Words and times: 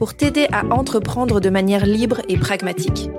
pour 0.00 0.14
t'aider 0.14 0.48
à 0.50 0.64
entreprendre 0.64 1.40
de 1.40 1.50
manière 1.50 1.84
libre 1.84 2.22
et 2.30 2.38
pragmatique. 2.38 3.10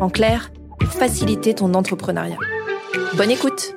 En 0.00 0.10
clair, 0.10 0.50
pour 0.80 0.88
faciliter 0.88 1.54
ton 1.54 1.74
entrepreneuriat. 1.74 2.40
Bonne 3.16 3.30
écoute 3.30 3.76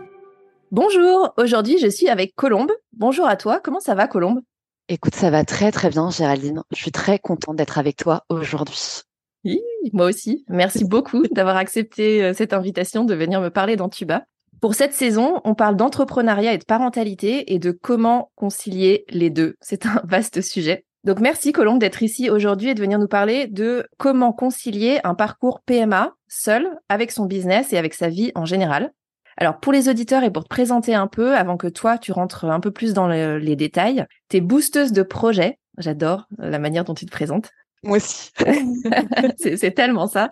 Bonjour, 0.72 1.36
aujourd'hui 1.38 1.78
je 1.78 1.86
suis 1.86 2.10
avec 2.10 2.34
Colombe. 2.34 2.72
Bonjour 2.94 3.28
à 3.28 3.36
toi, 3.36 3.60
comment 3.64 3.80
ça 3.80 3.94
va 3.94 4.08
Colombe? 4.08 4.42
Écoute, 4.90 5.14
ça 5.14 5.30
va 5.30 5.46
très 5.46 5.72
très 5.72 5.92
bien 5.92 6.10
Géraldine. 6.10 6.64
Je 6.72 6.78
suis 6.78 6.92
très 6.92 7.20
contente 7.20 7.58
d'être 7.58 7.78
avec 7.78 7.96
toi 7.96 8.24
aujourd'hui. 8.28 9.04
Oui, 9.46 9.62
moi 9.94 10.08
aussi. 10.08 10.44
Merci 10.50 10.84
beaucoup 10.90 11.28
d'avoir 11.28 11.58
accepté 11.58 12.24
euh, 12.24 12.34
cette 12.34 12.54
invitation 12.54 13.06
de 13.06 13.14
venir 13.14 13.40
me 13.40 13.50
parler 13.50 13.76
d'Antuba. 13.76 14.24
Pour 14.62 14.74
cette 14.74 14.94
saison, 14.94 15.42
on 15.44 15.54
parle 15.54 15.76
d'entrepreneuriat 15.76 16.54
et 16.54 16.58
de 16.58 16.66
parentalité 16.66 17.54
et 17.54 17.60
de 17.60 17.70
comment 17.70 18.32
concilier 18.34 19.06
les 19.10 19.30
deux. 19.30 19.58
C'est 19.62 19.86
un 19.86 20.02
vaste 20.06 20.42
sujet. 20.42 20.87
Donc 21.08 21.22
merci 21.22 21.54
Colombe 21.54 21.80
d'être 21.80 22.04
ici 22.04 22.30
aujourd'hui 22.30 22.72
et 22.72 22.74
de 22.74 22.82
venir 22.82 23.00
nous 23.00 23.08
parler 23.08 23.48
de 23.48 23.88
comment 23.98 24.34
concilier 24.34 25.00
un 25.06 25.16
parcours 25.16 25.62
PMA 25.62 26.14
seul 26.28 26.68
avec 26.90 27.14
son 27.14 27.24
business 27.24 27.72
et 27.72 27.78
avec 27.78 27.94
sa 27.94 28.10
vie 28.10 28.34
en 28.36 28.44
général. 28.44 28.92
Alors 29.38 29.62
pour 29.62 29.72
les 29.72 29.88
auditeurs 29.88 30.26
et 30.26 30.32
pour 30.32 30.44
te 30.44 30.50
présenter 30.50 30.96
un 30.96 31.08
peu, 31.08 31.34
avant 31.38 31.56
que 31.56 31.68
toi 31.68 31.98
tu 31.98 32.12
rentres 32.12 32.44
un 32.44 32.60
peu 32.60 32.72
plus 32.72 32.92
dans 32.92 33.08
les 33.08 33.56
détails, 33.56 34.06
t'es 34.28 34.42
boosteuse 34.42 34.92
de 34.92 35.02
projet. 35.02 35.60
J'adore 35.78 36.28
la 36.40 36.60
manière 36.60 36.84
dont 36.84 36.94
tu 36.94 37.06
te 37.06 37.12
présentes. 37.12 37.52
Moi 37.84 37.98
aussi. 37.98 38.32
c'est 39.38 39.72
tellement 39.72 40.08
ça, 40.08 40.30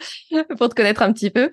pour 0.57 0.67
te 0.67 0.75
connaître 0.75 1.03
un 1.03 1.13
petit 1.13 1.29
peu. 1.29 1.51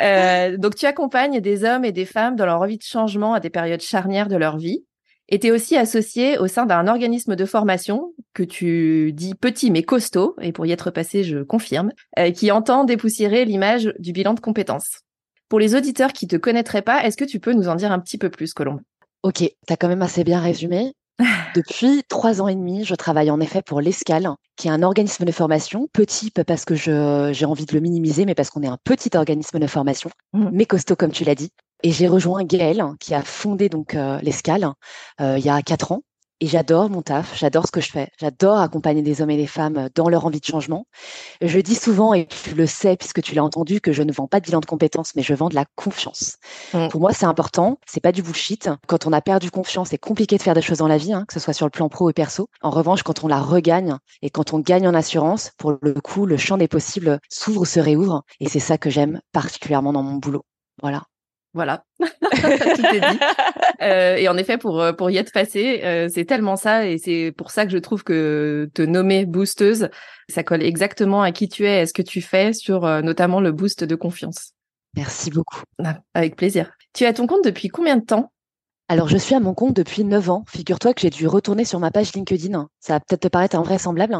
Euh, 0.00 0.56
donc, 0.56 0.74
tu 0.74 0.86
accompagnes 0.86 1.40
des 1.40 1.62
hommes 1.64 1.84
et 1.84 1.92
des 1.92 2.06
femmes 2.06 2.34
dans 2.34 2.46
leur 2.46 2.60
envie 2.60 2.78
de 2.78 2.82
changement 2.82 3.34
à 3.34 3.40
des 3.40 3.50
périodes 3.50 3.82
charnières 3.82 4.28
de 4.28 4.36
leur 4.36 4.56
vie. 4.56 4.84
Et 5.28 5.38
tu 5.38 5.46
es 5.46 5.50
aussi 5.50 5.76
associé 5.76 6.38
au 6.38 6.46
sein 6.46 6.66
d'un 6.66 6.86
organisme 6.86 7.34
de 7.34 7.44
formation 7.46 8.12
que 8.34 8.42
tu 8.42 9.12
dis 9.12 9.34
petit 9.34 9.70
mais 9.70 9.82
costaud, 9.82 10.36
et 10.40 10.52
pour 10.52 10.66
y 10.66 10.72
être 10.72 10.90
passé, 10.90 11.24
je 11.24 11.38
confirme, 11.38 11.92
euh, 12.18 12.30
qui 12.30 12.50
entend 12.50 12.84
dépoussiérer 12.84 13.44
l'image 13.44 13.92
du 13.98 14.12
bilan 14.12 14.34
de 14.34 14.40
compétences. 14.40 15.00
Pour 15.48 15.58
les 15.58 15.74
auditeurs 15.74 16.12
qui 16.12 16.26
te 16.26 16.36
connaîtraient 16.36 16.82
pas, 16.82 17.04
est-ce 17.04 17.16
que 17.16 17.24
tu 17.24 17.40
peux 17.40 17.52
nous 17.52 17.68
en 17.68 17.74
dire 17.74 17.92
un 17.92 18.00
petit 18.00 18.18
peu 18.18 18.28
plus, 18.28 18.52
Colombe? 18.52 18.80
Ok, 19.22 19.38
tu 19.38 19.72
as 19.72 19.76
quand 19.76 19.88
même 19.88 20.02
assez 20.02 20.24
bien 20.24 20.40
résumé. 20.40 20.92
Depuis 21.54 22.02
trois 22.08 22.42
ans 22.42 22.48
et 22.48 22.54
demi, 22.54 22.84
je 22.84 22.94
travaille 22.94 23.30
en 23.30 23.40
effet 23.40 23.62
pour 23.62 23.80
l'Escale, 23.80 24.28
qui 24.56 24.68
est 24.68 24.72
un 24.72 24.82
organisme 24.82 25.24
de 25.24 25.32
formation, 25.32 25.88
petit 25.92 26.30
parce 26.30 26.64
que 26.64 26.74
j'ai 26.74 27.44
envie 27.44 27.66
de 27.66 27.74
le 27.74 27.80
minimiser, 27.80 28.26
mais 28.26 28.34
parce 28.34 28.50
qu'on 28.50 28.62
est 28.62 28.68
un 28.68 28.78
petit 28.84 29.16
organisme 29.16 29.58
de 29.58 29.66
formation, 29.66 30.10
mmh. 30.32 30.48
mais 30.52 30.66
costaud 30.66 30.96
comme 30.96 31.12
tu 31.12 31.24
l'as 31.24 31.36
dit. 31.36 31.50
Et 31.84 31.92
j'ai 31.92 32.08
rejoint 32.08 32.44
Gaël, 32.44 32.82
qui 32.98 33.12
a 33.12 33.20
fondé 33.20 33.68
donc 33.68 33.94
euh, 33.94 34.18
l'Escale 34.22 34.72
euh, 35.20 35.36
il 35.38 35.44
y 35.44 35.50
a 35.50 35.60
quatre 35.60 35.92
ans. 35.92 36.00
Et 36.40 36.46
j'adore 36.46 36.88
mon 36.88 37.02
taf, 37.02 37.38
j'adore 37.38 37.66
ce 37.66 37.72
que 37.72 37.82
je 37.82 37.90
fais, 37.90 38.08
j'adore 38.18 38.58
accompagner 38.58 39.02
des 39.02 39.20
hommes 39.20 39.30
et 39.30 39.36
des 39.36 39.46
femmes 39.46 39.90
dans 39.94 40.08
leur 40.08 40.24
envie 40.24 40.40
de 40.40 40.46
changement. 40.46 40.86
Je 41.42 41.60
dis 41.60 41.74
souvent, 41.74 42.14
et 42.14 42.26
tu 42.26 42.54
le 42.54 42.66
sais 42.66 42.96
puisque 42.96 43.20
tu 43.20 43.34
l'as 43.34 43.44
entendu, 43.44 43.82
que 43.82 43.92
je 43.92 44.02
ne 44.02 44.12
vends 44.12 44.26
pas 44.26 44.40
de 44.40 44.46
bilan 44.46 44.60
de 44.60 44.66
compétences, 44.66 45.14
mais 45.14 45.22
je 45.22 45.34
vends 45.34 45.50
de 45.50 45.54
la 45.54 45.66
confiance. 45.76 46.36
Mm. 46.72 46.88
Pour 46.88 47.00
moi, 47.02 47.12
c'est 47.12 47.26
important, 47.26 47.78
c'est 47.86 48.00
pas 48.00 48.12
du 48.12 48.22
bullshit. 48.22 48.70
Quand 48.86 49.06
on 49.06 49.12
a 49.12 49.20
perdu 49.20 49.50
confiance, 49.50 49.90
c'est 49.90 49.98
compliqué 49.98 50.38
de 50.38 50.42
faire 50.42 50.54
des 50.54 50.62
choses 50.62 50.78
dans 50.78 50.88
la 50.88 50.96
vie, 50.96 51.12
hein, 51.12 51.26
que 51.28 51.34
ce 51.34 51.40
soit 51.40 51.52
sur 51.52 51.66
le 51.66 51.70
plan 51.70 51.90
pro 51.90 52.08
et 52.08 52.14
perso. 52.14 52.48
En 52.62 52.70
revanche, 52.70 53.02
quand 53.02 53.24
on 53.24 53.28
la 53.28 53.40
regagne 53.40 53.98
et 54.22 54.30
quand 54.30 54.54
on 54.54 54.58
gagne 54.58 54.88
en 54.88 54.94
assurance, 54.94 55.52
pour 55.58 55.76
le 55.82 55.92
coup, 55.94 56.24
le 56.24 56.38
champ 56.38 56.56
des 56.56 56.68
possibles 56.68 57.20
s'ouvre, 57.28 57.66
se 57.66 57.78
réouvre. 57.78 58.22
Et 58.40 58.48
c'est 58.48 58.58
ça 58.58 58.78
que 58.78 58.88
j'aime 58.88 59.20
particulièrement 59.32 59.92
dans 59.92 60.02
mon 60.02 60.14
boulot. 60.14 60.44
Voilà. 60.82 61.02
Voilà, 61.54 61.84
tout 62.00 62.06
est 62.06 63.00
dit. 63.00 63.18
Euh, 63.80 64.16
et 64.16 64.28
en 64.28 64.36
effet, 64.36 64.58
pour 64.58 64.82
euh, 64.82 64.92
pour 64.92 65.08
y 65.10 65.16
être 65.16 65.32
passé, 65.32 65.82
euh, 65.84 66.08
c'est 66.12 66.24
tellement 66.24 66.56
ça, 66.56 66.86
et 66.86 66.98
c'est 66.98 67.32
pour 67.36 67.52
ça 67.52 67.64
que 67.64 67.70
je 67.70 67.78
trouve 67.78 68.02
que 68.02 68.68
te 68.74 68.82
nommer 68.82 69.24
boosteuse, 69.24 69.88
ça 70.28 70.42
colle 70.42 70.64
exactement 70.64 71.22
à 71.22 71.30
qui 71.30 71.48
tu 71.48 71.64
es, 71.64 71.82
et 71.82 71.86
ce 71.86 71.92
que 71.92 72.02
tu 72.02 72.20
fais 72.20 72.52
sur 72.52 72.82
notamment 73.02 73.40
le 73.40 73.52
boost 73.52 73.84
de 73.84 73.94
confiance. 73.94 74.52
Merci 74.96 75.30
beaucoup. 75.30 75.62
Ah, 75.82 75.98
avec 76.14 76.36
plaisir. 76.36 76.72
Tu 76.92 77.04
es 77.04 77.06
à 77.06 77.12
ton 77.12 77.26
compte 77.26 77.44
depuis 77.44 77.68
combien 77.68 77.96
de 77.96 78.04
temps? 78.04 78.32
Alors, 78.88 79.08
je 79.08 79.16
suis 79.16 79.34
à 79.34 79.40
mon 79.40 79.54
compte 79.54 79.74
depuis 79.74 80.04
9 80.04 80.30
ans. 80.30 80.44
Figure-toi 80.48 80.92
que 80.92 81.00
j'ai 81.00 81.10
dû 81.10 81.26
retourner 81.26 81.64
sur 81.64 81.80
ma 81.80 81.90
page 81.90 82.12
LinkedIn. 82.14 82.68
Ça 82.80 82.94
va 82.94 83.00
peut-être 83.00 83.22
te 83.22 83.28
paraître 83.28 83.56
invraisemblable, 83.56 84.16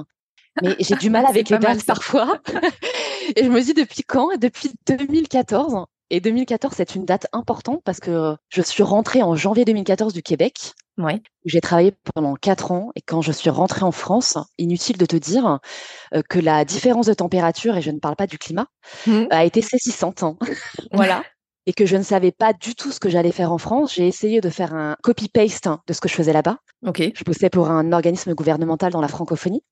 mais 0.63 0.77
j'ai 0.79 0.95
du 0.97 1.11
mal 1.11 1.27
avec 1.27 1.51
les 1.51 1.59
dates 1.59 1.85
parfois. 1.85 2.41
et 3.37 3.45
je 3.45 3.49
me 3.49 3.61
dis 3.61 3.75
depuis 3.75 4.03
quand? 4.03 4.37
Depuis 4.39 4.71
2014. 4.87 5.85
Et 6.11 6.21
2014, 6.21 6.75
c'est 6.77 6.95
une 6.95 7.05
date 7.05 7.27
importante 7.33 7.83
parce 7.85 8.01
que 8.01 8.37
je 8.49 8.63
suis 8.63 8.83
rentrée 8.83 9.23
en 9.23 9.35
janvier 9.35 9.65
2014 9.65 10.13
du 10.13 10.23
Québec. 10.23 10.75
Ouais. 10.99 11.21
J'ai 11.45 11.61
travaillé 11.61 11.93
pendant 12.15 12.35
quatre 12.37 12.71
ans 12.71 12.93
et 12.95 13.01
quand 13.01 13.21
je 13.21 13.33
suis 13.33 13.51
rentrée 13.51 13.85
en 13.85 13.91
France, 13.91 14.39
inutile 14.59 14.97
de 14.97 15.07
te 15.07 15.17
dire 15.17 15.59
euh, 16.15 16.23
que 16.29 16.39
la 16.39 16.65
différence 16.65 17.07
de 17.07 17.15
température, 17.15 17.77
et 17.77 17.83
je 17.83 17.91
ne 17.91 17.99
parle 17.99 18.17
pas 18.17 18.27
du 18.27 18.39
climat, 18.39 18.67
mmh. 19.07 19.25
a 19.31 19.45
été 19.45 19.61
saisissante. 19.61 20.23
Hein. 20.23 20.37
voilà. 20.93 21.23
Et 21.67 21.73
que 21.73 21.87
je 21.87 21.97
ne 21.97 22.03
savais 22.03 22.31
pas 22.31 22.53
du 22.53 22.75
tout 22.75 22.93
ce 22.93 23.01
que 23.01 23.09
j'allais 23.09 23.33
faire 23.33 23.51
en 23.51 23.57
France. 23.57 23.95
J'ai 23.95 24.07
essayé 24.07 24.43
de 24.43 24.51
faire 24.51 24.75
un 24.75 24.97
copy-paste 25.03 25.71
de 25.87 25.95
ce 25.95 26.01
que 26.03 26.11
je 26.11 26.15
faisais 26.15 26.35
là-bas. 26.35 26.59
Ok. 26.87 27.11
Je 27.15 27.25
bossais 27.25 27.49
pour 27.49 27.71
un 27.71 27.91
organisme 27.93 28.35
gouvernemental 28.35 28.93
dans 28.93 29.01
la 29.01 29.09
francophonie. 29.09 29.63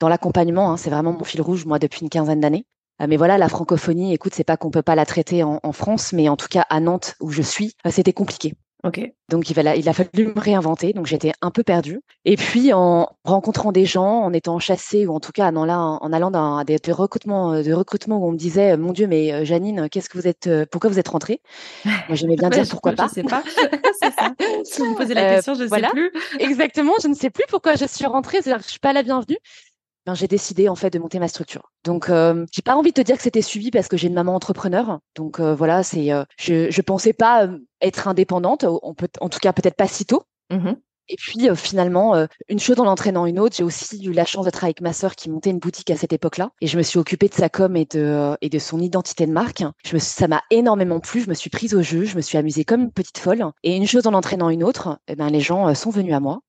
Dans 0.00 0.08
l'accompagnement, 0.08 0.72
hein, 0.72 0.76
c'est 0.76 0.90
vraiment 0.90 1.12
mon 1.12 1.22
fil 1.22 1.40
rouge, 1.40 1.64
moi, 1.64 1.78
depuis 1.78 2.00
une 2.00 2.08
quinzaine 2.08 2.40
d'années. 2.40 2.66
Euh, 3.00 3.06
mais 3.08 3.16
voilà, 3.16 3.38
la 3.38 3.48
francophonie, 3.48 4.14
écoute, 4.14 4.34
c'est 4.34 4.44
pas 4.44 4.56
qu'on 4.56 4.70
peut 4.70 4.82
pas 4.82 4.94
la 4.94 5.06
traiter 5.06 5.42
en, 5.42 5.72
France, 5.72 6.12
mais 6.12 6.28
en 6.28 6.36
tout 6.36 6.48
cas 6.48 6.64
à 6.70 6.80
Nantes 6.80 7.14
où 7.20 7.30
je 7.30 7.42
suis, 7.42 7.74
euh, 7.86 7.90
c'était 7.90 8.12
compliqué. 8.12 8.54
Ok. 8.84 9.00
Donc 9.30 9.50
il, 9.50 9.58
il 9.58 9.88
a 9.88 9.92
fallu 9.92 10.28
me 10.28 10.38
réinventer, 10.38 10.92
donc 10.92 11.06
j'étais 11.06 11.32
un 11.42 11.50
peu 11.50 11.64
perdue. 11.64 12.00
Et 12.24 12.36
puis 12.36 12.72
en 12.72 13.08
rencontrant 13.24 13.72
des 13.72 13.84
gens, 13.84 14.20
en 14.20 14.32
étant 14.32 14.60
chassée 14.60 15.06
ou 15.06 15.14
en 15.14 15.18
tout 15.18 15.32
cas 15.32 15.50
en, 15.50 15.68
en 15.68 16.12
allant 16.12 16.30
dans 16.30 16.62
des, 16.62 16.78
recrutements, 16.92 17.54
euh, 17.54 17.62
de 17.62 17.72
recrutement 17.72 18.18
où 18.18 18.28
on 18.28 18.32
me 18.32 18.36
disait, 18.36 18.76
mon 18.76 18.92
Dieu, 18.92 19.08
mais 19.08 19.44
Janine, 19.44 19.88
qu'est-ce 19.90 20.08
que 20.08 20.18
vous 20.18 20.28
êtes, 20.28 20.48
pourquoi 20.70 20.88
vous 20.88 21.00
êtes 21.00 21.08
rentrée? 21.08 21.40
Moi 21.84 21.94
j'aimais 22.12 22.36
bien 22.36 22.50
dire 22.50 22.64
pourquoi 22.70 22.92
pas. 22.92 23.08
Je 23.08 23.14
sais 23.14 23.22
pas? 23.24 23.42
ça. 24.00 24.34
Si 24.64 24.80
vous 24.80 24.90
me 24.90 24.96
posez 24.96 25.14
la 25.14 25.34
question, 25.34 25.54
je 25.54 25.64
ne 25.64 25.68
sais 25.68 25.88
plus. 25.90 26.12
Exactement, 26.38 26.92
je 27.02 27.08
ne 27.08 27.14
sais 27.14 27.30
plus 27.30 27.44
pourquoi 27.48 27.74
je 27.74 27.86
suis 27.86 28.06
rentrée. 28.06 28.38
C'est-à-dire 28.40 28.58
que 28.58 28.64
je 28.64 28.70
suis 28.70 28.78
pas 28.78 28.92
la 28.92 29.02
bienvenue. 29.02 29.38
Ben, 30.06 30.14
j'ai 30.14 30.28
décidé 30.28 30.68
en 30.68 30.76
fait 30.76 30.90
de 30.90 31.00
monter 31.00 31.18
ma 31.18 31.26
structure. 31.26 31.72
Donc, 31.84 32.08
euh, 32.10 32.46
j'ai 32.52 32.62
pas 32.62 32.76
envie 32.76 32.90
de 32.90 32.94
te 32.94 33.00
dire 33.00 33.16
que 33.16 33.22
c'était 33.22 33.42
suivi 33.42 33.72
parce 33.72 33.88
que 33.88 33.96
j'ai 33.96 34.06
une 34.06 34.14
maman 34.14 34.36
entrepreneur. 34.36 35.00
Donc 35.16 35.40
euh, 35.40 35.52
voilà, 35.52 35.82
c'est, 35.82 36.12
euh, 36.12 36.24
je, 36.38 36.70
je 36.70 36.80
pensais 36.80 37.12
pas 37.12 37.46
euh, 37.46 37.58
être 37.80 38.06
indépendante, 38.06 38.64
on 38.64 38.94
peut, 38.94 39.08
en 39.20 39.28
tout 39.28 39.40
cas 39.40 39.52
peut-être 39.52 39.74
pas 39.74 39.88
si 39.88 40.06
tôt. 40.06 40.22
Mmh 40.50 40.74
et 41.08 41.16
puis 41.16 41.48
euh, 41.48 41.54
finalement, 41.54 42.14
euh, 42.14 42.26
une 42.48 42.58
chose 42.58 42.78
en 42.80 42.86
entraînant 42.86 43.26
une 43.26 43.38
autre, 43.38 43.56
j'ai 43.56 43.64
aussi 43.64 44.04
eu 44.04 44.12
la 44.12 44.24
chance 44.24 44.44
d'être 44.44 44.62
avec 44.64 44.80
ma 44.80 44.92
sœur 44.92 45.14
qui 45.14 45.30
montait 45.30 45.50
une 45.50 45.58
boutique 45.58 45.90
à 45.90 45.96
cette 45.96 46.12
époque-là. 46.12 46.50
Et 46.60 46.66
je 46.66 46.76
me 46.76 46.82
suis 46.82 46.98
occupée 46.98 47.28
de 47.28 47.34
sa 47.34 47.48
com 47.48 47.76
et 47.76 47.84
de, 47.84 48.00
euh, 48.00 48.34
et 48.40 48.48
de 48.48 48.58
son 48.58 48.80
identité 48.80 49.26
de 49.26 49.32
marque. 49.32 49.62
Je 49.84 49.94
me, 49.94 49.98
ça 49.98 50.28
m'a 50.28 50.42
énormément 50.50 51.00
plu. 51.00 51.20
Je 51.20 51.28
me 51.28 51.34
suis 51.34 51.50
prise 51.50 51.74
au 51.74 51.82
jeu. 51.82 52.04
Je 52.04 52.16
me 52.16 52.20
suis 52.20 52.38
amusée 52.38 52.64
comme 52.64 52.82
une 52.82 52.92
petite 52.92 53.18
folle. 53.18 53.44
Et 53.62 53.76
une 53.76 53.86
chose 53.86 54.06
en 54.06 54.14
entraînant 54.14 54.50
une 54.50 54.64
autre, 54.64 54.98
eh 55.08 55.16
ben, 55.16 55.28
les 55.28 55.40
gens 55.40 55.74
sont 55.74 55.90
venus 55.90 56.14
à 56.14 56.20
moi. 56.20 56.40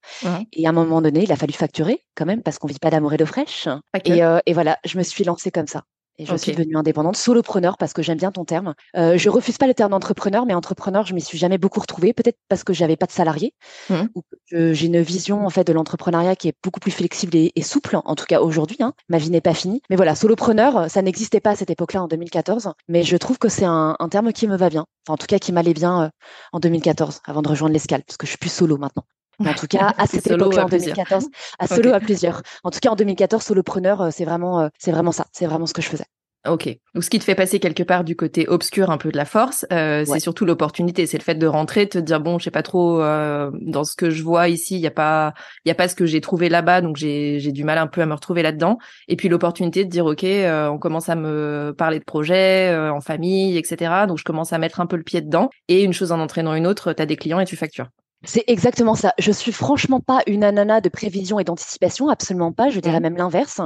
Et 0.54 0.66
à 0.66 0.70
un 0.70 0.74
moment 0.74 1.02
donné, 1.02 1.24
il 1.24 1.32
a 1.32 1.36
fallu 1.36 1.54
facturer 1.54 2.04
quand 2.16 2.26
même 2.26 2.42
parce 2.42 2.58
qu'on 2.58 2.68
vit 2.68 2.80
pas 2.80 2.90
d'amour 2.90 3.14
et 3.14 3.18
d'eau 3.18 3.26
fraîche. 3.26 3.68
Et, 4.06 4.20
et 4.46 4.54
voilà, 4.54 4.78
je 4.86 4.98
me 4.98 5.04
suis 5.04 5.24
lancée 5.24 5.52
comme 5.52 5.68
ça. 5.68 5.84
Et 6.20 6.26
je 6.26 6.36
suis 6.36 6.52
devenue 6.52 6.76
indépendante, 6.76 7.16
solopreneur 7.16 7.78
parce 7.78 7.94
que 7.94 8.02
j'aime 8.02 8.18
bien 8.18 8.32
ton 8.32 8.44
terme. 8.44 8.74
Euh, 8.96 9.18
je 9.18 9.30
refuse 9.30 9.58
pas 9.58 9.68
le 9.68 9.74
terme 9.74 9.92
d'entrepreneur, 9.92 10.46
mais 10.46 10.54
entrepreneur, 10.54 11.06
je 11.06 11.14
m'y 11.14 11.22
suis 11.22 11.38
jamais 11.38 11.58
beaucoup 11.58 11.80
retrouvée. 11.80 12.14
Peut-être 12.14 12.38
parce 12.50 12.64
que 12.64 12.74
j'avais 12.74 12.96
pas 12.96 13.06
de 13.06 13.12
salarié 13.12 13.54
mmh. 13.90 13.96
ou 14.16 14.24
que 14.50 14.74
j'ai 14.74 14.88
une 14.88 15.02
vision 15.02 15.46
en 15.46 15.50
fait 15.50 15.64
de 15.64 15.74
l'entrepreneuriat 15.74 16.36
qui 16.36 16.48
est 16.48 16.56
beaucoup 16.64 16.80
plus 16.80 16.92
flexible 16.92 17.36
et, 17.36 17.52
souple. 17.62 18.00
En 18.04 18.16
tout 18.16 18.26
cas 18.26 18.40
aujourd'hui, 18.42 18.78
hein. 18.80 18.94
ma 19.10 19.18
vie 19.18 19.30
n'est 19.30 19.42
pas 19.42 19.54
finie. 19.54 19.82
Mais 19.90 19.96
voilà, 19.96 20.16
solopreneur, 20.16 20.90
ça 20.90 21.02
n'existait 21.02 21.42
pas 21.42 21.52
à 21.52 21.56
cette 21.56 21.70
époque-là 21.70 22.04
en 22.04 22.08
2014. 22.08 22.72
Mais 22.88 23.04
je 23.04 23.18
trouve 23.18 23.38
que 23.38 23.50
c'est 23.50 23.66
un, 23.66 23.96
un, 24.00 24.10
terme 24.10 24.34
qui 24.34 24.48
me 24.48 24.58
va 24.58 24.70
bien. 24.70 24.86
Enfin, 25.06 25.14
en 25.14 25.18
tout 25.18 25.28
cas, 25.28 25.40
qui 25.40 25.52
m'allait 25.52 25.74
bien 25.74 26.04
euh, 26.04 26.10
en 26.54 26.60
2014, 26.60 27.22
avant 27.26 27.42
de 27.42 27.50
rejoindre 27.50 27.74
l'escale, 27.74 28.04
parce 28.06 28.18
que 28.18 28.26
je 28.26 28.32
suis 28.32 28.40
plus 28.40 28.52
solo 28.52 28.78
maintenant. 28.78 29.04
En 29.40 29.54
tout 29.54 29.68
cas, 29.68 29.94
à 29.98 30.08
cette 30.08 30.28
époque-là, 30.28 30.66
en 30.66 30.70
2014, 30.70 31.28
à 31.60 31.68
solo 31.68 31.94
à 31.94 32.00
plusieurs. 32.00 32.42
En 32.64 32.72
tout 32.72 32.80
cas, 32.80 32.90
en 32.90 32.96
2014, 32.96 33.44
solopreneur, 33.44 34.02
euh, 34.02 34.10
c'est 34.12 34.26
vraiment, 34.26 34.70
c'est 34.78 34.92
vraiment 34.92 35.12
ça. 35.12 35.26
C'est 35.32 35.46
vraiment 35.46 35.66
ce 35.66 35.74
que 35.74 35.82
je 35.82 35.90
faisais. 35.90 36.06
Ok. 36.48 36.68
Donc, 36.94 37.04
ce 37.04 37.10
qui 37.10 37.20
te 37.20 37.24
fait 37.24 37.36
passer 37.36 37.60
quelque 37.60 37.84
part 37.84 38.04
du 38.04 38.16
côté 38.16 38.48
obscur 38.48 38.90
un 38.90 38.98
peu 38.98 39.12
de 39.12 39.18
la 39.18 39.26
force, 39.26 39.66
euh, 39.72 40.06
c'est 40.06 40.20
surtout 40.20 40.46
l'opportunité. 40.46 41.06
C'est 41.06 41.18
le 41.18 41.24
fait 41.24 41.36
de 41.36 41.48
rentrer, 41.48 41.88
te 41.88 41.98
dire 41.98 42.22
bon, 42.22 42.40
je 42.40 42.46
sais 42.46 42.52
pas 42.52 42.64
trop 42.64 43.02
euh, 43.02 43.52
dans 43.62 43.84
ce 43.84 43.96
que 43.96 44.10
je 44.10 44.24
vois 44.24 44.48
ici, 44.48 44.76
il 44.76 44.82
y 44.82 44.88
a 44.88 44.92
pas, 44.92 45.34
il 45.66 45.70
y 45.70 45.72
a 45.72 45.76
pas 45.76 45.88
ce 45.88 45.96
que 45.96 46.06
j'ai 46.06 46.22
trouvé 46.22 46.50
là-bas, 46.50 46.82
donc 46.82 46.96
j'ai 46.96 47.40
j'ai 47.40 47.52
du 47.52 47.64
mal 47.64 47.78
un 47.78 47.88
peu 47.88 48.02
à 48.02 48.06
me 48.06 48.14
retrouver 48.14 48.44
là-dedans. 48.44 48.78
Et 49.08 49.16
puis 49.16 49.30
l'opportunité 49.30 49.84
de 49.84 49.90
dire 49.90 50.06
ok, 50.06 50.24
euh, 50.24 50.70
on 50.70 50.78
commence 50.78 51.10
à 51.10 51.16
me 51.16 51.74
parler 51.78 52.00
de 52.00 52.06
projets 52.06 52.76
en 52.90 53.02
famille, 53.02 53.58
etc. 53.58 54.06
Donc 54.08 54.18
je 54.18 54.24
commence 54.24 54.54
à 54.54 54.58
mettre 54.58 54.80
un 54.80 54.86
peu 54.86 54.96
le 54.96 55.04
pied 55.04 55.22
dedans. 55.22 55.50
Et 55.68 55.84
une 55.84 55.94
chose 55.94 56.12
en 56.12 56.20
entraînant 56.20 56.54
une 56.54 56.68
autre, 56.68 56.94
tu 56.94 57.02
as 57.02 57.06
des 57.06 57.18
clients 57.18 57.40
et 57.40 57.46
tu 57.46 57.56
factures. 57.56 57.88
C'est 58.28 58.44
exactement 58.48 58.94
ça. 58.94 59.14
Je 59.18 59.32
suis 59.32 59.54
franchement 59.54 60.02
pas 60.02 60.20
une 60.28 60.44
anana 60.44 60.82
de 60.82 60.90
prévision 60.90 61.40
et 61.40 61.46
d'anticipation, 61.46 62.10
absolument 62.10 62.52
pas. 62.52 62.70
Je 62.70 62.82
dirais 62.82 63.00
mmh. 63.00 63.04
même 63.04 63.18
l'inverse. 63.18 63.62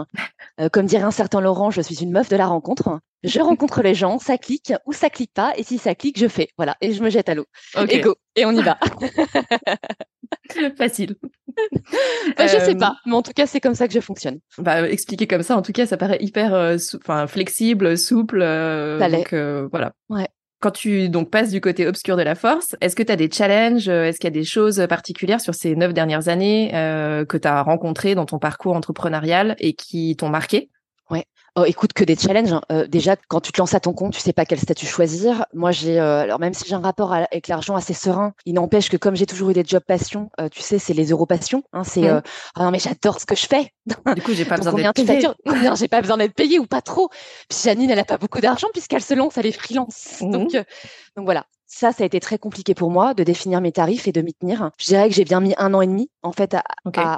Euh, 0.59 0.69
comme 0.69 0.85
dirait 0.85 1.03
un 1.03 1.11
certain 1.11 1.41
Laurent, 1.41 1.71
je 1.71 1.81
suis 1.81 2.03
une 2.03 2.11
meuf 2.11 2.29
de 2.29 2.35
la 2.35 2.45
rencontre. 2.45 2.99
Je 3.23 3.39
rencontre 3.41 3.81
les 3.81 3.95
gens, 3.95 4.19
ça 4.19 4.37
clique 4.37 4.71
ou 4.85 4.93
ça 4.93 5.09
clique 5.09 5.33
pas, 5.33 5.53
et 5.57 5.63
si 5.63 5.79
ça 5.79 5.95
clique, 5.95 6.19
je 6.19 6.27
fais. 6.27 6.49
Voilà, 6.57 6.77
et 6.79 6.93
je 6.93 7.01
me 7.01 7.09
jette 7.09 7.27
à 7.27 7.33
l'eau. 7.33 7.45
Et 7.89 8.01
go, 8.01 8.15
et 8.35 8.45
on 8.45 8.51
y 8.51 8.61
va. 8.61 8.77
Facile. 10.77 11.15
Bah, 12.37 12.45
je 12.47 12.51
sais 12.51 12.75
euh, 12.75 12.79
pas, 12.79 12.97
mais 13.07 13.13
en 13.13 13.23
tout 13.23 13.33
cas, 13.33 13.47
c'est 13.47 13.59
comme 13.59 13.75
ça 13.75 13.87
que 13.87 13.93
je 13.93 13.99
fonctionne. 13.99 14.39
Bah, 14.59 14.87
expliquer 14.87 15.25
comme 15.25 15.43
ça, 15.43 15.57
en 15.57 15.63
tout 15.63 15.73
cas, 15.73 15.87
ça 15.87 15.97
paraît 15.97 16.19
hyper 16.21 16.53
euh, 16.53 16.77
flexible, 17.27 17.97
souple. 17.97 18.39
donc, 18.39 19.33
voilà. 19.71 19.93
Ouais. 20.09 20.27
Quand 20.61 20.69
tu 20.69 21.09
donc 21.09 21.31
passes 21.31 21.49
du 21.49 21.59
côté 21.59 21.87
obscur 21.87 22.17
de 22.17 22.21
la 22.21 22.35
force, 22.35 22.75
est-ce 22.81 22.95
que 22.95 23.01
tu 23.01 23.11
as 23.11 23.15
des 23.15 23.31
challenges 23.31 23.89
euh, 23.89 24.05
Est-ce 24.05 24.19
qu'il 24.19 24.27
y 24.27 24.33
a 24.33 24.39
des 24.39 24.43
choses 24.43 24.85
particulières 24.87 25.41
sur 25.41 25.55
ces 25.55 25.75
neuf 25.75 25.91
dernières 25.91 26.27
années 26.27 26.69
euh, 26.75 27.25
que 27.25 27.35
tu 27.35 27.47
as 27.47 27.63
rencontrées 27.63 28.13
dans 28.13 28.27
ton 28.27 28.37
parcours 28.37 28.75
entrepreneurial 28.75 29.55
et 29.57 29.73
qui 29.73 30.15
t'ont 30.15 30.29
marqué? 30.29 30.69
Oh, 31.57 31.65
écoute, 31.65 31.91
que 31.91 32.05
des 32.05 32.15
challenges. 32.15 32.53
Hein. 32.53 32.61
Euh, 32.71 32.87
déjà, 32.87 33.17
quand 33.27 33.41
tu 33.41 33.51
te 33.51 33.59
lances 33.59 33.73
à 33.73 33.81
ton 33.81 33.91
compte, 33.91 34.13
tu 34.13 34.21
sais 34.21 34.31
pas 34.31 34.45
quel 34.45 34.57
statut 34.57 34.85
choisir. 34.85 35.45
Moi, 35.53 35.71
j'ai, 35.71 35.99
euh, 35.99 36.21
alors 36.21 36.39
même 36.39 36.53
si 36.53 36.63
j'ai 36.65 36.75
un 36.75 36.79
rapport 36.79 37.11
avec 37.13 37.49
l'argent 37.49 37.75
assez 37.75 37.93
serein, 37.93 38.33
il 38.45 38.53
n'empêche 38.53 38.89
que 38.89 38.95
comme 38.95 39.17
j'ai 39.17 39.25
toujours 39.25 39.49
eu 39.49 39.53
des 39.53 39.65
jobs 39.65 39.83
passion, 39.83 40.29
euh, 40.39 40.47
tu 40.47 40.61
sais, 40.61 40.79
c'est 40.79 40.93
les 40.93 41.09
euros 41.09 41.25
passion. 41.25 41.63
Hein, 41.73 41.83
c'est 41.83 42.03
mmh. 42.03 42.21
ah 42.55 42.63
non 42.63 42.71
mais 42.71 42.79
j'adore 42.79 43.19
ce 43.19 43.25
que 43.25 43.35
je 43.35 43.47
fais. 43.47 43.73
Du 44.15 44.21
coup, 44.21 44.33
j'ai 44.33 44.45
pas 44.45 44.57
besoin 44.57 44.73
d'être 44.73 44.93
payé. 44.93 45.27
Non, 45.45 45.75
j'ai 45.75 45.89
pas 45.89 46.01
besoin 46.01 46.17
d'être 46.17 46.33
payé 46.33 46.57
ou 46.57 46.67
pas 46.67 46.81
trop. 46.81 47.09
Puis 47.49 47.59
Janine, 47.63 47.89
elle 47.89 47.99
a 47.99 48.05
pas 48.05 48.17
beaucoup 48.17 48.39
d'argent 48.39 48.67
puisqu'elle 48.71 49.01
se 49.01 49.13
lance, 49.13 49.37
elle 49.37 49.45
est 49.45 49.51
freelance. 49.51 50.21
Mmh. 50.21 50.31
Donc, 50.31 50.51
donc 50.53 51.25
voilà. 51.25 51.45
Ça, 51.73 51.93
ça 51.93 52.03
a 52.03 52.05
été 52.05 52.19
très 52.19 52.37
compliqué 52.37 52.75
pour 52.75 52.91
moi 52.91 53.13
de 53.13 53.23
définir 53.23 53.61
mes 53.61 53.71
tarifs 53.71 54.05
et 54.05 54.11
de 54.11 54.21
m'y 54.21 54.33
tenir. 54.33 54.71
Je 54.77 54.87
dirais 54.87 55.07
que 55.07 55.15
j'ai 55.15 55.23
bien 55.23 55.39
mis 55.39 55.53
un 55.57 55.73
an 55.73 55.81
et 55.81 55.87
demi 55.87 56.11
en 56.21 56.33
fait 56.33 56.53
à, 56.53 56.63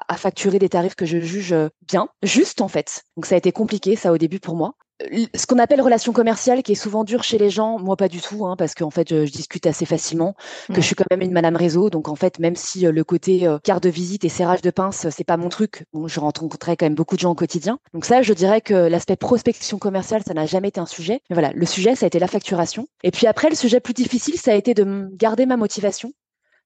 à, 0.07 0.15
facturer 0.15 0.59
des 0.59 0.69
tarifs 0.69 0.95
que 0.95 1.07
je 1.07 1.19
juge 1.19 1.55
bien, 1.81 2.07
juste 2.21 2.61
en 2.61 2.67
fait. 2.67 3.03
Donc 3.17 3.25
ça 3.25 3.33
a 3.33 3.38
été 3.39 3.51
compliqué 3.51 3.95
ça 3.95 4.13
au 4.13 4.17
début 4.19 4.39
pour 4.39 4.55
moi 4.55 4.75
ce 5.01 5.45
qu'on 5.48 5.60
appelle 5.60 5.81
relation 5.81 6.13
commerciale, 6.13 6.63
qui 6.63 6.74
est 6.74 6.75
souvent 6.75 7.04
dur 7.04 7.24
chez 7.24 7.38
les 7.38 7.50
gens, 7.50 7.80
moi 7.80 7.95
pas 7.95 8.07
du 8.07 8.22
tout, 8.22 8.45
hein, 8.45 8.56
parce 8.57 8.75
qu'en 8.75 8.90
fait 8.90 9.10
je, 9.10 9.24
discute 9.31 9.66
assez 9.66 9.86
facilement, 9.86 10.36
que 10.69 10.75
je 10.75 10.81
suis 10.81 10.95
quand 10.95 11.06
même 11.12 11.22
une 11.22 11.31
madame 11.31 11.56
réseau, 11.56 11.90
donc 11.90 12.07
en 12.07 12.16
fait 12.16 12.40
même 12.40 12.56
si 12.56 12.86
euh, 12.86 12.92
le 12.92 13.04
côté 13.04 13.48
euh, 13.48 13.57
carte 13.60 13.84
de 13.84 13.90
visite 13.90 14.24
et 14.25 14.30
serrage 14.30 14.62
de 14.62 14.69
pince 14.69 15.07
c'est 15.10 15.24
pas 15.24 15.38
mon 15.38 15.50
truc, 15.50 15.86
bon, 15.94 16.07
je 16.07 16.19
rencontrais 16.19 16.78
quand 16.78 16.86
même 16.86 16.95
beaucoup 16.95 17.16
de 17.16 17.22
gens 17.22 17.31
au 17.31 17.36
quotidien. 17.36 17.80
Donc 17.94 18.06
ça, 18.06 18.22
je 18.22 18.34
dirais 18.34 18.62
que 18.62 18.74
l'aspect 18.74 19.16
prospection 19.16 19.78
commerciale, 19.80 20.22
ça 20.25 20.34
n'a 20.34 20.45
jamais 20.45 20.69
été 20.69 20.80
un 20.80 20.86
sujet. 20.86 21.22
Mais 21.30 21.36
voilà, 21.36 21.51
le 21.54 21.66
sujet 21.66 21.96
ça 21.96 22.06
a 22.06 22.07
été 22.07 22.19
la 22.19 22.28
facturation. 22.28 22.88
Et 23.04 23.12
puis 23.12 23.28
après, 23.28 23.50
le 23.50 23.56
sujet 23.56 23.80
plus 23.80 23.94
difficile, 23.94 24.38
ça 24.38 24.51
a 24.51 24.56
été 24.56 24.74
de 24.74 25.10
garder 25.13 25.46
ma 25.46 25.57
motivation 25.57 26.13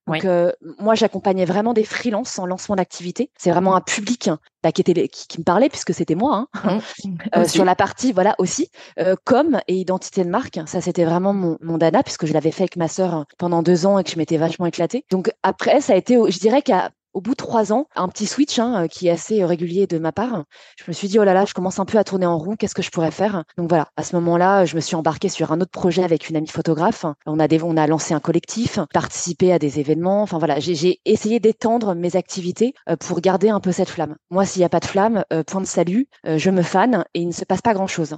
donc, 0.08 0.24
euh, 0.24 0.52
moi, 0.78 0.94
j'accompagnais 0.94 1.44
vraiment 1.44 1.72
des 1.72 1.84
freelances 1.84 2.38
en 2.38 2.46
lancement 2.46 2.76
d'activité. 2.76 3.30
C'est 3.36 3.50
vraiment 3.50 3.76
un 3.76 3.80
public 3.80 4.30
bah, 4.62 4.72
qui, 4.72 4.80
était, 4.80 5.08
qui, 5.08 5.38
me 5.38 5.44
parlait, 5.44 5.68
puisque 5.68 5.94
c'était 5.94 6.14
moi. 6.14 6.48
Hein. 6.54 6.78
Mmh. 7.04 7.08
Euh, 7.36 7.44
sur 7.44 7.64
la 7.64 7.74
partie, 7.74 8.12
voilà, 8.12 8.34
aussi, 8.38 8.70
euh, 8.98 9.14
com 9.24 9.60
et 9.68 9.74
identité 9.74 10.24
de 10.24 10.30
marque. 10.30 10.58
Ça, 10.66 10.80
c'était 10.80 11.04
vraiment 11.04 11.34
mon, 11.34 11.58
mon 11.60 11.76
dana, 11.76 12.02
puisque 12.02 12.26
je 12.26 12.32
l'avais 12.32 12.50
fait 12.50 12.62
avec 12.62 12.76
ma 12.76 12.88
sœur 12.88 13.26
pendant 13.36 13.62
deux 13.62 13.86
ans 13.86 13.98
et 13.98 14.04
que 14.04 14.10
je 14.10 14.16
m'étais 14.16 14.38
vachement 14.38 14.66
éclatée. 14.66 15.04
Donc, 15.10 15.30
après, 15.42 15.80
ça 15.80 15.92
a 15.92 15.96
été, 15.96 16.14
je 16.14 16.38
dirais 16.38 16.62
qu'à 16.62 16.90
au 17.18 17.20
bout 17.20 17.32
de 17.32 17.36
trois 17.36 17.72
ans, 17.72 17.86
un 17.96 18.06
petit 18.06 18.26
switch 18.26 18.60
hein, 18.60 18.86
qui 18.86 19.08
est 19.08 19.10
assez 19.10 19.44
régulier 19.44 19.88
de 19.88 19.98
ma 19.98 20.12
part, 20.12 20.44
je 20.78 20.84
me 20.86 20.92
suis 20.92 21.08
dit, 21.08 21.18
oh 21.18 21.24
là 21.24 21.34
là, 21.34 21.44
je 21.46 21.52
commence 21.52 21.80
un 21.80 21.84
peu 21.84 21.98
à 21.98 22.04
tourner 22.04 22.26
en 22.26 22.38
rond, 22.38 22.54
qu'est-ce 22.54 22.76
que 22.76 22.82
je 22.82 22.90
pourrais 22.92 23.10
faire? 23.10 23.42
Donc 23.56 23.68
voilà, 23.68 23.88
à 23.96 24.04
ce 24.04 24.14
moment-là, 24.14 24.64
je 24.66 24.76
me 24.76 24.80
suis 24.80 24.94
embarquée 24.94 25.28
sur 25.28 25.50
un 25.50 25.60
autre 25.60 25.72
projet 25.72 26.04
avec 26.04 26.30
une 26.30 26.36
amie 26.36 26.46
photographe. 26.46 27.06
On 27.26 27.40
a, 27.40 27.48
on 27.64 27.76
a 27.76 27.86
lancé 27.88 28.14
un 28.14 28.20
collectif, 28.20 28.78
participé 28.94 29.52
à 29.52 29.58
des 29.58 29.80
événements. 29.80 30.22
Enfin 30.22 30.38
voilà, 30.38 30.60
j'ai 30.60 31.00
essayé 31.04 31.40
d'étendre 31.40 31.96
mes 31.96 32.14
activités 32.14 32.72
euh, 32.88 32.94
pour 32.94 33.20
garder 33.20 33.48
un 33.48 33.58
peu 33.58 33.72
cette 33.72 33.90
flamme. 33.90 34.14
Moi, 34.30 34.46
s'il 34.46 34.60
n'y 34.60 34.66
a 34.66 34.68
pas 34.68 34.78
de 34.78 34.84
flamme, 34.84 35.24
euh, 35.32 35.42
point 35.42 35.60
de 35.60 35.66
salut, 35.66 36.06
euh, 36.24 36.38
je 36.38 36.50
me 36.50 36.62
fan 36.62 37.04
et 37.14 37.20
il 37.20 37.26
ne 37.26 37.32
se 37.32 37.44
passe 37.44 37.62
pas 37.62 37.74
grand-chose. 37.74 38.16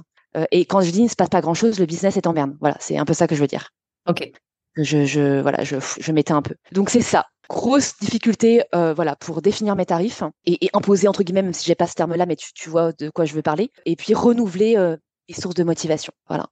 Et 0.51 0.65
quand 0.65 0.81
je 0.81 0.91
dis 0.91 0.99
il 0.99 1.05
ne 1.05 1.09
se 1.09 1.15
passe 1.15 1.29
pas 1.29 1.41
grand-chose, 1.41 1.79
le 1.79 1.87
business 1.87 2.17
est 2.17 2.27
en 2.27 2.33
berne. 2.33 2.55
Voilà, 2.61 2.77
c'est 2.79 2.99
un 2.99 3.03
peu 3.03 3.13
ça 3.13 3.25
que 3.25 3.33
je 3.33 3.41
veux 3.41 3.47
dire. 3.47 3.71
Ok. 4.07 4.31
Je, 4.75 5.05
je, 5.05 5.41
voilà, 5.41 5.65
je, 5.65 5.75
je 5.99 6.11
mettais 6.13 6.31
un 6.31 6.41
peu. 6.41 6.55
Donc 6.71 6.89
c'est 6.89 7.01
ça 7.01 7.25
grosse 7.51 7.97
difficulté 7.99 8.63
euh, 8.73 8.93
voilà 8.93 9.17
pour 9.17 9.41
définir 9.41 9.75
mes 9.75 9.85
tarifs 9.85 10.23
et, 10.45 10.69
imposer 10.73 11.07
entre 11.09 11.23
guillemets 11.23 11.41
même 11.41 11.53
si 11.53 11.65
j'ai 11.65 11.75
pas 11.75 11.87
ce 11.87 11.95
terme 11.95 12.15
là 12.15 12.25
mais 12.25 12.37
tu, 12.37 12.69
vois 12.69 12.93
de 12.93 13.09
quoi 13.09 13.25
je 13.25 13.33
veux 13.33 13.41
parler 13.41 13.71
et 13.85 13.97
puis 13.97 14.13
renouveler 14.13 14.77
euh, 14.77 14.95
les 15.27 15.35
sources 15.35 15.55
de 15.55 15.63
motivation 15.63 16.13
voilà 16.29 16.47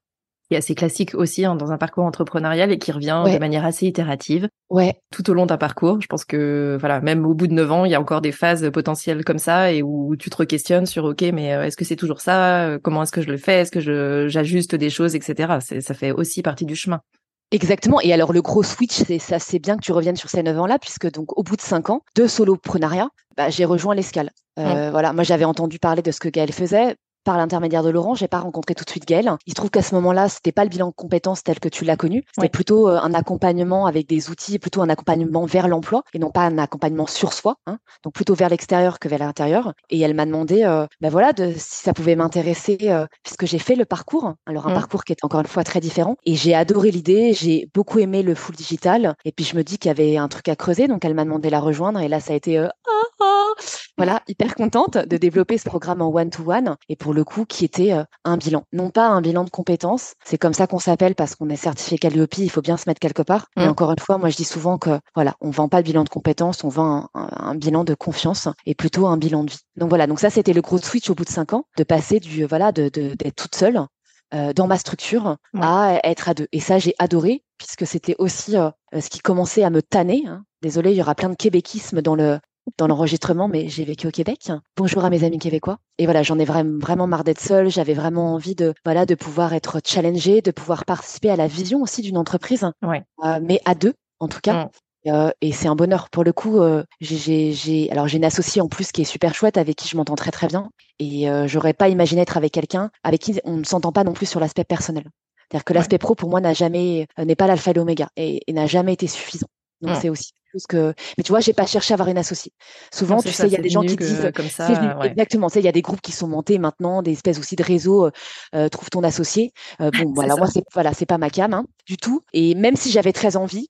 est 0.52 0.58
assez 0.58 0.74
classique 0.76 1.14
aussi 1.14 1.46
hein, 1.46 1.56
dans 1.56 1.72
un 1.72 1.78
parcours 1.78 2.06
entrepreneurial 2.06 2.72
et 2.72 2.80
qui 2.80 2.92
revient 2.92 3.24
de 3.24 3.38
manière 3.38 3.66
assez 3.66 3.86
itérative 3.86 4.50
ouais. 4.72 4.96
tout 5.14 5.30
au 5.30 5.36
long 5.36 5.46
d'un 5.46 5.60
parcours. 5.60 6.02
Je 6.02 6.08
pense 6.08 6.26
que 6.26 6.76
voilà, 6.80 7.02
même 7.02 7.24
au 7.28 7.36
bout 7.36 7.46
de 7.46 7.54
neuf 7.54 7.72
ans, 7.72 7.86
il 7.86 7.92
y 7.92 7.94
a 7.94 8.02
encore 8.02 8.22
des 8.22 8.32
phases 8.32 8.68
potentielles 8.72 9.24
comme 9.24 9.38
ça 9.38 9.72
et 9.72 9.84
où 9.84 10.16
tu 10.18 10.32
te 10.32 10.36
re-questionnes 10.42 10.88
sur 10.88 11.06
ok, 11.06 11.22
mais 11.34 11.54
euh, 11.54 11.66
est-ce 11.66 11.78
que 11.78 11.86
c'est 11.86 11.96
toujours 11.96 12.20
ça? 12.20 12.80
Comment 12.82 13.04
est-ce 13.04 13.12
que 13.12 13.22
je 13.22 13.30
le 13.30 13.38
fais? 13.38 13.60
Est-ce 13.60 13.72
que 13.72 14.28
j'ajuste 14.28 14.74
des 14.74 14.90
choses, 14.90 15.16
etc. 15.16 15.60
Ça 15.82 15.94
fait 15.94 16.12
aussi 16.12 16.42
partie 16.42 16.66
du 16.66 16.76
chemin. 16.76 17.02
Exactement. 17.52 18.00
Et 18.02 18.14
alors, 18.14 18.32
le 18.32 18.42
gros 18.42 18.64
switch, 18.64 18.94
c'est 18.94 19.20
ça, 19.20 19.40
c'est 19.40 19.60
bien 19.60 19.76
que 19.76 19.82
tu 19.82 19.92
reviennes 19.92 20.16
sur 20.16 20.30
ces 20.30 20.44
9 20.44 20.58
ans-là, 20.60 20.78
puisque 20.80 21.12
donc, 21.12 21.38
au 21.38 21.44
bout 21.44 21.56
de 21.56 21.62
5 21.62 21.90
ans 21.90 22.02
de 22.16 22.28
soloprenariat, 22.28 23.10
bah, 23.36 23.50
j'ai 23.50 23.66
rejoint 23.66 23.96
l'escale. 23.96 24.30
Euh, 24.60 24.92
Voilà, 24.92 25.14
moi, 25.14 25.24
j'avais 25.24 25.46
entendu 25.46 25.80
parler 25.80 26.02
de 26.02 26.12
ce 26.12 26.20
que 26.20 26.30
Gaël 26.30 26.52
faisait 26.54 26.96
par 27.30 27.38
l'intermédiaire 27.38 27.84
de 27.84 27.92
Laurent, 27.92 28.16
j'ai 28.16 28.28
pas 28.28 28.40
rencontré 28.40 28.74
tout 28.74 28.84
de 28.84 28.90
suite 28.90 29.08
Gaël. 29.08 29.32
Il 29.46 29.52
se 29.52 29.54
trouve 29.54 29.70
qu'à 29.70 29.84
ce 29.84 29.94
moment-là, 29.94 30.30
c'était 30.30 30.52
pas 30.52 30.64
le 30.64 30.70
bilan 30.72 30.88
de 30.88 30.94
compétences 30.96 31.44
tel 31.44 31.60
que 31.60 31.70
tu 31.70 31.86
l'as 31.86 31.96
connu. 31.96 32.24
C'était 32.34 32.50
plutôt 32.50 32.90
euh, 32.90 33.00
un 33.00 33.14
accompagnement 33.14 33.86
avec 33.86 34.10
des 34.10 34.32
outils, 34.32 34.58
plutôt 34.58 34.82
un 34.82 34.90
accompagnement 34.90 35.46
vers 35.46 35.68
l'emploi 35.68 36.02
et 36.16 36.18
non 36.18 36.32
pas 36.32 36.42
un 36.42 36.58
accompagnement 36.58 37.06
sur 37.06 37.34
soi. 37.34 37.58
Hein. 37.68 37.78
donc 38.04 38.14
plutôt 38.14 38.34
vers 38.34 38.50
l'extérieur 38.50 38.98
que 38.98 39.08
vers 39.08 39.20
l'intérieur. 39.20 39.74
Et 39.92 40.00
elle 40.00 40.16
m'a 40.16 40.26
demandé, 40.26 40.64
euh, 40.64 40.88
ben 41.02 41.12
voilà, 41.12 41.32
de, 41.32 41.54
si 41.56 41.84
ça 41.84 41.94
pouvait 41.94 42.16
m'intéresser, 42.16 42.80
euh, 42.86 43.06
puisque 43.22 43.46
j'ai 43.46 43.60
fait 43.60 43.76
le 43.76 43.86
parcours. 43.86 44.34
Alors 44.48 44.66
un 44.66 44.72
mmh. 44.72 44.74
parcours 44.74 45.04
qui 45.04 45.12
est 45.12 45.24
encore 45.24 45.42
une 45.42 45.46
fois 45.46 45.64
très 45.64 45.82
différent. 45.82 46.16
Et 46.26 46.34
j'ai 46.34 46.56
adoré 46.56 46.90
l'idée. 46.90 47.34
J'ai 47.34 47.70
beaucoup 47.76 48.00
aimé 48.00 48.24
le 48.24 48.34
full 48.34 48.56
digital. 48.56 49.14
Et 49.24 49.32
puis 49.32 49.46
je 49.46 49.56
me 49.56 49.64
dis 49.64 49.78
qu'il 49.78 49.90
y 49.90 49.92
avait 49.92 50.18
un 50.18 50.30
truc 50.30 50.50
à 50.50 50.56
creuser. 50.56 50.88
Donc 50.88 51.06
elle 51.06 51.14
m'a 51.14 51.26
demandé 51.26 51.50
de 51.50 51.52
la 51.52 51.60
rejoindre. 51.60 52.00
Et 52.00 52.08
là, 52.08 52.20
ça 52.20 52.34
a 52.34 52.36
été 52.36 52.58
ah, 52.58 52.72
ah. 53.20 53.54
voilà, 53.98 54.24
hyper 54.28 54.56
contente 54.56 54.98
de 54.98 55.18
développer 55.18 55.60
ce 55.60 55.66
programme 55.66 56.02
en 56.02 56.10
one-to-one. 56.12 56.76
Et 56.88 56.96
pour 56.96 57.14
le 57.14 57.19
coup, 57.24 57.46
qui 57.46 57.66
était 57.66 57.94
euh, 57.94 58.04
un 58.26 58.38
bilan. 58.38 58.64
Non 58.74 58.90
pas 58.90 59.08
un 59.08 59.22
bilan 59.22 59.44
de 59.44 59.50
compétences, 59.50 60.14
c'est 60.26 60.38
comme 60.38 60.54
ça 60.54 60.68
qu'on 60.68 60.80
s'appelle 60.80 61.16
parce 61.16 61.36
qu'on 61.36 61.50
est 61.50 61.56
certifié 61.56 61.98
Calliope, 61.98 62.38
il 62.38 62.50
faut 62.50 62.62
bien 62.62 62.78
se 62.78 62.88
mettre 62.88 63.00
quelque 63.00 63.22
part. 63.22 63.48
Et 63.58 63.66
mmh. 63.66 63.70
encore 63.70 63.92
une 63.92 64.00
fois, 64.00 64.18
moi 64.18 64.30
je 64.30 64.38
dis 64.38 64.46
souvent 64.46 64.78
que 64.78 65.00
voilà, 65.16 65.36
on 65.42 65.50
vend 65.50 65.70
pas 65.70 65.78
le 65.78 65.84
bilan 65.84 66.04
de 66.04 66.10
compétences, 66.10 66.64
on 66.64 66.70
vend 66.70 67.10
un, 67.14 67.56
bilan 67.56 67.84
de 67.84 67.94
confiance 67.94 68.48
et 68.66 68.76
plutôt 68.76 69.08
un 69.08 69.18
bilan 69.18 69.44
de 69.44 69.52
vie. 69.52 69.60
Donc 69.76 69.90
voilà, 69.90 70.08
donc 70.08 70.20
ça 70.20 70.30
c'était 70.30 70.54
le 70.54 70.62
gros 70.62 70.78
switch 70.78 71.10
au 71.10 71.16
bout 71.16 71.26
de 71.26 71.30
cinq 71.30 71.54
ans, 71.54 71.66
de 71.78 71.84
passer 71.84 72.20
du 72.20 72.46
voilà, 72.46 72.72
de 72.72 72.90
d'être 72.90 73.36
toute 73.36 73.56
seule 73.56 73.86
euh, 74.32 74.54
dans 74.54 74.68
ma 74.68 74.78
structure 74.78 75.38
à 75.60 76.00
être 76.04 76.30
à 76.30 76.36
deux. 76.36 76.48
Et 76.52 76.60
ça, 76.60 76.78
j'ai 76.78 76.94
adoré 77.00 77.44
puisque 77.58 77.88
c'était 77.88 78.16
aussi 78.20 78.56
euh, 78.58 78.70
ce 78.94 79.10
qui 79.10 79.20
commençait 79.20 79.64
à 79.64 79.72
me 79.72 79.82
tanner. 79.82 80.24
Hein. 80.28 80.44
Désolée, 80.62 80.92
il 80.92 80.98
y 80.98 81.02
aura 81.02 81.16
plein 81.16 81.30
de 81.30 81.36
québéquisme 81.36 82.04
dans 82.04 82.14
le 82.14 82.40
dans 82.78 82.88
l'enregistrement, 82.88 83.48
mais 83.48 83.68
j'ai 83.70 83.84
vécu 83.84 84.08
au 84.08 84.12
Québec. 84.12 84.52
Bonjour 84.78 85.04
à 85.04 85.10
mes 85.10 85.24
amis 85.24 85.40
québécois. 85.40 85.78
Et 85.98 86.06
voilà, 86.06 86.24
j'en 86.24 86.40
ai 86.40 86.46
vraiment, 86.46 86.80
vraiment 86.80 87.08
marre 87.08 87.24
d'être 87.24 87.42
seule. 87.42 87.70
J'avais 87.70 87.94
vraiment 87.94 88.34
envie 88.34 88.56
de, 88.56 88.74
voilà, 88.86 89.06
de 89.06 89.16
pouvoir 89.16 89.54
être 89.54 89.80
challengée, 89.86 90.42
de 90.42 90.52
pouvoir 90.52 90.86
participer 90.86 91.30
à 91.30 91.36
la 91.36 91.48
vision 91.48 91.82
aussi 91.82 92.02
d'une 92.02 92.18
entreprise, 92.18 92.70
euh, 92.84 93.40
mais 93.42 93.62
à 93.66 93.76
deux, 93.76 93.94
en 94.20 94.28
tout 94.28 94.40
cas. 94.42 94.66
Mm. 94.66 94.70
Euh, 95.08 95.32
et 95.42 95.54
c'est 95.54 95.68
un 95.68 95.76
bonheur 95.76 96.10
pour 96.10 96.24
le 96.24 96.34
coup. 96.34 96.60
Euh, 96.62 96.84
j'ai, 97.00 97.90
alors 97.92 98.08
j'ai 98.08 98.18
une 98.18 98.26
associée 98.26 98.62
en 98.62 98.68
plus 98.68 98.92
qui 98.92 99.02
est 99.02 99.06
super 99.06 99.34
chouette, 99.34 99.58
avec 99.58 99.76
qui 99.76 99.88
je 99.88 99.98
m'entends 99.98 100.16
très 100.16 100.32
très 100.32 100.48
bien. 100.48 100.70
Et 101.00 101.28
j'aurais 101.46 101.74
pas 101.74 101.88
imaginé 101.88 102.22
être 102.22 102.36
avec 102.36 102.52
quelqu'un 102.52 102.92
avec 103.04 103.22
qui 103.22 103.40
on 103.46 103.58
ne 103.58 103.64
s'entend 103.64 103.94
pas 103.94 104.04
non 104.04 104.14
plus 104.14 104.26
sur 104.26 104.42
l'aspect 104.42 104.66
personnel. 104.66 105.06
C'est-à-dire 105.50 105.64
que 105.64 105.74
l'aspect 105.74 105.98
pro 105.98 106.14
pour 106.14 106.30
moi 106.30 106.42
n'a 106.42 106.54
jamais, 106.54 107.08
n'est 107.18 107.38
pas 107.38 107.48
l'alpha 107.48 107.72
et 107.72 107.74
l'oméga 107.74 108.10
et 108.18 108.44
n'a 108.50 108.68
jamais 108.68 108.94
été 108.94 109.08
suffisant. 109.08 109.48
Donc 109.82 109.96
mmh. 109.96 110.00
c'est 110.02 110.10
aussi 110.10 110.32
chose 110.52 110.66
que. 110.68 110.94
Mais 111.18 111.24
tu 111.24 111.32
vois, 111.32 111.40
j'ai 111.40 111.54
pas 111.54 111.66
cherché 111.66 111.94
à 111.94 111.96
avoir 111.96 112.10
une 112.10 112.18
associée. 112.18 112.52
Souvent, 112.92 113.22
tu 113.22 113.32
sais, 113.32 113.48
il 113.48 113.54
y 113.54 113.58
a 113.58 113.62
des 113.62 113.70
gens 113.70 113.82
qui 113.82 113.96
disent 113.96 114.32
comme 114.36 114.50
ça. 114.50 114.68
Exactement. 115.04 115.48
Tu 115.48 115.54
sais, 115.54 115.60
il 115.60 115.66
y 115.66 115.70
a 115.70 115.74
des 115.74 115.82
groupes 115.82 116.02
qui 116.02 116.12
sont 116.12 116.28
montés 116.28 116.58
maintenant, 116.58 117.02
des 117.02 117.12
espèces 117.12 117.40
aussi 117.40 117.56
de 117.56 117.64
réseaux. 117.64 118.06
Euh, 118.06 118.12
euh 118.56 118.70
trouve 118.70 118.90
ton 118.90 119.04
associé. 119.04 119.52
Euh, 119.82 119.92
bon, 119.92 120.12
voilà, 120.16 120.36
moi 120.36 120.48
c'est 120.48 120.64
voilà, 120.74 120.94
c'est 120.94 121.06
pas 121.06 121.18
ma 121.18 121.30
cam 121.30 121.54
hein, 121.54 121.66
du 121.86 121.98
tout. 121.98 122.22
Et 122.34 122.56
même 122.56 122.76
si 122.76 122.92
j'avais 122.92 123.14
très 123.14 123.36
envie, 123.36 123.68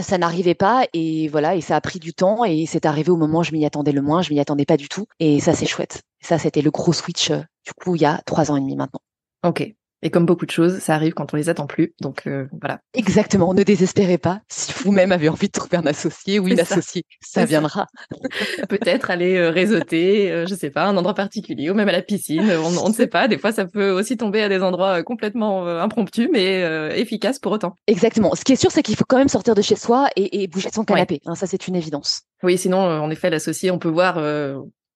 ça 0.00 0.18
n'arrivait 0.18 0.54
pas 0.54 0.86
et 0.92 1.28
voilà 1.28 1.56
et 1.56 1.60
ça 1.60 1.76
a 1.76 1.80
pris 1.80 1.98
du 1.98 2.14
temps 2.14 2.44
et 2.44 2.64
c'est 2.66 2.86
arrivé 2.86 3.10
au 3.10 3.16
moment 3.16 3.40
où 3.40 3.42
je 3.42 3.52
m'y 3.52 3.66
attendais 3.66 3.92
le 3.92 4.00
moins 4.00 4.22
je 4.22 4.32
m'y 4.32 4.38
attendais 4.38 4.64
pas 4.64 4.76
du 4.76 4.88
tout 4.88 5.06
et 5.18 5.40
ça 5.40 5.52
c'est 5.52 5.66
chouette 5.66 6.02
ça 6.22 6.38
c'était 6.38 6.62
le 6.62 6.70
gros 6.70 6.92
switch 6.92 7.30
euh, 7.32 7.40
du 7.66 7.72
coup 7.74 7.96
il 7.96 8.02
y 8.02 8.06
a 8.06 8.22
trois 8.24 8.52
ans 8.52 8.56
et 8.56 8.60
demi 8.60 8.76
maintenant 8.76 9.00
ok 9.44 9.74
Et 10.02 10.10
comme 10.10 10.24
beaucoup 10.24 10.46
de 10.46 10.50
choses, 10.50 10.78
ça 10.78 10.94
arrive 10.94 11.12
quand 11.12 11.34
on 11.34 11.36
les 11.36 11.48
attend 11.48 11.66
plus. 11.66 11.94
Donc 12.00 12.26
euh, 12.26 12.46
voilà. 12.60 12.80
Exactement. 12.94 13.52
Ne 13.52 13.62
désespérez 13.62 14.18
pas. 14.18 14.40
Si 14.48 14.72
vous-même 14.82 15.12
avez 15.12 15.28
envie 15.28 15.48
de 15.48 15.52
trouver 15.52 15.76
un 15.76 15.86
associé 15.86 16.38
ou 16.38 16.48
une 16.48 16.60
associée, 16.60 17.02
ça, 17.20 17.44
viendra. 17.44 17.86
Peut-être 18.68 19.10
aller 19.10 19.36
euh, 19.36 19.50
réseauter, 19.50 20.32
euh, 20.32 20.46
je 20.46 20.54
sais 20.54 20.70
pas, 20.70 20.84
un 20.84 20.96
endroit 20.96 21.14
particulier 21.14 21.70
ou 21.70 21.74
même 21.74 21.88
à 21.88 21.92
la 21.92 22.02
piscine. 22.02 22.50
On, 22.50 22.88
ne 22.88 22.94
sait 22.94 23.08
pas. 23.08 23.28
Des 23.28 23.38
fois, 23.38 23.52
ça 23.52 23.66
peut 23.66 23.90
aussi 23.90 24.16
tomber 24.16 24.42
à 24.42 24.48
des 24.48 24.62
endroits 24.62 25.02
complètement 25.02 25.66
impromptus, 25.66 26.28
mais 26.32 26.62
efficaces 26.98 27.38
pour 27.38 27.52
autant. 27.52 27.74
Exactement. 27.86 28.34
Ce 28.34 28.44
qui 28.44 28.52
est 28.52 28.56
sûr, 28.56 28.70
c'est 28.70 28.82
qu'il 28.82 28.96
faut 28.96 29.04
quand 29.06 29.18
même 29.18 29.28
sortir 29.28 29.54
de 29.54 29.62
chez 29.62 29.76
soi 29.76 30.08
et, 30.16 30.46
bouger 30.48 30.70
de 30.70 30.74
son 30.74 30.84
canapé. 30.84 31.20
Hein, 31.26 31.34
ça, 31.34 31.46
c'est 31.46 31.68
une 31.68 31.76
évidence. 31.76 32.22
Oui, 32.42 32.56
sinon, 32.58 32.78
en 32.78 33.10
effet, 33.10 33.30
l'associé, 33.30 33.70
on 33.70 33.78
peut 33.78 33.88
voir 33.88 34.18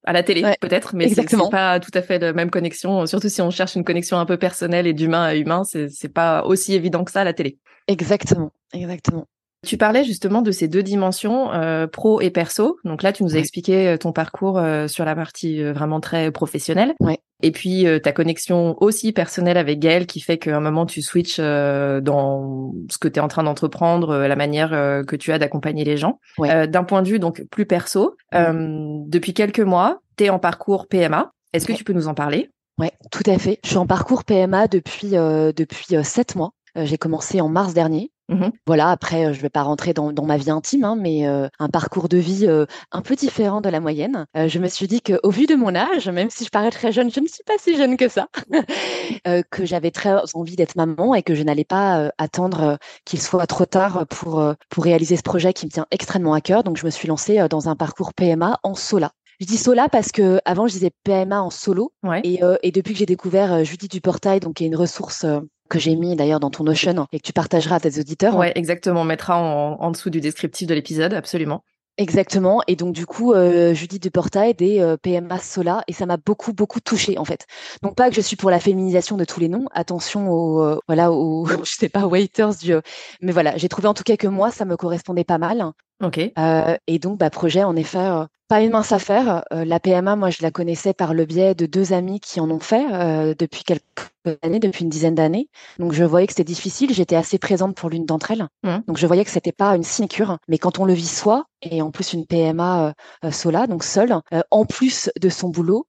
à 0.05 0.13
la 0.13 0.23
télé 0.23 0.43
peut-être, 0.61 0.95
mais 0.95 1.09
c'est 1.09 1.25
pas 1.51 1.81
tout 1.81 1.91
à 1.95 2.03
fait 2.03 2.19
la 2.19 2.33
même 2.33 2.51
connexion. 2.51 3.07
Surtout 3.07 3.29
si 3.29 3.41
on 3.43 3.51
cherche 3.51 3.75
une 3.75 3.85
connexion 3.85 4.19
un 4.19 4.27
peu 4.27 4.37
personnelle 4.37 4.87
et 4.87 4.93
d'humain 4.93 5.25
à 5.25 5.35
humain, 5.35 5.63
c'est 5.65 6.13
pas 6.13 6.45
aussi 6.45 6.75
évident 6.75 7.05
que 7.05 7.11
ça 7.11 7.23
à 7.23 7.25
la 7.25 7.33
télé. 7.33 7.59
Exactement, 7.87 8.53
exactement. 8.73 9.27
Tu 9.65 9.77
parlais 9.77 10.05
justement 10.05 10.43
de 10.43 10.51
ces 10.51 10.69
deux 10.69 10.83
dimensions, 10.83 11.53
euh, 11.53 11.87
pro 11.87 12.21
et 12.21 12.31
perso. 12.31 12.79
Donc 12.85 13.03
là, 13.03 13.13
tu 13.13 13.25
nous 13.25 13.35
as 13.35 13.39
expliqué 13.39 13.89
euh, 13.89 13.97
ton 13.97 14.13
parcours 14.13 14.59
euh, 14.59 14.87
sur 14.89 15.05
la 15.05 15.15
partie 15.15 15.63
vraiment 15.63 16.01
très 16.01 16.31
professionnelle. 16.31 16.95
Ouais. 17.01 17.19
Et 17.43 17.51
puis 17.51 17.85
ta 18.03 18.13
connexion 18.13 18.75
aussi 18.81 19.13
personnelle 19.13 19.59
avec 19.59 19.79
Gaël 19.79 20.07
qui 20.07 20.21
fait 20.21 20.39
qu'à 20.39 20.57
un 20.57 20.61
moment 20.61 20.87
tu 20.87 21.03
switches 21.03 21.41
dans 21.41 22.73
ce 22.91 22.97
que 22.97 23.07
tu 23.07 23.19
es 23.19 23.21
en 23.21 23.29
train 23.29 23.43
d'entreprendre, 23.43 24.17
la 24.17 24.37
manière 24.37 24.71
que 25.07 25.15
tu 25.15 25.31
as 25.31 25.39
d'accompagner 25.39 25.85
les 25.85 25.99
gens. 25.99 26.21
D'un 26.39 26.85
point 26.85 27.03
de 27.03 27.09
vue 27.09 27.19
donc 27.19 27.45
plus 27.51 27.67
perso, 27.67 28.17
depuis 28.33 29.35
quelques 29.35 29.61
mois, 29.61 30.01
tu 30.17 30.25
es 30.25 30.31
en 30.31 30.39
parcours 30.39 30.87
PMA. 30.87 31.33
Est-ce 31.53 31.67
que 31.67 31.75
tu 31.75 31.85
peux 31.85 31.93
nous 31.93 32.09
en 32.09 32.15
parler? 32.15 32.51
Ouais, 32.79 32.93
tout 33.11 33.29
à 33.29 33.37
fait. 33.37 33.59
Je 33.63 33.71
suis 33.71 33.79
en 33.79 33.87
parcours 33.87 34.25
PMA 34.25 34.67
depuis 34.69 35.11
depuis 35.11 35.97
sept 36.03 36.37
mois. 36.37 36.53
J'ai 36.77 36.97
commencé 36.97 37.43
en 37.43 37.49
mars 37.49 37.75
dernier. 37.75 38.11
Mmh 38.29 38.49
voilà, 38.67 38.91
après, 38.91 39.35
je 39.35 39.39
ne 39.39 39.43
vais 39.43 39.51
pas 39.51 39.63
rentrer 39.63 39.93
dans, 39.93 40.13
ma 40.25 40.39
vie 40.39 40.51
intime, 40.51 40.85
hein, 40.85 40.97
mais 40.99 41.27
un 41.27 41.69
parcours 41.69 42.09
de 42.09 42.17
vie 42.17 42.49
un 42.91 43.03
peu 43.03 43.15
différent 43.15 43.61
de 43.61 43.69
la 43.69 43.81
moyenne. 43.81 44.27
je 44.35 44.59
me 44.59 44.69
suis 44.69 44.87
dit 44.87 45.03
qu'au 45.03 45.31
vu 45.31 45.47
de 45.47 45.55
mon 45.55 45.75
âge, 45.75 46.09
même 46.09 46.31
si 46.31 46.45
je 46.45 46.51
parais 46.51 46.71
très 46.71 46.93
jeune, 46.93 47.11
je 47.11 47.21
ne 47.21 47.27
suis 47.27 47.45
pas 47.45 47.55
si 47.59 47.77
jeune 47.77 47.99
que 47.99 48.09
ça, 48.09 48.29
que 49.51 49.67
j'avais 49.67 49.91
très 49.91 50.15
envie 50.35 50.57
d'être 50.57 50.77
maman 50.77 51.15
et 51.15 51.23
que 51.23 51.35
je 51.35 51.43
n'allais 51.43 51.65
pas 51.65 52.11
attendre 52.17 52.79
qu'il 53.05 53.21
soit 53.21 53.47
trop 53.47 53.67
tard 53.67 54.07
pour, 54.09 54.55
pour 54.71 54.85
réaliser 54.85 55.17
ce 55.17 55.23
projet 55.23 55.53
qui 55.53 55.67
me 55.67 55.71
tient 55.71 55.87
extrêmement 55.91 56.33
à 56.33 56.41
cœur. 56.41 56.65
Donc, 56.65 56.79
je 56.79 56.87
me 56.87 56.91
suis 56.91 57.09
lancée 57.09 57.47
dans 57.51 57.69
un 57.69 57.77
parcours 57.77 58.15
PMA 58.15 58.59
en 58.63 58.75
sola. 58.75 59.13
Je 59.41 59.47
dis 59.47 59.59
sola 59.59 59.89
parce 59.89 60.13
que 60.13 60.41
avant 60.45 60.67
je 60.69 60.73
disais 60.75 60.91
PMA 61.03 61.43
en 61.43 61.51
solo 61.51 61.93
et, 62.23 62.41
et, 62.63 62.73
depuis 62.73 62.95
que 62.95 63.01
j'ai 63.01 63.07
découvert 63.07 63.65
Judith 63.65 63.91
du 63.91 64.01
Portail, 64.01 64.41
donc 64.41 64.55
qui 64.55 64.65
est 64.65 64.69
une 64.69 64.77
ressource 64.77 65.27
que 65.75 65.81
j'ai 65.81 65.97
mis 65.97 66.15
d'ailleurs 66.15 66.39
dans 66.39 66.51
ton 66.51 66.63
Notion 66.63 67.09
et 67.11 67.19
que 67.19 67.27
tu 67.27 67.33
partageras 67.33 67.77
à 67.77 67.81
tes 67.81 67.99
auditeurs. 67.99 68.37
Ouais, 68.37 68.53
exactement. 68.55 69.01
On 69.01 69.05
mettra 69.05 69.37
en, 69.37 69.91
dessous 69.91 70.09
du 70.09 70.21
descriptif 70.21 70.69
de 70.69 70.75
l'épisode, 70.75 71.13
absolument. 71.13 71.65
Exactement. 71.99 72.63
Et 72.69 72.77
donc 72.77 72.95
du 72.95 73.07
coup, 73.07 73.33
euh, 73.33 73.75
Judith 73.75 74.03
de 74.03 74.09
Portail 74.09 74.55
des 74.55 74.81
euh, 74.81 74.97
PMA 74.97 75.39
Sola 75.39 75.83
et 75.87 75.93
ça 75.93 76.07
m'a 76.07 76.17
beaucoup 76.17 76.53
beaucoup 76.53 76.81
touchée 76.81 77.19
en 77.19 77.25
fait. 77.25 77.47
Donc 77.83 77.97
pas 77.97 78.09
que 78.09 78.17
je 78.17 78.21
suis 78.21 78.37
pour 78.37 78.51
la 78.51 78.59
féminisation 78.59 79.17
de 79.17 79.25
tous 79.25 79.39
les 79.39 79.49
noms. 79.49 79.67
Attention 79.73 80.31
aux 80.31 80.61
euh, 80.63 80.79
voilà 80.89 81.13
aux 81.13 81.47
je 81.65 81.71
sais 81.71 81.89
pas 81.89 82.07
waiters 82.07 82.57
du. 82.57 82.75
Mais 83.21 83.33
voilà, 83.33 83.57
j'ai 83.57 83.69
trouvé 83.69 83.87
en 83.87 83.95
tout 83.95 84.03
cas 84.03 84.17
que 84.17 84.27
moi 84.27 84.51
ça 84.51 84.65
me 84.65 84.77
correspondait 84.77 85.25
pas 85.25 85.39
mal. 85.39 85.73
Ok. 86.03 86.19
Euh, 86.37 86.77
et 86.89 86.99
donc 86.99 87.19
bah 87.19 87.31
projet 87.31 87.63
en 87.63 87.77
effet 87.77 88.11
pas 88.49 88.61
une 88.61 88.71
mince 88.71 88.93
affaire. 88.93 89.45
Euh, 89.53 89.65
la 89.65 89.81
PMA, 89.81 90.17
moi, 90.17 90.31
je 90.31 90.43
la 90.43 90.51
connaissais 90.51 90.93
par 90.93 91.15
le 91.15 91.25
biais 91.25 91.55
de 91.55 91.67
deux 91.67 91.93
amis 91.93 92.21
qui 92.21 92.41
en 92.41 92.51
ont 92.51 92.61
fait 92.61 92.87
euh, 92.93 93.35
depuis 93.39 93.65
quelques 93.65 94.11
années, 94.43 94.59
depuis 94.59 94.85
une 94.85 94.91
dizaine 94.91 95.15
d'années. 95.15 95.49
Donc, 95.79 95.93
je 95.93 96.05
voyais 96.05 96.27
que 96.27 96.33
c'était 96.33 96.45
difficile. 96.45 96.93
J'étais 96.93 97.17
assez 97.17 97.39
présente 97.39 97.77
pour 97.77 97.91
l'une 97.91 98.07
d'entre 98.07 98.31
elles. 98.31 98.47
Mmh. 98.63 98.79
Donc, 98.87 98.99
je 98.99 99.07
voyais 99.07 99.25
que 99.25 99.31
c'était 99.31 99.53
pas 99.53 99.75
une 99.77 99.83
sinécure. 99.83 100.39
Mais 100.49 100.59
quand 100.59 100.79
on 100.79 100.85
le 100.85 100.93
vit 100.93 101.07
soi, 101.07 101.45
et 101.63 101.81
en 101.83 101.91
plus 101.91 102.13
une 102.13 102.27
PMA 102.27 102.95
euh, 103.25 103.31
sola, 103.31 103.67
donc 103.67 103.85
seule, 103.85 104.21
en 104.51 104.65
plus 104.67 105.11
de 105.21 105.29
son 105.29 105.49
boulot, 105.49 105.87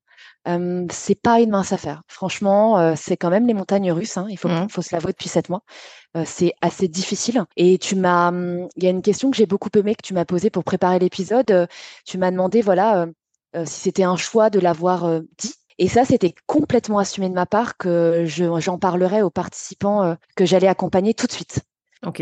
euh, 0.48 0.86
c'est 0.92 1.20
pas 1.20 1.40
une 1.40 1.50
mince 1.50 1.74
affaire. 1.74 2.04
Franchement, 2.08 2.96
c'est 2.96 3.18
quand 3.18 3.30
même 3.30 3.48
les 3.48 3.54
montagnes 3.54 3.92
russes. 3.92 4.18
Hein, 4.18 4.28
il 4.30 4.38
faut, 4.38 4.50
mmh. 4.50 4.70
faut 4.70 4.82
se 4.82 4.96
l'avouer 4.96 5.12
depuis 5.12 5.30
sept 5.30 5.50
mois. 5.50 5.64
c'est 6.25 6.54
assez 6.62 6.88
difficile. 6.88 7.44
Et 7.58 7.78
tu 7.78 7.96
m'as, 7.96 8.32
mmh, 8.32 8.70
il 8.75 8.84
y 8.84 8.88
a 8.88 8.90
une 8.90 9.02
question 9.02 9.32
que 9.32 9.38
j'ai 9.38 9.46
beaucoup 9.46 9.70
aimée 9.75 9.96
que 9.96 10.06
tu 10.06 10.14
m'as 10.14 10.25
posée 10.25 10.50
pour 10.50 10.64
préparer 10.64 11.00
l'épisode. 11.00 11.68
tu 12.06 12.18
m'as 12.18 12.32
demandé, 12.32 12.62
voilà, 12.62 13.08
si 13.66 13.82
c'était 13.82 14.04
un 14.04 14.18
choix 14.18 14.50
de 14.50 14.60
l'avoir 14.60 15.22
dit. 15.38 15.54
Et 15.78 15.90
ça, 15.90 16.06
c'était 16.06 16.34
complètement 16.46 17.00
assumé 17.00 17.28
de 17.28 17.34
ma 17.34 17.46
part 17.46 17.78
que 17.78 18.25
j'en 18.25 18.78
parlerai 18.78 19.22
aux 19.22 19.30
participants 19.30 20.16
que 20.36 20.46
j'allais 20.46 20.68
accompagner 20.68 21.14
tout 21.14 21.28
de 21.28 21.32
suite. 21.32 21.62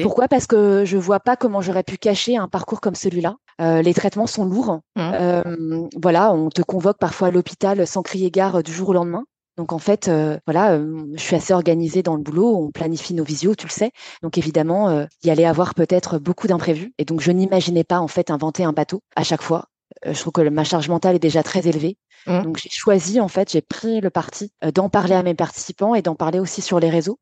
Pourquoi? 0.01 0.27
Parce 0.27 0.47
que 0.47 0.85
je 0.85 0.97
vois 0.97 1.19
pas 1.19 1.35
comment 1.35 1.61
j'aurais 1.61 1.83
pu 1.83 1.97
cacher 1.97 2.37
un 2.37 2.47
parcours 2.47 2.81
comme 2.81 2.95
celui-là. 2.95 3.35
Euh, 3.61 3.81
les 3.81 3.93
traitements 3.93 4.27
sont 4.27 4.45
lourds. 4.45 4.79
Mmh. 4.95 4.99
Euh, 5.13 5.87
voilà, 6.01 6.33
on 6.33 6.49
te 6.49 6.61
convoque 6.61 6.97
parfois 6.97 7.29
à 7.29 7.31
l'hôpital 7.31 7.85
sans 7.87 8.01
crier 8.01 8.31
gare 8.31 8.63
du 8.63 8.71
jour 8.71 8.89
au 8.89 8.93
lendemain. 8.93 9.25
Donc 9.55 9.71
en 9.71 9.77
fait, 9.77 10.07
euh, 10.07 10.39
voilà, 10.47 10.79
je 10.79 11.21
suis 11.21 11.35
assez 11.35 11.53
organisée 11.53 12.01
dans 12.01 12.15
le 12.15 12.23
boulot, 12.23 12.57
on 12.57 12.71
planifie 12.71 13.13
nos 13.13 13.23
visios, 13.23 13.53
tu 13.53 13.67
le 13.67 13.71
sais. 13.71 13.91
Donc 14.23 14.37
évidemment, 14.37 14.91
il 15.01 15.27
y 15.27 15.29
allait 15.29 15.45
avoir 15.45 15.75
peut-être 15.75 16.17
beaucoup 16.17 16.47
d'imprévus. 16.47 16.93
Et 16.97 17.05
donc 17.05 17.21
je 17.21 17.31
n'imaginais 17.31 17.83
pas 17.83 17.99
en 17.99 18.07
fait 18.07 18.31
inventer 18.31 18.63
un 18.63 18.73
bateau 18.73 19.01
à 19.15 19.23
chaque 19.23 19.43
fois. 19.43 19.65
je 20.05 20.19
trouve 20.19 20.33
que 20.33 20.49
ma 20.49 20.63
charge 20.63 20.89
mentale 20.89 21.15
est 21.15 21.19
déjà 21.19 21.43
très 21.43 21.67
élevée. 21.67 21.97
Mmh. 22.25 22.41
Donc 22.41 22.57
j'ai 22.57 22.69
choisi 22.71 23.19
en 23.19 23.27
fait, 23.27 23.51
j'ai 23.51 23.61
pris 23.61 24.01
le 24.01 24.09
parti 24.09 24.51
d'en 24.73 24.89
parler 24.89 25.13
à 25.13 25.21
mes 25.21 25.35
participants 25.35 25.93
et 25.93 26.01
d'en 26.01 26.15
parler 26.15 26.39
aussi 26.39 26.63
sur 26.63 26.79
les 26.79 26.89
réseaux 26.89 27.19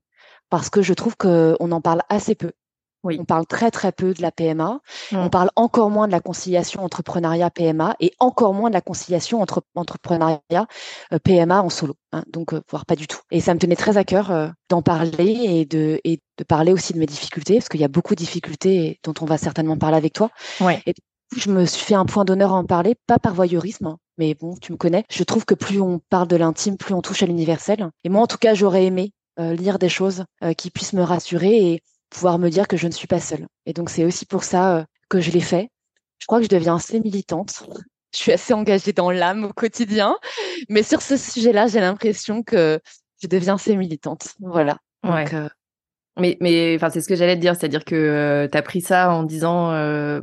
parce 0.49 0.69
que 0.69 0.81
je 0.81 0.93
trouve 0.93 1.17
qu'on 1.17 1.71
en 1.71 1.81
parle 1.81 2.01
assez 2.09 2.35
peu. 2.35 2.51
Oui. 3.03 3.17
On 3.19 3.25
parle 3.25 3.47
très 3.47 3.71
très 3.71 3.91
peu 3.91 4.13
de 4.13 4.21
la 4.21 4.31
PMA. 4.31 4.79
On 5.11 5.29
parle 5.29 5.49
encore 5.55 5.89
moins 5.89 6.07
de 6.07 6.11
la 6.11 6.19
conciliation 6.19 6.83
entrepreneuriat 6.83 7.49
PMA 7.49 7.95
et 7.99 8.13
encore 8.19 8.53
moins 8.53 8.69
de 8.69 8.75
la 8.75 8.81
conciliation 8.81 9.41
entre 9.41 9.63
entrepreneuriat 9.75 10.67
euh, 11.11 11.19
PMA 11.23 11.63
en 11.63 11.69
solo. 11.69 11.95
Hein, 12.11 12.23
donc 12.31 12.53
euh, 12.53 12.61
voire 12.69 12.85
pas 12.85 12.95
du 12.95 13.07
tout. 13.07 13.19
Et 13.31 13.39
ça 13.39 13.53
me 13.53 13.59
tenait 13.59 13.75
très 13.75 13.97
à 13.97 14.03
cœur 14.03 14.31
euh, 14.31 14.49
d'en 14.69 14.83
parler 14.83 15.39
et 15.45 15.65
de 15.65 15.99
et 16.03 16.19
de 16.37 16.43
parler 16.43 16.73
aussi 16.73 16.93
de 16.93 16.99
mes 16.99 17.07
difficultés 17.07 17.55
parce 17.55 17.69
qu'il 17.69 17.81
y 17.81 17.85
a 17.85 17.89
beaucoup 17.89 18.13
de 18.13 18.19
difficultés 18.19 18.99
dont 19.03 19.13
on 19.21 19.25
va 19.25 19.37
certainement 19.37 19.77
parler 19.77 19.97
avec 19.97 20.13
toi. 20.13 20.29
Ouais. 20.59 20.81
Et 20.85 20.93
je 21.35 21.49
me 21.49 21.65
suis 21.65 21.83
fait 21.83 21.95
un 21.95 22.05
point 22.05 22.25
d'honneur 22.25 22.51
à 22.51 22.55
en 22.55 22.65
parler, 22.65 22.95
pas 23.07 23.17
par 23.17 23.33
voyeurisme, 23.33 23.87
hein, 23.87 23.97
mais 24.17 24.35
bon, 24.35 24.55
tu 24.61 24.73
me 24.73 24.77
connais. 24.77 25.05
Je 25.09 25.23
trouve 25.23 25.45
que 25.45 25.55
plus 25.55 25.81
on 25.81 25.99
parle 26.09 26.27
de 26.27 26.35
l'intime, 26.35 26.77
plus 26.77 26.93
on 26.93 27.01
touche 27.01 27.23
à 27.23 27.25
l'universel. 27.25 27.89
Et 28.03 28.09
moi, 28.09 28.21
en 28.21 28.27
tout 28.27 28.37
cas, 28.37 28.53
j'aurais 28.53 28.85
aimé 28.85 29.13
lire 29.39 29.79
des 29.79 29.89
choses 29.89 30.25
qui 30.57 30.69
puissent 30.69 30.93
me 30.93 31.01
rassurer 31.01 31.71
et 31.71 31.81
pouvoir 32.11 32.37
me 32.37 32.49
dire 32.49 32.67
que 32.67 32.77
je 32.77 32.85
ne 32.85 32.91
suis 32.91 33.07
pas 33.07 33.19
seule. 33.19 33.47
Et 33.65 33.73
donc, 33.73 33.89
c'est 33.89 34.05
aussi 34.05 34.25
pour 34.25 34.43
ça 34.43 34.77
euh, 34.77 34.83
que 35.09 35.19
je 35.19 35.31
l'ai 35.31 35.39
fait. 35.39 35.69
Je 36.19 36.27
crois 36.27 36.37
que 36.37 36.43
je 36.43 36.49
deviens 36.49 36.75
assez 36.75 36.99
militante. 36.99 37.63
Je 38.13 38.19
suis 38.19 38.33
assez 38.33 38.53
engagée 38.53 38.91
dans 38.91 39.09
l'âme 39.09 39.45
au 39.45 39.53
quotidien. 39.53 40.17
Mais 40.67 40.83
sur 40.83 41.01
ce 41.01 41.15
sujet-là, 41.15 41.67
j'ai 41.67 41.79
l'impression 41.79 42.43
que 42.43 42.77
je 43.23 43.29
deviens 43.29 43.55
assez 43.55 43.77
militante. 43.77 44.33
Voilà. 44.41 44.79
Donc, 45.01 45.33
euh, 45.33 45.47
Mais, 46.19 46.35
mais 46.41 46.75
enfin, 46.75 46.89
c'est 46.89 46.99
ce 46.99 47.07
que 47.07 47.15
j'allais 47.15 47.37
te 47.37 47.39
dire, 47.39 47.55
c'est-à-dire 47.55 47.85
que 47.85 47.95
euh, 47.95 48.49
tu 48.51 48.57
as 48.57 48.61
pris 48.63 48.81
ça 48.81 49.13
en 49.13 49.23
disant 49.23 49.67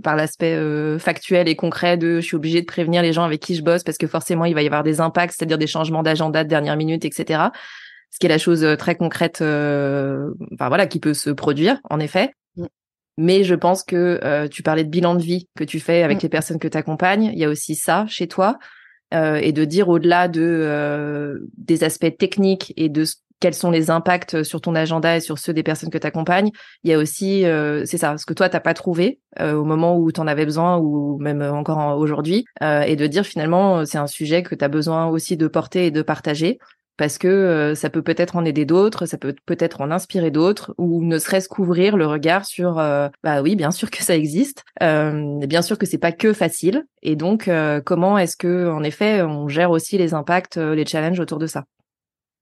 par 0.03 0.17
l'aspect 0.17 0.55
factuel 0.99 1.49
et 1.49 1.57
concret 1.57 1.97
de 1.97 2.21
je 2.21 2.27
suis 2.27 2.37
obligée 2.37 2.61
de 2.61 2.67
prévenir 2.67 3.01
les 3.01 3.15
gens 3.15 3.25
avec 3.25 3.41
qui 3.41 3.55
je 3.55 3.63
bosse 3.63 3.85
parce 3.85 3.97
que 3.97 4.07
forcément 4.07 4.45
il 4.45 4.53
va 4.55 4.61
y 4.61 4.67
avoir 4.67 4.83
des 4.83 5.01
impacts, 5.01 5.33
c'est-à-dire 5.39 5.57
des 5.57 5.67
changements 5.67 6.03
d'agenda 6.03 6.45
de 6.45 6.49
dernière 6.51 6.77
minute, 6.77 7.07
etc 7.07 7.49
ce 8.11 8.19
qui 8.19 8.27
est 8.27 8.31
la 8.31 8.39
chose 8.39 8.65
euh, 8.65 8.77
très 8.77 8.97
concrète, 8.97 9.41
euh, 9.43 10.31
enfin 10.55 10.69
voilà, 10.69 10.87
qui 10.87 11.01
peut 11.01 11.15
se 11.15 11.31
produire 11.31 11.79
en 11.91 12.01
effet. 12.01 12.33
Mm. 12.57 12.67
Mais 13.17 13.45
je 13.45 13.55
pense 13.55 13.83
que 13.83 14.21
euh, 14.23 14.49
tu 14.49 14.63
parlais 14.63 14.85
de 14.85 14.91
bilan 14.91 15.15
de 15.15 15.23
vie 15.23 15.49
que 15.57 15.65
tu 15.65 15.81
fais 15.81 16.03
avec 16.03 16.19
mm. 16.19 16.23
les 16.23 16.29
personnes 16.29 16.59
que 16.59 16.69
tu 16.69 16.79
accompagnes. 16.79 17.31
Il 17.33 17.39
y 17.39 17.45
a 17.45 17.49
aussi 17.49 17.75
ça 17.75 18.07
chez 18.09 18.29
toi. 18.29 18.59
et 19.13 19.53
de 19.53 19.65
dire 19.65 19.89
au-delà 19.89 20.29
de 20.29 21.41
des 21.57 21.83
aspects 21.83 22.15
techniques 22.19 22.75
et 22.77 22.91
de 22.91 23.05
quels 23.41 23.55
sont 23.55 23.71
les 23.71 23.89
impacts 23.89 24.43
sur 24.43 24.61
ton 24.61 24.75
agenda 24.75 25.17
et 25.17 25.21
sur 25.21 25.39
ceux 25.39 25.55
des 25.55 25.63
personnes 25.63 25.89
que 25.89 25.97
tu 25.97 26.07
accompagnes, 26.07 26.51
il 26.83 26.91
y 26.91 26.93
a 26.93 26.99
aussi, 26.99 27.45
c'est 27.87 27.97
ça, 27.97 28.19
ce 28.19 28.27
que 28.27 28.35
toi, 28.35 28.51
t'as 28.51 28.61
pas 28.61 28.75
trouvé 28.75 29.21
au 29.41 29.65
moment 29.65 29.97
où 29.97 30.13
tu 30.13 30.21
en 30.21 30.27
avais 30.27 30.45
besoin 30.45 30.77
ou 30.77 31.17
même 31.21 31.41
encore 31.41 31.97
aujourd'hui, 31.97 32.45
et 32.61 32.97
de 32.97 33.07
dire 33.07 33.25
finalement, 33.25 33.87
c'est 33.87 33.97
un 33.97 34.09
sujet 34.09 34.43
que 34.43 34.55
tu 34.55 34.63
as 34.63 34.69
besoin 34.69 35.07
aussi 35.07 35.39
de 35.39 35.49
porter 35.49 35.87
et 35.87 35.91
de 35.91 36.03
partager 36.03 36.59
parce 36.99 37.17
que 37.17 37.29
euh, 37.29 37.75
ça 37.75 37.89
peut 37.89 38.03
peut-être 38.03 38.37
en 38.37 38.45
aider 38.45 38.67
d'autres, 38.67 39.07
ça 39.07 39.17
peut 39.17 39.35
peut-être 39.47 39.81
en 39.81 39.91
inspirer 39.91 40.31
d'autres, 40.31 40.75
ou 40.77 41.03
ne 41.03 41.19
serait-ce 41.19 41.49
qu'ouvrir 41.49 41.97
le 41.97 42.07
regard 42.07 42.45
sur, 42.45 42.79
euh, 42.79 43.09
bah 43.25 43.41
oui, 43.41 43.57
bien 43.57 43.71
sûr 43.71 43.91
que 43.91 44.03
ça 44.03 44.15
existe, 44.15 44.65
euh, 44.83 45.39
bien 45.47 45.63
sûr 45.63 45.79
que 45.79 45.87
c'est 45.87 45.97
pas 45.97 46.13
que 46.13 46.35
facile, 46.35 46.85
et 47.03 47.17
donc 47.17 47.49
euh, 47.49 47.81
comment 47.81 48.19
est-ce 48.19 48.37
que, 48.37 48.69
en 48.69 48.83
effet, 48.83 49.23
on 49.23 49.49
gère 49.49 49.71
aussi 49.71 49.97
les 49.97 50.13
impacts, 50.13 50.59
les 50.59 50.85
challenges 50.85 51.21
autour 51.21 51.39
de 51.39 51.47
ça? 51.47 51.65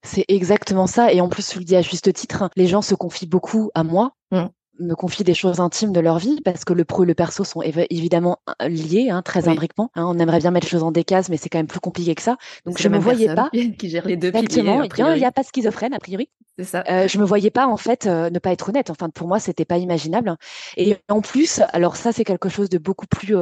C'est 0.02 0.24
exactement 0.28 0.86
ça, 0.86 1.12
et 1.12 1.20
en 1.20 1.28
plus, 1.28 1.48
tu 1.48 1.58
le 1.58 1.64
dis 1.64 1.76
à 1.76 1.82
juste 1.82 2.12
titre, 2.12 2.48
les 2.56 2.66
gens 2.66 2.82
se 2.82 2.94
confient 2.94 3.28
beaucoup 3.28 3.70
à 3.74 3.84
moi. 3.84 4.12
Mmh. 4.32 4.46
Me 4.78 4.94
confient 4.94 5.24
des 5.24 5.34
choses 5.34 5.60
intimes 5.60 5.92
de 5.92 6.00
leur 6.00 6.18
vie 6.18 6.40
parce 6.44 6.64
que 6.64 6.72
le 6.72 6.84
pro 6.84 7.04
et 7.04 7.06
le 7.06 7.14
perso 7.14 7.44
sont 7.44 7.62
évidemment 7.62 8.38
liés, 8.60 9.08
hein, 9.10 9.22
très 9.22 9.48
imbriquement. 9.48 9.90
Hein. 9.94 10.04
on 10.06 10.18
aimerait 10.18 10.38
bien 10.38 10.50
mettre 10.50 10.66
les 10.66 10.70
choses 10.70 10.82
en 10.82 10.92
des 10.92 11.04
cases, 11.04 11.28
mais 11.28 11.36
c'est 11.36 11.48
quand 11.48 11.58
même 11.58 11.66
plus 11.66 11.80
compliqué 11.80 12.14
que 12.14 12.22
ça. 12.22 12.36
Donc 12.64 12.80
je 12.80 12.88
me 12.88 12.98
voyais 12.98 13.34
pas 13.34 13.50
qui 13.78 13.88
gère 13.88 14.06
les 14.06 14.16
deux 14.16 14.28
Exactement. 14.28 14.82
il 14.82 15.18
n'y 15.18 15.24
a 15.24 15.32
pas 15.32 15.42
de 15.42 15.46
schizophrène 15.46 15.94
a 15.94 15.98
priori. 15.98 16.28
C'est 16.58 16.64
ça. 16.64 16.84
Euh, 16.88 17.06
je 17.06 17.18
me 17.18 17.24
voyais 17.24 17.50
pas 17.50 17.66
en 17.66 17.76
fait 17.76 18.06
ne 18.06 18.38
pas 18.38 18.52
être 18.52 18.68
honnête. 18.68 18.90
Enfin 18.90 19.10
pour 19.10 19.28
moi 19.28 19.38
c'était 19.38 19.64
pas 19.64 19.78
imaginable. 19.78 20.36
Et 20.76 20.96
en 21.08 21.20
plus, 21.20 21.60
alors 21.72 21.96
ça 21.96 22.12
c'est 22.12 22.24
quelque 22.24 22.48
chose 22.48 22.68
de 22.68 22.78
beaucoup 22.78 23.06
plus 23.06 23.34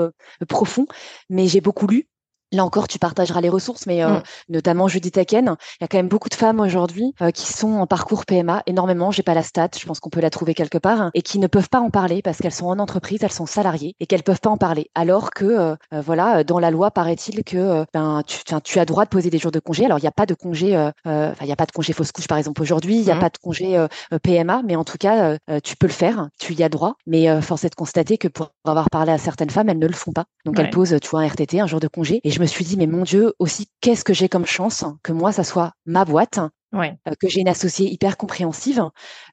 profond, 0.49 0.87
mais 1.31 1.47
j'ai 1.47 1.61
beaucoup 1.61 1.87
lu 1.87 2.09
Là 2.55 2.65
encore, 2.65 2.87
tu 2.87 3.01
partageras 3.01 3.41
les 3.41 3.49
ressources, 3.49 3.87
mais 3.87 4.05
euh, 4.05 4.11
mm. 4.11 4.23
notamment 4.51 4.87
Judith 4.89 5.19
Aken. 5.19 5.57
Il 5.81 5.83
y 5.83 5.85
a 5.85 5.89
quand 5.89 5.99
même 5.99 6.09
beaucoup 6.09 6.29
de 6.29 6.35
femmes 6.35 6.61
aujourd'hui 6.61 7.13
euh, 7.21 7.31
qui 7.33 7.53
sont 7.53 7.73
en 7.75 7.87
parcours 7.87 8.25
PMA, 8.27 8.63
énormément. 8.67 9.11
J'ai 9.11 9.25
pas 9.25 9.35
la 9.35 9.43
stat, 9.43 9.71
je 9.79 9.85
pense 9.85 9.99
qu'on 9.99 10.11
peut 10.11 10.21
la 10.21 10.31
trouver 10.31 10.55
quelque 10.55 10.79
part, 10.79 11.01
hein, 11.01 11.11
et 11.15 11.23
qui 11.23 11.41
ne 11.41 11.49
peuvent 11.49 11.69
pas 11.69 11.81
en 11.81 11.91
parler 11.91 12.23
parce 12.23 12.39
qu'elles 12.39 12.53
sont 12.53 12.67
en 12.67 12.79
entreprise, 12.79 13.19
elles 13.23 13.33
sont 13.33 13.47
salariées 13.47 13.97
et 13.99 14.07
qu'elles 14.07 14.23
peuvent 14.23 14.41
pas 14.41 14.51
en 14.51 14.57
parler. 14.57 14.89
Alors 14.95 15.31
que, 15.31 15.45
euh, 15.45 15.77
voilà, 15.91 16.45
dans 16.45 16.61
la 16.61 16.71
loi, 16.71 16.93
paraît-il 16.93 17.43
que 17.43 17.85
ben 17.93 18.23
tu, 18.25 18.39
tu 18.63 18.79
as 18.79 18.85
droit 18.85 19.05
de 19.05 19.11
poser 19.11 19.31
des 19.31 19.39
jours 19.39 19.51
de 19.51 19.59
congé. 19.59 19.85
Alors 19.85 19.99
il 19.99 20.03
n'y 20.03 20.09
a 20.09 20.13
pas 20.13 20.27
de 20.27 20.35
congé, 20.35 20.77
enfin 20.77 21.35
il 21.41 21.49
y 21.49 21.53
a 21.53 21.57
pas 21.57 21.67
de 21.67 21.73
congé 21.73 21.93
fausse 21.93 22.13
couche 22.13 22.29
par 22.29 22.39
exemple 22.39 22.63
aujourd'hui. 22.63 22.97
Il 22.97 23.05
n'y 23.05 23.11
a 23.11 23.17
mm. 23.17 23.21
pas 23.21 23.31
de 23.31 23.39
congé 23.39 23.87
PMA, 24.23 24.63
mais 24.65 24.77
en 24.77 24.85
tout 24.85 24.99
cas, 24.99 25.37
tu 25.63 25.77
peux 25.77 25.87
le 25.87 25.93
faire. 25.93 26.29
Tu 26.39 26.55
y 26.55 26.63
as 26.63 26.69
droit. 26.69 26.95
Mais 27.07 27.41
force 27.43 27.65
est 27.65 27.71
de 27.71 27.75
constater 27.75 28.19
que 28.19 28.29
pour 28.29 28.53
avoir 28.65 28.91
parlé 28.91 29.13
à 29.13 29.19
certaines 29.19 29.51
femmes, 29.51 29.69
elles 29.69 29.79
ne 29.79 29.87
le 29.87 29.95
font 29.95 30.13
pas. 30.13 30.25
Donc 30.45 30.59
elles 30.59 30.71
posent, 30.71 30.97
tu 31.01 31.09
vois, 31.09 31.21
un 31.21 31.27
RTT, 31.27 31.61
un 31.61 31.67
jour 31.67 31.81
de 31.81 31.89
congé. 31.89 32.21
Et 32.25 32.31
je 32.31 32.41
me 32.41 32.44
suis 32.47 32.65
dit, 32.65 32.77
mais 32.77 32.87
mon 32.87 33.03
Dieu, 33.03 33.35
aussi, 33.39 33.69
qu'est-ce 33.81 34.05
que 34.05 34.15
j'ai 34.15 34.29
comme 34.29 34.47
chance 34.47 34.85
que 35.03 35.13
moi, 35.13 35.33
ça 35.33 35.45
soit 35.45 35.73
ma 35.87 36.05
boîte, 36.05 36.41
euh, 36.75 37.15
que 37.21 37.29
j'ai 37.29 37.41
une 37.41 37.49
associée 37.49 37.91
hyper 37.91 38.17
compréhensive 38.17 38.83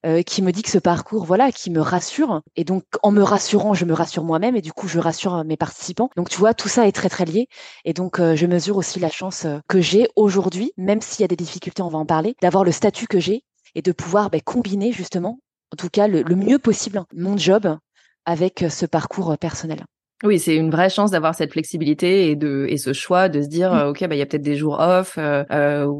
euh, 0.05 0.21
qui 0.21 0.41
me 0.41 0.51
dit 0.51 0.61
que 0.61 0.69
ce 0.69 0.77
parcours, 0.77 1.25
voilà, 1.25 1.51
qui 1.51 1.71
me 1.71 1.81
rassure. 1.81 2.41
Et 2.55 2.63
donc, 2.63 2.83
en 3.01 3.11
me 3.11 3.23
rassurant, 3.23 3.73
je 3.73 3.85
me 3.85 3.93
rassure 3.93 4.23
moi-même 4.23 4.55
et 4.55 4.61
du 4.61 4.71
coup, 4.71 4.87
je 4.87 4.99
rassure 4.99 5.43
mes 5.43 5.57
participants. 5.57 6.09
Donc, 6.15 6.29
tu 6.29 6.37
vois, 6.37 6.53
tout 6.53 6.69
ça 6.69 6.87
est 6.87 6.91
très, 6.91 7.09
très 7.09 7.25
lié. 7.25 7.47
Et 7.85 7.93
donc, 7.93 8.19
euh, 8.19 8.35
je 8.35 8.45
mesure 8.45 8.77
aussi 8.77 8.99
la 8.99 9.09
chance 9.09 9.47
que 9.67 9.81
j'ai 9.81 10.07
aujourd'hui, 10.15 10.71
même 10.77 11.01
s'il 11.01 11.21
y 11.21 11.25
a 11.25 11.27
des 11.27 11.35
difficultés, 11.35 11.81
on 11.81 11.89
va 11.89 11.97
en 11.97 12.05
parler, 12.05 12.35
d'avoir 12.41 12.63
le 12.63 12.71
statut 12.71 13.07
que 13.07 13.19
j'ai 13.19 13.43
et 13.75 13.81
de 13.81 13.91
pouvoir 13.91 14.29
ben, 14.29 14.41
combiner 14.41 14.91
justement, 14.91 15.39
en 15.73 15.77
tout 15.77 15.89
cas, 15.89 16.07
le 16.07 16.35
mieux 16.35 16.59
possible 16.59 17.03
mon 17.13 17.37
job 17.37 17.77
avec 18.25 18.65
ce 18.69 18.85
parcours 18.85 19.37
personnel. 19.37 19.85
Oui, 20.23 20.37
c'est 20.37 20.55
une 20.55 20.69
vraie 20.69 20.89
chance 20.89 21.09
d'avoir 21.09 21.33
cette 21.33 21.51
flexibilité 21.51 22.29
et 22.29 22.35
de 22.35 22.67
et 22.69 22.77
ce 22.77 22.93
choix 22.93 23.27
de 23.27 23.41
se 23.41 23.47
dire 23.47 23.73
mmh. 23.73 23.87
ok 23.87 24.07
bah 24.07 24.15
il 24.15 24.19
y 24.19 24.21
a 24.21 24.25
peut-être 24.27 24.43
des 24.43 24.55
jours 24.55 24.79
off 24.79 25.15
euh, 25.17 25.43
euh, 25.51 25.91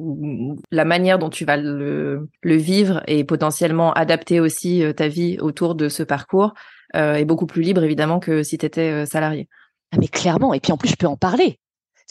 la 0.72 0.86
manière 0.86 1.18
dont 1.18 1.30
tu 1.30 1.44
vas 1.44 1.58
le, 1.58 2.30
le 2.44 2.56
vivre 2.56 3.02
et 3.08 3.24
potentiellement 3.24 3.94
adapter 3.94 4.40
aussi 4.40 4.84
euh, 4.84 4.94
ta 4.94 5.08
vie 5.08 5.38
autour 5.40 5.74
de 5.74 5.90
ce 5.90 6.04
parcours 6.04 6.54
euh, 6.96 7.16
est 7.16 7.26
beaucoup 7.26 7.48
plus 7.48 7.64
libre 7.64 7.84
évidemment 7.84 8.20
que 8.20 8.44
si 8.44 8.60
tu 8.60 8.66
étais 8.66 9.08
salarié. 9.08 9.48
Ah 9.92 9.98
mais 10.00 10.08
clairement 10.08 10.54
et 10.54 10.60
puis 10.60 10.72
en 10.72 10.78
plus 10.78 10.90
je 10.90 10.96
peux 10.98 11.08
en 11.08 11.18
parler 11.18 11.58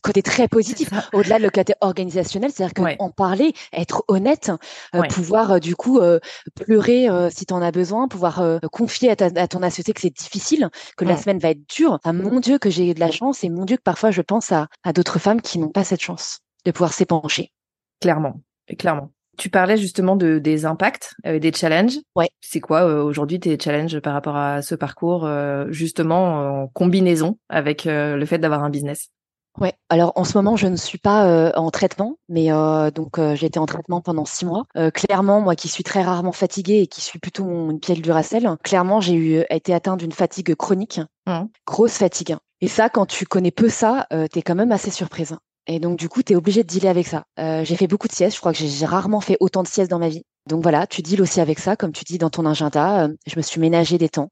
côté 0.01 0.23
très 0.23 0.49
positif, 0.49 0.91
au-delà 1.13 1.39
de 1.39 1.45
le 1.45 1.51
côté 1.51 1.75
organisationnel, 1.81 2.51
c'est-à-dire 2.51 2.97
qu'en 2.99 3.11
parler, 3.11 3.53
être 3.73 4.05
honnête, 4.09 4.51
euh, 4.95 5.03
pouvoir 5.03 5.53
euh, 5.53 5.59
du 5.59 5.77
coup 5.77 5.99
euh, 5.99 6.19
pleurer 6.55 7.09
si 7.31 7.47
tu 7.47 7.55
en 7.55 7.63
as 7.63 7.71
besoin, 7.71 8.09
pouvoir 8.09 8.43
confier 8.73 9.11
à, 9.11 9.17
ton 9.49 9.63
associé 9.63 9.93
que 9.95 10.01
c'est 10.01 10.17
difficile, 10.17 10.69
que 10.97 11.05
la 11.05 11.17
semaine 11.17 11.39
va 11.39 11.51
être 11.51 11.69
dure. 11.69 11.99
mon 12.05 12.41
Dieu 12.41 12.59
que 12.59 12.71
j'ai 12.71 12.95
de 12.95 13.01
la 13.01 13.11
chance 13.11 13.45
et 13.45 13.49
mon 13.49 13.65
Dieu 13.65 13.77
que 13.77 13.83
parfois 13.83 14.11
je 14.11 14.23
pense 14.23 14.53
à, 14.53 14.69
d'autres 14.95 15.19
femmes 15.19 15.41
qui 15.41 15.59
n'ont 15.59 15.69
pas 15.69 15.85
cette 15.85 16.01
chance 16.01 16.41
de 16.65 16.71
pouvoir 16.71 16.93
s'épancher. 16.93 17.53
Clairement, 18.01 18.41
clairement. 18.79 19.11
Tu 19.39 19.49
parlais 19.49 19.77
justement 19.77 20.17
de, 20.17 20.39
des 20.39 20.67
impacts, 20.67 21.15
des 21.25 21.53
challenges. 21.53 21.99
Ouais. 22.15 22.29
C'est 22.41 22.61
quoi 22.61 22.85
aujourd'hui 23.03 23.41
tes 23.41 23.59
challenges 23.59 23.99
par 24.01 24.13
rapport 24.13 24.37
à 24.37 24.61
ce 24.63 24.75
parcours, 24.75 25.29
justement 25.69 26.63
en 26.63 26.69
combinaison 26.69 27.39
avec 27.49 27.85
le 27.85 28.25
fait 28.27 28.39
d'avoir 28.39 28.65
un 28.65 28.71
business? 28.71 29.11
Ouais, 29.59 29.75
alors 29.89 30.13
en 30.15 30.25
ce 30.25 30.39
moment, 30.39 30.57
je 30.57 30.69
ne 30.69 30.77
suis 30.77 30.99
pas 30.99 31.27
euh, 31.27 31.51
en 31.57 31.71
traitement, 31.71 32.17
mais 32.29 32.53
euh, 32.53 32.91
donc 32.91 33.19
euh, 33.19 33.35
j'ai 33.35 33.47
été 33.47 33.59
en 33.59 33.67
traitement 33.67 34.01
pendant 34.01 34.25
six 34.25 34.47
mois. 34.47 34.65
clairement, 34.95 35.41
moi 35.41 35.57
qui 35.57 35.69
suis 35.69 35.83
très 35.83 36.03
rarement 36.03 36.33
fatiguée 36.33 36.81
et 36.81 36.87
qui 36.87 37.01
suis 37.01 37.19
plutôt 37.19 37.45
une 37.45 37.81
pielle 37.81 38.01
Duracell, 38.01 38.57
clairement, 38.63 39.01
j'ai 39.01 39.15
eu 39.15 39.45
été 39.51 39.75
atteinte 39.75 40.01
d'une 40.01 40.13
fatigue 40.13 40.55
chronique, 40.55 41.01
mmh. 41.27 41.43
grosse 41.67 41.95
fatigue. 41.95 42.37
Et 42.61 42.69
ça, 42.69 42.89
quand 42.89 43.07
tu 43.07 43.27
connais 43.27 43.51
peu 43.51 43.69
ça, 43.69 44.07
tu 44.11 44.39
es 44.39 44.43
quand 44.43 44.55
même 44.55 44.73
assez 44.73 44.91
surprise. 44.91 45.37
Et 45.67 45.79
donc, 45.79 45.99
du 45.99 46.09
coup, 46.09 46.23
tu 46.23 46.33
es 46.33 46.37
obligé 46.37 46.63
de 46.63 46.69
dealer 46.69 46.91
avec 46.91 47.07
ça. 47.07 47.25
j'ai 47.39 47.77
fait 47.77 47.87
beaucoup 47.87 48.09
de 48.09 48.13
siestes. 48.13 48.37
Je 48.37 48.41
crois 48.41 48.53
que 48.53 48.59
j'ai 48.59 48.87
rarement 48.87 49.21
fait 49.21 49.37
autant 49.41 49.63
de 49.63 49.69
siestes 49.69 49.91
dans 49.91 49.99
ma 49.99 50.09
vie. 50.09 50.23
Donc 50.47 50.63
voilà, 50.63 50.87
tu 50.87 51.03
deals 51.03 51.23
aussi 51.23 51.41
avec 51.41 51.59
ça, 51.59 51.77
comme 51.77 51.93
tu 51.93 52.05
dis 52.05 52.19
dans 52.19 52.31
ton 52.31 52.47
agenda. 52.47 53.09
je 53.27 53.37
me 53.37 53.43
suis 53.43 53.61
ménagé 53.61 53.99
des 53.99 54.09
temps 54.09 54.31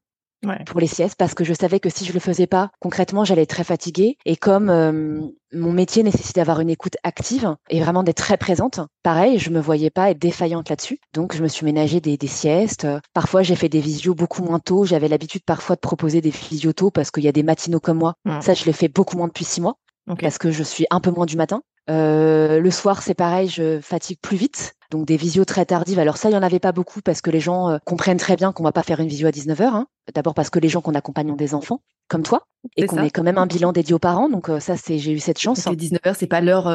pour 0.65 0.79
les 0.79 0.87
siestes 0.87 1.15
parce 1.17 1.33
que 1.33 1.43
je 1.43 1.53
savais 1.53 1.79
que 1.79 1.89
si 1.89 2.05
je 2.05 2.13
le 2.13 2.19
faisais 2.19 2.47
pas, 2.47 2.71
concrètement, 2.79 3.25
j'allais 3.25 3.43
être 3.43 3.49
très 3.49 3.63
fatiguée. 3.63 4.17
Et 4.25 4.35
comme 4.35 4.69
euh, 4.69 5.21
mon 5.53 5.71
métier 5.71 6.03
nécessite 6.03 6.35
d'avoir 6.35 6.59
une 6.59 6.69
écoute 6.69 6.97
active 7.03 7.55
et 7.69 7.79
vraiment 7.81 8.03
d'être 8.03 8.17
très 8.17 8.37
présente, 8.37 8.79
pareil, 9.03 9.39
je 9.39 9.49
me 9.49 9.59
voyais 9.59 9.89
pas 9.89 10.11
être 10.11 10.19
défaillante 10.19 10.69
là-dessus. 10.69 10.99
Donc, 11.13 11.35
je 11.35 11.43
me 11.43 11.47
suis 11.47 11.65
ménagé 11.65 11.99
des, 11.99 12.17
des 12.17 12.27
siestes. 12.27 12.87
Parfois, 13.13 13.43
j'ai 13.43 13.55
fait 13.55 13.69
des 13.69 13.81
visios 13.81 14.15
beaucoup 14.15 14.43
moins 14.43 14.59
tôt. 14.59 14.85
J'avais 14.85 15.07
l'habitude 15.07 15.43
parfois 15.45 15.75
de 15.75 15.81
proposer 15.81 16.21
des 16.21 16.31
visios 16.31 16.73
tôt 16.73 16.91
parce 16.91 17.11
qu'il 17.11 17.23
y 17.23 17.27
a 17.27 17.33
des 17.33 17.43
matinaux 17.43 17.79
comme 17.79 17.97
moi. 17.97 18.13
Ça, 18.41 18.53
je 18.53 18.65
l'ai 18.65 18.73
fait 18.73 18.87
beaucoup 18.87 19.17
moins 19.17 19.27
depuis 19.27 19.45
six 19.45 19.61
mois. 19.61 19.75
Parce 20.23 20.37
que 20.39 20.51
je 20.51 20.63
suis 20.63 20.85
un 20.89 20.99
peu 20.99 21.11
moins 21.11 21.25
du 21.25 21.37
matin. 21.37 21.61
Euh, 21.89 22.59
le 22.59 22.71
soir, 22.71 23.01
c'est 23.01 23.13
pareil, 23.13 23.47
je 23.47 23.79
fatigue 23.81 24.19
plus 24.21 24.37
vite. 24.37 24.73
Donc 24.91 25.05
des 25.05 25.17
visios 25.17 25.45
très 25.45 25.65
tardives. 25.65 25.99
Alors 25.99 26.17
ça, 26.17 26.29
il 26.29 26.33
y 26.33 26.37
en 26.37 26.41
avait 26.41 26.59
pas 26.59 26.71
beaucoup 26.71 27.01
parce 27.01 27.21
que 27.21 27.29
les 27.29 27.39
gens 27.39 27.69
euh, 27.69 27.77
comprennent 27.85 28.17
très 28.17 28.35
bien 28.35 28.51
qu'on 28.51 28.63
va 28.63 28.71
pas 28.71 28.83
faire 28.83 28.99
une 28.99 29.07
visio 29.07 29.27
à 29.27 29.31
19h. 29.31 29.63
Hein. 29.63 29.87
D'abord 30.13 30.33
parce 30.33 30.49
que 30.49 30.59
les 30.59 30.69
gens 30.69 30.81
qu'on 30.81 30.95
accompagne 30.95 31.31
ont 31.31 31.35
des 31.35 31.53
enfants, 31.53 31.81
comme 32.07 32.23
toi, 32.23 32.47
et 32.75 32.87
qu'on 32.87 33.03
est 33.03 33.11
quand 33.11 33.21
même 33.21 33.37
un 33.37 33.45
bilan 33.45 33.71
dédié 33.71 33.93
aux 33.93 33.99
parents. 33.99 34.29
Donc 34.29 34.49
euh, 34.49 34.59
ça, 34.59 34.77
c'est 34.77 34.97
j'ai 34.97 35.11
eu 35.11 35.19
cette 35.19 35.39
chance. 35.39 35.59
19h, 35.59 36.15
c'est 36.17 36.27
pas 36.27 36.41
l'heure 36.41 36.65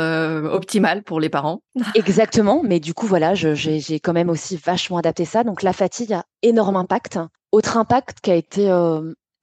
optimale 0.53 1.03
pour 1.03 1.19
les 1.19 1.29
parents. 1.29 1.63
Exactement. 1.97 2.63
Mais 2.63 2.79
du 2.79 2.95
coup, 2.95 3.07
voilà, 3.07 3.35
j'ai 3.35 4.01
quand 4.01 4.13
même 4.13 4.31
aussi 4.31 4.57
vachement 4.57 4.99
adapté 4.99 5.25
ça. 5.25 5.43
Donc 5.43 5.63
la 5.63 5.73
fatigue 5.73 6.13
a 6.13 6.25
énorme 6.43 6.77
impact. 6.77 7.19
Autre 7.51 7.77
impact 7.77 8.21
qui 8.21 8.31
a 8.31 8.37
été 8.37 8.71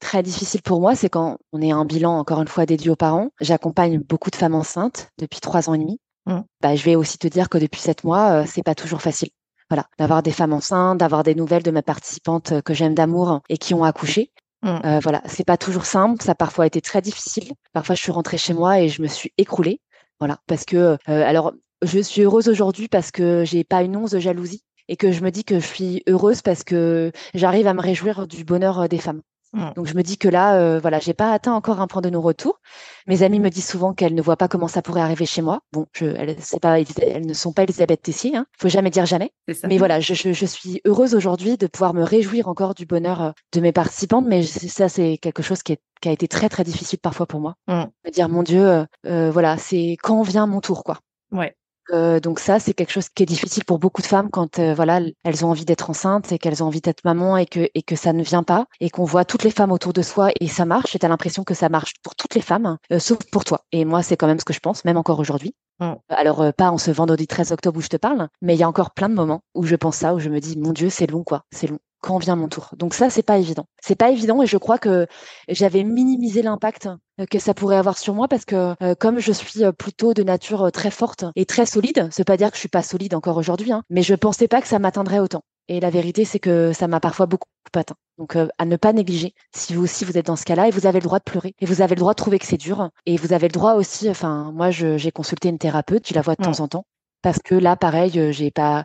très 0.01 0.23
difficile 0.23 0.61
pour 0.61 0.81
moi, 0.81 0.95
c'est 0.95 1.09
quand 1.09 1.37
on 1.53 1.61
est 1.61 1.71
un 1.71 1.85
bilan, 1.85 2.17
encore 2.17 2.41
une 2.41 2.47
fois, 2.47 2.65
dédié 2.65 2.89
aux 2.89 2.97
parents. 2.97 3.29
J'accompagne 3.39 3.99
beaucoup 3.99 4.31
de 4.31 4.35
femmes 4.35 4.55
enceintes 4.55 5.09
depuis 5.17 5.39
trois 5.39 5.69
ans 5.69 5.73
et 5.73 5.77
demi. 5.77 5.99
Mmh. 6.25 6.39
Bah, 6.61 6.75
je 6.75 6.83
vais 6.83 6.95
aussi 6.95 7.17
te 7.17 7.27
dire 7.27 7.49
que 7.49 7.57
depuis 7.57 7.79
sept 7.79 8.03
mois, 8.03 8.41
euh, 8.41 8.43
c'est 8.47 8.63
pas 8.63 8.75
toujours 8.75 9.01
facile. 9.01 9.29
Voilà, 9.69 9.87
d'avoir 9.97 10.21
des 10.21 10.31
femmes 10.31 10.53
enceintes, 10.53 10.97
d'avoir 10.97 11.23
des 11.23 11.33
nouvelles 11.33 11.63
de 11.63 11.71
mes 11.71 11.81
participantes 11.81 12.51
euh, 12.51 12.61
que 12.61 12.73
j'aime 12.73 12.93
d'amour 12.93 13.41
et 13.49 13.57
qui 13.57 13.73
ont 13.73 13.83
accouché. 13.83 14.31
Mmh. 14.63 14.67
Euh, 14.85 14.99
voilà, 14.99 15.21
c'est 15.25 15.45
pas 15.45 15.57
toujours 15.57 15.85
simple. 15.85 16.21
Ça 16.21 16.33
a 16.33 16.35
parfois 16.35 16.67
été 16.67 16.81
très 16.81 17.01
difficile. 17.01 17.53
Parfois, 17.73 17.95
je 17.95 18.01
suis 18.01 18.11
rentrée 18.11 18.37
chez 18.37 18.53
moi 18.53 18.79
et 18.79 18.89
je 18.89 19.01
me 19.01 19.07
suis 19.07 19.33
écroulée. 19.37 19.79
Voilà, 20.19 20.37
parce 20.45 20.65
que 20.65 20.97
alors 21.07 21.53
je 21.81 21.99
suis 21.99 22.21
heureuse 22.21 22.47
aujourd'hui 22.47 22.87
parce 22.87 23.09
que 23.09 23.43
j'ai 23.43 23.63
pas 23.63 23.81
une 23.81 23.97
once 23.97 24.11
de 24.11 24.19
jalousie 24.19 24.63
et 24.87 24.95
que 24.95 25.11
je 25.11 25.23
me 25.23 25.31
dis 25.31 25.43
que 25.43 25.59
je 25.59 25.65
suis 25.65 26.03
heureuse 26.07 26.43
parce 26.43 26.63
que 26.63 27.11
j'arrive 27.33 27.65
à 27.65 27.73
me 27.73 27.81
réjouir 27.81 28.27
du 28.27 28.43
bonheur 28.43 28.87
des 28.87 28.99
femmes. 28.99 29.23
Donc 29.53 29.85
je 29.85 29.95
me 29.95 30.01
dis 30.01 30.17
que 30.17 30.29
là, 30.29 30.55
euh, 30.55 30.79
voilà, 30.79 30.99
j'ai 30.99 31.13
pas 31.13 31.33
atteint 31.33 31.53
encore 31.53 31.81
un 31.81 31.87
point 31.87 32.01
de 32.01 32.09
non-retour. 32.09 32.61
Mes 33.07 33.23
amis 33.23 33.39
me 33.39 33.49
disent 33.49 33.67
souvent 33.67 33.93
qu'elles 33.93 34.15
ne 34.15 34.21
voient 34.21 34.37
pas 34.37 34.47
comment 34.47 34.69
ça 34.69 34.81
pourrait 34.81 35.01
arriver 35.01 35.25
chez 35.25 35.41
moi. 35.41 35.61
Bon, 35.73 35.87
je, 35.93 36.05
elles, 36.05 36.37
pas, 36.61 36.79
elles 36.79 37.25
ne 37.25 37.33
sont 37.33 37.51
pas 37.51 37.63
Elisabeth 37.63 38.01
Tessier. 38.01 38.35
Hein. 38.35 38.45
Faut 38.57 38.69
jamais 38.69 38.89
dire 38.89 39.05
jamais. 39.05 39.33
Mais 39.67 39.77
voilà, 39.77 39.99
je, 39.99 40.13
je, 40.13 40.31
je 40.31 40.45
suis 40.45 40.81
heureuse 40.85 41.15
aujourd'hui 41.15 41.57
de 41.57 41.67
pouvoir 41.67 41.93
me 41.93 42.03
réjouir 42.03 42.47
encore 42.47 42.75
du 42.75 42.85
bonheur 42.85 43.21
euh, 43.21 43.31
de 43.51 43.59
mes 43.59 43.73
participantes. 43.73 44.25
Mais 44.25 44.43
ça, 44.43 44.87
c'est 44.87 45.17
quelque 45.17 45.43
chose 45.43 45.63
qui, 45.63 45.73
est, 45.73 45.81
qui 46.01 46.07
a 46.07 46.13
été 46.13 46.29
très 46.29 46.47
très 46.47 46.63
difficile 46.63 46.99
parfois 46.99 47.25
pour 47.25 47.41
moi. 47.41 47.55
Me 47.67 48.09
dire 48.11 48.29
mon 48.29 48.43
Dieu, 48.43 48.65
euh, 48.65 48.85
euh 49.05 49.31
voilà, 49.31 49.57
c'est 49.57 49.97
quand 50.01 50.21
vient 50.21 50.47
mon 50.47 50.61
tour, 50.61 50.83
quoi. 50.83 50.99
Ouais. 51.31 51.55
Euh, 51.91 52.19
donc 52.19 52.39
ça, 52.39 52.59
c'est 52.59 52.73
quelque 52.73 52.91
chose 52.91 53.09
qui 53.09 53.23
est 53.23 53.25
difficile 53.25 53.65
pour 53.65 53.79
beaucoup 53.79 54.01
de 54.01 54.07
femmes 54.07 54.29
quand 54.29 54.59
euh, 54.59 54.73
voilà 54.73 55.01
elles 55.23 55.45
ont 55.45 55.49
envie 55.49 55.65
d'être 55.65 55.89
enceintes 55.89 56.31
et 56.31 56.39
qu'elles 56.39 56.63
ont 56.63 56.67
envie 56.67 56.81
d'être 56.81 57.03
maman 57.03 57.37
et 57.37 57.45
que 57.45 57.69
et 57.73 57.81
que 57.81 57.95
ça 57.95 58.13
ne 58.13 58.23
vient 58.23 58.43
pas 58.43 58.65
et 58.79 58.89
qu'on 58.89 59.03
voit 59.03 59.25
toutes 59.25 59.43
les 59.43 59.51
femmes 59.51 59.71
autour 59.71 59.93
de 59.93 60.01
soi 60.01 60.29
et 60.39 60.47
ça 60.47 60.65
marche. 60.65 60.95
Et 60.95 60.99
t'as 60.99 61.07
l'impression 61.07 61.43
que 61.43 61.53
ça 61.53 61.69
marche 61.69 61.93
pour 62.03 62.15
toutes 62.15 62.35
les 62.35 62.41
femmes, 62.41 62.77
euh, 62.91 62.99
sauf 62.99 63.19
pour 63.31 63.43
toi. 63.43 63.65
Et 63.71 63.85
moi, 63.85 64.03
c'est 64.03 64.17
quand 64.17 64.27
même 64.27 64.39
ce 64.39 64.45
que 64.45 64.53
je 64.53 64.59
pense, 64.59 64.85
même 64.85 64.97
encore 64.97 65.19
aujourd'hui. 65.19 65.53
Mm. 65.79 65.93
Alors 66.09 66.53
pas 66.53 66.71
en 66.71 66.77
ce 66.77 66.91
vendredi 66.91 67.27
13 67.27 67.51
octobre 67.51 67.77
où 67.77 67.81
je 67.81 67.89
te 67.89 67.97
parle, 67.97 68.29
mais 68.41 68.55
il 68.55 68.59
y 68.59 68.63
a 68.63 68.69
encore 68.69 68.91
plein 68.91 69.09
de 69.09 69.15
moments 69.15 69.41
où 69.55 69.63
je 69.63 69.75
pense 69.75 69.97
ça, 69.97 70.13
où 70.13 70.19
je 70.19 70.29
me 70.29 70.39
dis 70.39 70.57
mon 70.57 70.73
Dieu, 70.73 70.89
c'est 70.89 71.07
long 71.07 71.23
quoi, 71.23 71.43
c'est 71.51 71.67
long 71.67 71.79
quand 72.01 72.17
vient 72.17 72.35
mon 72.35 72.49
tour. 72.49 72.69
Donc 72.75 72.93
ça, 72.93 73.09
c'est 73.09 73.21
pas 73.21 73.37
évident. 73.37 73.65
C'est 73.81 73.95
pas 73.95 74.09
évident 74.09 74.41
et 74.41 74.47
je 74.47 74.57
crois 74.57 74.77
que 74.77 75.07
j'avais 75.47 75.83
minimisé 75.83 76.41
l'impact 76.41 76.89
euh, 77.19 77.25
que 77.29 77.39
ça 77.39 77.53
pourrait 77.53 77.77
avoir 77.77 77.97
sur 77.97 78.13
moi 78.13 78.27
parce 78.27 78.45
que 78.45 78.75
euh, 78.81 78.95
comme 78.95 79.19
je 79.19 79.31
suis 79.31 79.63
euh, 79.63 79.71
plutôt 79.71 80.13
de 80.13 80.23
nature 80.23 80.71
très 80.71 80.91
forte 80.91 81.25
et 81.35 81.45
très 81.45 81.65
solide, 81.65 82.09
c'est 82.11 82.23
pas 82.25 82.37
dire 82.37 82.49
que 82.49 82.55
je 82.55 82.59
suis 82.59 82.69
pas 82.69 82.81
solide 82.81 83.13
encore 83.13 83.37
aujourd'hui, 83.37 83.71
hein, 83.71 83.83
mais 83.89 84.01
je 84.01 84.15
pensais 84.15 84.47
pas 84.47 84.61
que 84.61 84.67
ça 84.67 84.79
m'atteindrait 84.79 85.19
autant. 85.19 85.43
Et 85.67 85.79
la 85.79 85.89
vérité, 85.89 86.25
c'est 86.25 86.39
que 86.39 86.73
ça 86.73 86.87
m'a 86.87 86.99
parfois 86.99 87.27
beaucoup 87.27 87.47
atteint. 87.73 87.95
Donc, 88.17 88.35
à 88.35 88.65
ne 88.65 88.75
pas 88.75 88.91
négliger 88.91 89.33
si 89.55 89.73
vous 89.73 89.83
aussi 89.83 90.03
vous 90.03 90.17
êtes 90.17 90.25
dans 90.25 90.35
ce 90.35 90.43
cas-là 90.43 90.67
et 90.67 90.71
vous 90.71 90.85
avez 90.85 90.99
le 90.99 91.05
droit 91.05 91.19
de 91.19 91.23
pleurer 91.23 91.53
et 91.59 91.65
vous 91.65 91.81
avez 91.81 91.95
le 91.95 91.99
droit 91.99 92.13
de 92.13 92.17
trouver 92.17 92.39
que 92.39 92.45
c'est 92.45 92.57
dur 92.57 92.89
et 93.05 93.15
vous 93.15 93.31
avez 93.31 93.47
le 93.47 93.53
droit 93.53 93.75
aussi. 93.75 94.09
Enfin, 94.09 94.51
moi, 94.53 94.71
j'ai 94.71 95.11
consulté 95.11 95.47
une 95.47 95.59
thérapeute, 95.59 96.03
tu 96.03 96.13
la 96.13 96.21
vois 96.21 96.35
de 96.35 96.43
temps 96.43 96.59
en 96.59 96.67
temps, 96.67 96.85
parce 97.21 97.39
que 97.39 97.55
là, 97.55 97.77
pareil, 97.77 98.33
j'ai 98.33 98.51
pas, 98.51 98.83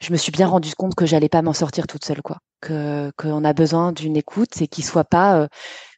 je 0.00 0.12
me 0.12 0.16
suis 0.16 0.30
bien 0.30 0.46
rendu 0.46 0.74
compte 0.74 0.94
que 0.94 1.06
j'allais 1.06 1.28
pas 1.28 1.42
m'en 1.42 1.52
sortir 1.52 1.86
toute 1.86 2.04
seule, 2.04 2.22
quoi. 2.22 2.38
Que 2.60 3.10
qu'on 3.16 3.44
a 3.44 3.52
besoin 3.52 3.92
d'une 3.92 4.16
écoute 4.16 4.60
et 4.62 4.68
qui 4.68 4.82
soit 4.82 5.04
pas 5.04 5.48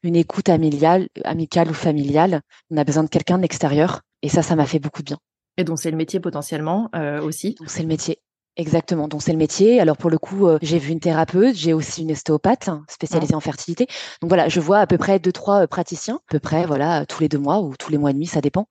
une 0.02 0.16
écoute 0.16 0.48
amicale, 0.48 1.08
amicale 1.24 1.70
ou 1.70 1.74
familiale. 1.74 2.42
On 2.70 2.76
a 2.76 2.84
besoin 2.84 3.04
de 3.04 3.08
quelqu'un 3.08 3.36
de 3.36 3.42
l'extérieur. 3.42 4.00
Et 4.22 4.28
ça, 4.28 4.42
ça 4.42 4.56
m'a 4.56 4.66
fait 4.66 4.78
beaucoup 4.78 5.02
de 5.02 5.06
bien. 5.06 5.18
Et 5.56 5.64
donc 5.64 5.78
c'est 5.78 5.90
le 5.90 5.96
métier 5.96 6.20
potentiellement 6.20 6.90
aussi. 7.22 7.54
Donc 7.58 7.70
c'est 7.70 7.82
le 7.82 7.88
métier. 7.88 8.18
Exactement, 8.56 9.08
donc 9.08 9.22
c'est 9.22 9.32
le 9.32 9.38
métier. 9.38 9.80
Alors 9.80 9.96
pour 9.96 10.10
le 10.10 10.18
coup, 10.18 10.46
euh, 10.46 10.58
j'ai 10.60 10.78
vu 10.78 10.92
une 10.92 11.00
thérapeute, 11.00 11.56
j'ai 11.56 11.72
aussi 11.72 12.02
une 12.02 12.12
ostéopathe 12.12 12.68
hein, 12.68 12.84
spécialisée 12.86 13.34
en 13.34 13.40
fertilité. 13.40 13.86
Donc 14.20 14.28
voilà, 14.28 14.50
je 14.50 14.60
vois 14.60 14.80
à 14.80 14.86
peu 14.86 14.98
près 14.98 15.18
deux 15.18 15.32
trois 15.32 15.62
euh, 15.62 15.66
praticiens, 15.66 16.16
à 16.16 16.32
peu 16.32 16.38
près 16.38 16.66
voilà 16.66 17.06
tous 17.06 17.22
les 17.22 17.30
deux 17.30 17.38
mois 17.38 17.60
ou 17.60 17.74
tous 17.78 17.90
les 17.90 17.96
mois 17.96 18.10
et 18.10 18.12
demi, 18.12 18.26
ça 18.26 18.42
dépend. 18.42 18.66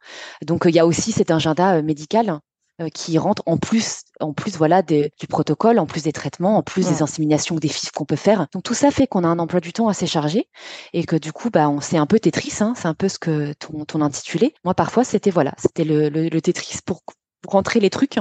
Donc 0.45 0.65
il 0.65 0.75
y 0.75 0.79
a 0.79 0.85
aussi 0.85 1.11
cet 1.11 1.31
agenda 1.31 1.81
médical 1.81 2.39
qui 2.89 3.17
rentre 3.17 3.43
en 3.45 3.57
plus, 3.57 4.03
en 4.19 4.33
plus 4.33 4.57
voilà 4.57 4.81
du 4.81 5.27
protocole, 5.29 5.79
en 5.79 5.85
plus 5.85 6.03
des 6.03 6.11
traitements, 6.11 6.57
en 6.57 6.63
plus 6.63 6.87
des 6.87 7.01
inséminations 7.01 7.55
ou 7.55 7.59
des 7.59 7.67
fifs 7.67 7.91
qu'on 7.91 8.05
peut 8.05 8.15
faire. 8.15 8.47
Donc 8.53 8.63
tout 8.63 8.73
ça 8.73 8.91
fait 8.91 9.07
qu'on 9.07 9.23
a 9.23 9.27
un 9.27 9.39
emploi 9.39 9.59
du 9.59 9.73
temps 9.73 9.87
assez 9.87 10.07
chargé 10.07 10.49
et 10.93 11.03
que 11.05 11.15
du 11.15 11.31
coup 11.31 11.49
bah 11.49 11.69
on 11.69 11.81
c'est 11.81 11.97
un 11.97 12.05
peu 12.05 12.19
Tetris, 12.19 12.57
hein, 12.61 12.73
c'est 12.75 12.87
un 12.87 12.93
peu 12.93 13.09
ce 13.09 13.19
que 13.19 13.53
ton, 13.53 13.85
ton 13.85 14.01
intitulé. 14.01 14.53
Moi 14.63 14.73
parfois 14.73 15.03
c'était 15.03 15.31
voilà, 15.31 15.53
c'était 15.57 15.83
le, 15.83 16.09
le, 16.09 16.29
le 16.29 16.41
Tetris 16.41 16.79
pour 16.85 17.01
rentrer 17.47 17.79
les 17.79 17.89
trucs 17.89 18.17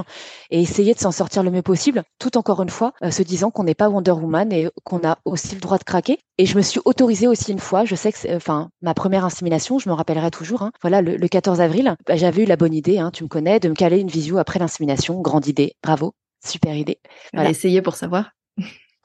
et 0.49 0.61
essayer 0.61 0.93
de 0.93 0.99
s'en 0.99 1.11
sortir 1.11 1.43
le 1.43 1.51
mieux 1.51 1.61
possible, 1.61 2.03
tout 2.19 2.37
encore 2.37 2.61
une 2.61 2.69
fois, 2.69 2.93
euh, 3.03 3.11
se 3.11 3.23
disant 3.23 3.51
qu'on 3.51 3.63
n'est 3.63 3.75
pas 3.75 3.89
Wonder 3.89 4.11
Woman 4.11 4.51
et 4.51 4.69
qu'on 4.83 5.07
a 5.07 5.19
aussi 5.25 5.55
le 5.55 5.61
droit 5.61 5.77
de 5.77 5.83
craquer. 5.83 6.19
Et 6.37 6.45
je 6.45 6.57
me 6.57 6.61
suis 6.61 6.79
autorisée 6.85 7.27
aussi 7.27 7.51
une 7.51 7.59
fois, 7.59 7.85
je 7.85 7.95
sais 7.95 8.11
que, 8.11 8.35
enfin, 8.35 8.69
ma 8.81 8.93
première 8.93 9.25
insémination, 9.25 9.79
je 9.79 9.89
me 9.89 9.93
rappellerai 9.93 10.31
toujours, 10.31 10.61
hein, 10.63 10.71
voilà, 10.81 11.01
le, 11.01 11.27
14 11.27 11.61
avril, 11.61 11.95
bah, 12.07 12.15
j'avais 12.15 12.43
eu 12.43 12.45
la 12.45 12.55
bonne 12.55 12.73
idée, 12.73 12.99
hein, 12.99 13.11
tu 13.11 13.23
me 13.23 13.29
connais, 13.29 13.59
de 13.59 13.69
me 13.69 13.75
caler 13.75 13.99
une 13.99 14.09
visio 14.09 14.37
après 14.37 14.59
l'insémination, 14.59 15.21
grande 15.21 15.47
idée, 15.47 15.75
bravo, 15.83 16.13
super 16.45 16.75
idée. 16.75 16.99
Voilà. 17.33 17.49
Essayer 17.49 17.81
pour 17.81 17.95
savoir 17.95 18.31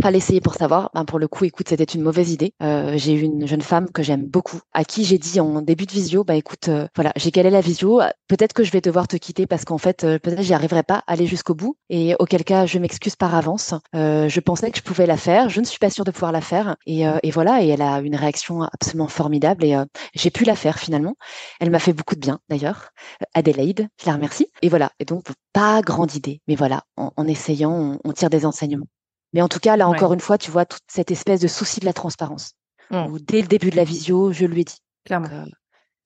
Fallait 0.02 0.18
essayer 0.18 0.42
pour 0.42 0.54
savoir. 0.54 0.90
Ben 0.94 1.06
pour 1.06 1.18
le 1.18 1.26
coup, 1.26 1.44
écoute, 1.46 1.68
c'était 1.70 1.85
une 1.85 2.02
mauvaise 2.02 2.30
idée. 2.30 2.52
Euh, 2.62 2.92
j'ai 2.96 3.14
eu 3.14 3.22
une 3.22 3.46
jeune 3.46 3.62
femme 3.62 3.90
que 3.90 4.02
j'aime 4.02 4.26
beaucoup, 4.26 4.61
à 4.74 4.85
qui 4.85 5.04
j'ai 5.04 5.16
dit 5.16 5.40
en 5.40 5.62
début 5.62 5.87
de 5.87 5.92
visio, 5.92 6.22
bah 6.22 6.35
écoute, 6.35 6.68
euh, 6.68 6.87
voilà, 6.94 7.12
j'ai 7.16 7.30
calé 7.30 7.48
la 7.48 7.62
visio. 7.62 8.02
Peut-être 8.28 8.52
que 8.52 8.62
je 8.62 8.72
vais 8.72 8.82
devoir 8.82 9.09
te 9.09 9.16
quitter 9.16 9.46
parce 9.46 9.64
qu'en 9.64 9.78
fait, 9.78 10.04
euh, 10.04 10.18
peut-être 10.18 10.42
j'y 10.42 10.52
arriverai 10.52 10.82
pas 10.82 11.02
à 11.06 11.12
aller 11.12 11.26
jusqu'au 11.26 11.54
bout. 11.54 11.78
Et 11.88 12.14
auquel 12.18 12.44
cas, 12.44 12.66
je 12.66 12.78
m'excuse 12.78 13.16
par 13.16 13.35
avance. 13.35 13.72
Euh, 13.94 14.28
je 14.28 14.40
pensais 14.40 14.70
que 14.70 14.78
je 14.78 14.82
pouvais 14.82 15.06
la 15.06 15.16
faire. 15.16 15.48
Je 15.48 15.61
ne 15.61 15.64
suis 15.64 15.78
pas 15.78 15.88
sûre 15.88 16.04
de 16.04 16.11
pouvoir 16.11 16.30
la 16.32 16.42
faire. 16.42 16.76
Et, 16.87 17.04
et 17.22 17.30
voilà. 17.30 17.62
Et 17.62 17.68
elle 17.68 17.82
a 17.82 18.00
une 18.00 18.16
réaction 18.16 18.62
absolument 18.62 19.09
formidable. 19.09 19.64
Et 19.64 19.76
j'ai 20.14 20.30
pu 20.30 20.44
la 20.44 20.56
faire 20.56 20.78
finalement. 20.78 21.14
Elle 21.59 21.70
m'a 21.70 21.78
fait 21.78 21.94
beaucoup 21.94 22.16
de 22.16 22.20
bien 22.20 22.40
d'ailleurs. 22.50 22.90
Adélaïde, 23.35 23.88
je 24.00 24.06
la 24.06 24.14
remercie. 24.14 24.48
Et 24.62 24.68
voilà. 24.68 24.90
Et 25.00 25.04
donc 25.04 25.24
pas 25.56 25.80
grande 25.80 26.14
idée, 26.14 26.42
mais 26.48 26.54
voilà, 26.54 26.82
en, 26.98 27.26
essayant, 27.26 27.98
on 28.04 28.12
tire 28.12 28.28
des 28.28 28.44
enseignements. 28.44 28.88
Mais 29.32 29.42
en 29.42 29.48
tout 29.48 29.60
cas, 29.60 29.76
là, 29.76 29.88
encore 29.88 30.12
une 30.12 30.20
fois, 30.20 30.38
tu 30.38 30.50
vois 30.50 30.64
toute 30.64 30.82
cette 30.88 31.10
espèce 31.10 31.40
de 31.40 31.48
souci 31.48 31.80
de 31.80 31.84
la 31.84 31.92
transparence. 31.92 32.52
Mmh. 32.90 33.18
dès 33.26 33.42
le 33.42 33.48
début 33.48 33.70
de 33.70 33.76
la 33.76 33.84
visio, 33.84 34.32
je 34.32 34.46
lui 34.46 34.60
ai 34.60 34.64
dit. 34.64 34.78
Clairement. 35.04 35.28
Euh, 35.32 35.44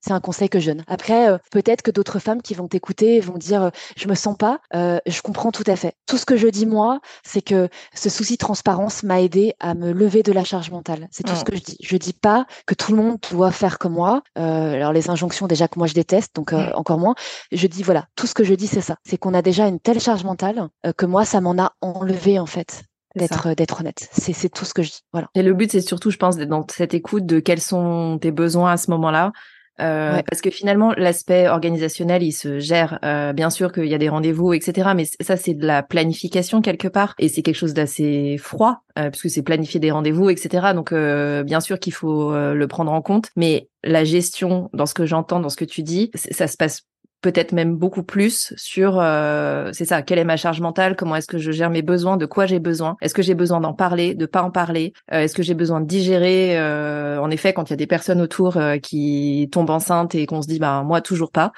c'est 0.03 0.13
un 0.13 0.19
conseil 0.19 0.49
que 0.49 0.59
je 0.59 0.71
donne. 0.71 0.83
Après, 0.87 1.29
euh, 1.29 1.37
peut-être 1.51 1.83
que 1.83 1.91
d'autres 1.91 2.17
femmes 2.17 2.41
qui 2.41 2.55
vont 2.55 2.67
t'écouter 2.67 3.19
vont 3.19 3.37
dire 3.37 3.61
euh, 3.61 3.69
je 3.95 4.07
me 4.07 4.15
sens 4.15 4.35
pas. 4.35 4.59
je 4.73 5.21
comprends 5.21 5.51
tout 5.51 5.63
à 5.67 5.75
fait. 5.75 5.93
Tout 6.07 6.17
ce 6.17 6.25
que 6.25 6.37
je 6.37 6.47
dis 6.47 6.65
moi, 6.65 7.01
c'est 7.23 7.43
que 7.43 7.69
ce 7.93 8.09
souci 8.09 8.33
de 8.33 8.39
transparence 8.39 9.03
m'a 9.03 9.21
aidé 9.21 9.53
à 9.59 9.75
me 9.75 9.91
lever 9.91 10.23
de 10.23 10.31
la 10.31 10.43
charge 10.43 10.71
mentale. 10.71 11.07
C'est 11.11 11.21
tout 11.21 11.35
ce 11.35 11.41
mmh. 11.41 11.43
que 11.43 11.55
je 11.55 11.61
dis. 11.61 11.77
Je 11.81 11.97
dis 11.97 12.13
pas 12.13 12.47
que 12.65 12.73
tout 12.73 12.95
le 12.95 12.97
monde 12.97 13.17
doit 13.29 13.51
faire 13.51 13.77
comme 13.77 13.93
moi. 13.93 14.23
alors 14.35 14.91
les 14.91 15.11
injonctions 15.11 15.45
déjà 15.45 15.67
que 15.67 15.77
moi 15.77 15.85
je 15.85 15.93
déteste, 15.93 16.35
donc 16.35 16.51
mmh. 16.51 16.71
encore 16.73 16.97
moins. 16.97 17.13
Je 17.51 17.67
dis 17.67 17.83
voilà, 17.83 18.07
tout 18.15 18.25
ce 18.25 18.33
que 18.33 18.43
je 18.43 18.55
dis 18.55 18.67
c'est 18.67 18.81
ça. 18.81 18.95
C'est 19.05 19.17
qu'on 19.17 19.35
a 19.35 19.43
déjà 19.43 19.67
une 19.67 19.79
telle 19.79 19.99
charge 19.99 20.23
mentale 20.23 20.69
que 20.97 21.05
moi 21.05 21.25
ça 21.25 21.41
m'en 21.41 21.61
a 21.61 21.73
enlevé 21.81 22.39
en 22.39 22.47
fait 22.47 22.85
d'être 23.15 23.47
euh, 23.47 23.55
d'être 23.55 23.79
honnête. 23.81 24.09
C'est 24.11 24.33
c'est 24.33 24.49
tout 24.49 24.65
ce 24.65 24.73
que 24.73 24.83
je 24.83 24.89
dis. 24.89 25.01
Voilà. 25.11 25.29
Et 25.35 25.43
le 25.43 25.53
but 25.53 25.71
c'est 25.71 25.81
surtout, 25.81 26.11
je 26.11 26.17
pense, 26.17 26.37
d'être 26.37 26.49
dans 26.49 26.65
cette 26.69 26.93
écoute 26.93 27.25
de 27.25 27.39
quels 27.39 27.61
sont 27.61 28.17
tes 28.21 28.31
besoins 28.31 28.71
à 28.71 28.77
ce 28.77 28.91
moment-là. 28.91 29.31
Euh, 29.79 30.21
Parce 30.29 30.41
que 30.41 30.49
finalement, 30.49 30.93
l'aspect 30.95 31.47
organisationnel, 31.47 32.23
il 32.23 32.33
se 32.33 32.59
gère. 32.59 32.99
Euh, 33.03 33.33
bien 33.33 33.49
sûr 33.49 33.71
qu'il 33.71 33.85
y 33.85 33.95
a 33.95 33.97
des 33.97 34.09
rendez-vous, 34.09 34.53
etc. 34.53 34.89
Mais 34.95 35.05
ça, 35.21 35.37
c'est 35.37 35.53
de 35.53 35.65
la 35.65 35.81
planification 35.81 36.61
quelque 36.61 36.87
part, 36.87 37.15
et 37.19 37.29
c'est 37.29 37.41
quelque 37.41 37.55
chose 37.55 37.73
d'assez 37.73 38.37
froid, 38.37 38.83
euh, 38.99 39.09
puisque 39.09 39.29
c'est 39.29 39.41
planifier 39.41 39.79
des 39.79 39.91
rendez-vous, 39.91 40.29
etc. 40.29 40.73
Donc, 40.75 40.91
euh, 40.91 41.43
bien 41.43 41.61
sûr 41.61 41.79
qu'il 41.79 41.93
faut 41.93 42.31
euh, 42.31 42.53
le 42.53 42.67
prendre 42.67 42.91
en 42.91 43.01
compte. 43.01 43.29
Mais 43.35 43.69
la 43.83 44.03
gestion, 44.03 44.69
dans 44.73 44.85
ce 44.85 44.93
que 44.93 45.05
j'entends, 45.05 45.39
dans 45.39 45.49
ce 45.49 45.57
que 45.57 45.65
tu 45.65 45.83
dis, 45.83 46.11
ça 46.13 46.47
se 46.47 46.57
passe 46.57 46.83
peut-être 47.21 47.51
même 47.51 47.75
beaucoup 47.75 48.03
plus 48.03 48.53
sur 48.57 48.99
euh, 48.99 49.69
c'est 49.73 49.85
ça 49.85 50.01
quelle 50.01 50.19
est 50.19 50.23
ma 50.23 50.37
charge 50.37 50.59
mentale 50.59 50.95
comment 50.95 51.15
est-ce 51.15 51.27
que 51.27 51.37
je 51.37 51.51
gère 51.51 51.69
mes 51.69 51.81
besoins 51.81 52.17
de 52.17 52.25
quoi 52.25 52.45
j'ai 52.45 52.59
besoin 52.59 52.97
est-ce 53.01 53.13
que 53.13 53.21
j'ai 53.21 53.35
besoin 53.35 53.61
d'en 53.61 53.73
parler 53.73 54.15
de 54.15 54.25
pas 54.25 54.43
en 54.43 54.51
parler 54.51 54.93
euh, 55.13 55.19
est-ce 55.19 55.35
que 55.35 55.43
j'ai 55.43 55.53
besoin 55.53 55.81
de 55.81 55.85
digérer 55.85 56.57
euh, 56.57 57.19
en 57.21 57.29
effet 57.29 57.53
quand 57.53 57.69
il 57.69 57.71
y 57.71 57.73
a 57.73 57.77
des 57.77 57.87
personnes 57.87 58.21
autour 58.21 58.59
qui 58.81 59.49
tombent 59.51 59.69
enceintes 59.69 60.15
et 60.15 60.25
qu'on 60.25 60.41
se 60.41 60.47
dit 60.47 60.59
bah 60.59 60.83
moi 60.83 61.01
toujours 61.01 61.31
pas. 61.31 61.51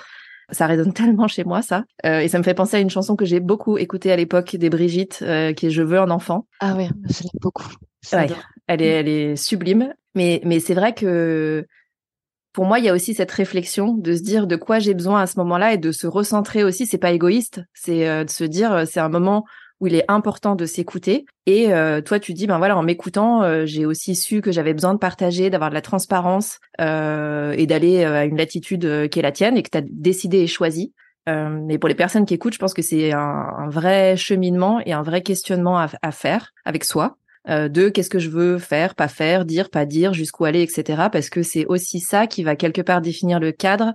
Ça 0.50 0.68
résonne 0.68 0.94
tellement 0.94 1.28
chez 1.28 1.44
moi 1.44 1.62
ça. 1.62 1.84
Et 2.04 2.28
ça 2.28 2.38
me 2.38 2.44
fait 2.44 2.54
penser 2.54 2.78
à 2.78 2.80
une 2.80 2.90
chanson 2.90 3.16
que 3.16 3.26
j'ai 3.26 3.40
beaucoup 3.40 3.78
écoutée 3.78 4.12
à 4.12 4.16
l'époque 4.16 4.56
des 4.56 4.70
Brigitte 4.70 5.24
qui 5.56 5.68
est 5.68 5.70
je 5.70 5.82
veux 5.82 6.00
un 6.00 6.10
enfant. 6.10 6.48
Ah 6.60 6.74
oui 6.78 6.90
je 7.10 7.24
l'aime 7.24 7.40
beaucoup. 7.42 7.68
Ouais, 8.12 8.28
elle 8.68 8.82
est 8.82 8.88
elle 8.88 9.08
est 9.08 9.36
sublime. 9.36 9.94
Mais 10.16 10.42
mais 10.44 10.60
c'est 10.60 10.74
vrai 10.74 10.94
que 10.94 11.66
pour 12.54 12.66
moi, 12.66 12.78
il 12.78 12.86
y 12.86 12.90
a 12.90 12.94
aussi 12.94 13.16
cette 13.16 13.32
réflexion 13.32 13.94
de 13.94 14.16
se 14.16 14.22
dire 14.22 14.46
de 14.46 14.56
quoi 14.56 14.78
j'ai 14.78 14.94
besoin 14.94 15.22
à 15.22 15.28
ce 15.28 15.40
moment-là 15.40 15.74
et 15.74 15.78
de 15.78 15.92
se 15.92 16.06
recentrer 16.06 16.64
aussi. 16.64 16.86
C'est 16.86 17.00
pas 17.00 17.12
égoïste, 17.12 17.62
c'est 17.74 18.08
euh, 18.08 18.24
de 18.24 18.30
se 18.30 18.44
dire 18.44 18.72
euh, 18.72 18.86
c'est 18.86 19.00
un 19.00 19.10
moment 19.10 19.44
où 19.80 19.88
il 19.88 19.96
est 19.96 20.06
important 20.08 20.56
de 20.56 20.66
s'écouter. 20.68 21.26
Et 21.48 21.74
euh, 21.74 22.00
toi, 22.02 22.20
tu 22.20 22.34
dis 22.34 22.46
ben 22.46 22.60
voilà, 22.60 22.78
en 22.78 22.84
m'écoutant, 22.84 23.66
j'ai 23.66 23.86
aussi 23.86 24.16
su 24.16 24.40
que 24.42 24.52
j'avais 24.52 24.74
besoin 24.74 24.94
de 24.94 25.00
partager, 25.00 25.50
d'avoir 25.50 25.72
de 25.72 25.76
la 25.76 25.82
transparence 25.82 26.60
et 26.80 27.66
d'aller 27.68 28.06
à 28.06 28.24
une 28.24 28.38
latitude 28.38 29.10
qui 29.10 29.20
est 29.20 29.24
la 29.24 29.34
tienne 29.34 29.58
et 29.58 29.64
que 29.64 29.70
tu 29.70 29.78
as 29.80 29.84
décidé 29.84 30.38
et 30.38 30.48
choisi. 30.48 30.94
mais 31.28 31.78
pour 31.80 31.90
les 31.90 31.96
personnes 31.96 32.26
qui 32.26 32.34
écoutent, 32.34 32.54
je 32.54 32.60
pense 32.60 32.74
que 32.74 32.82
c'est 32.82 33.12
un, 33.12 33.68
vrai 33.68 34.16
cheminement 34.16 34.80
et 34.86 34.94
un 34.94 35.04
vrai 35.04 35.22
questionnement 35.22 35.78
à 35.78 36.12
faire 36.12 36.52
avec 36.64 36.86
soi 36.86 37.18
euh, 37.50 37.68
de 37.68 37.90
qu'est-ce 37.90 38.10
que 38.10 38.20
je 38.20 38.30
veux 38.30 38.58
faire, 38.58 38.96
pas 38.96 39.08
faire, 39.08 39.46
dire, 39.46 39.70
pas 39.70 39.86
dire, 39.86 40.14
jusqu'où 40.14 40.46
aller, 40.46 40.62
etc. 40.62 41.10
Parce 41.12 41.30
que 41.30 41.44
c'est 41.44 41.66
aussi 41.66 42.00
ça 42.00 42.28
qui 42.28 42.44
va 42.44 42.56
quelque 42.56 42.82
part 42.82 43.02
définir 43.02 43.40
le 43.40 43.52
cadre 43.52 43.94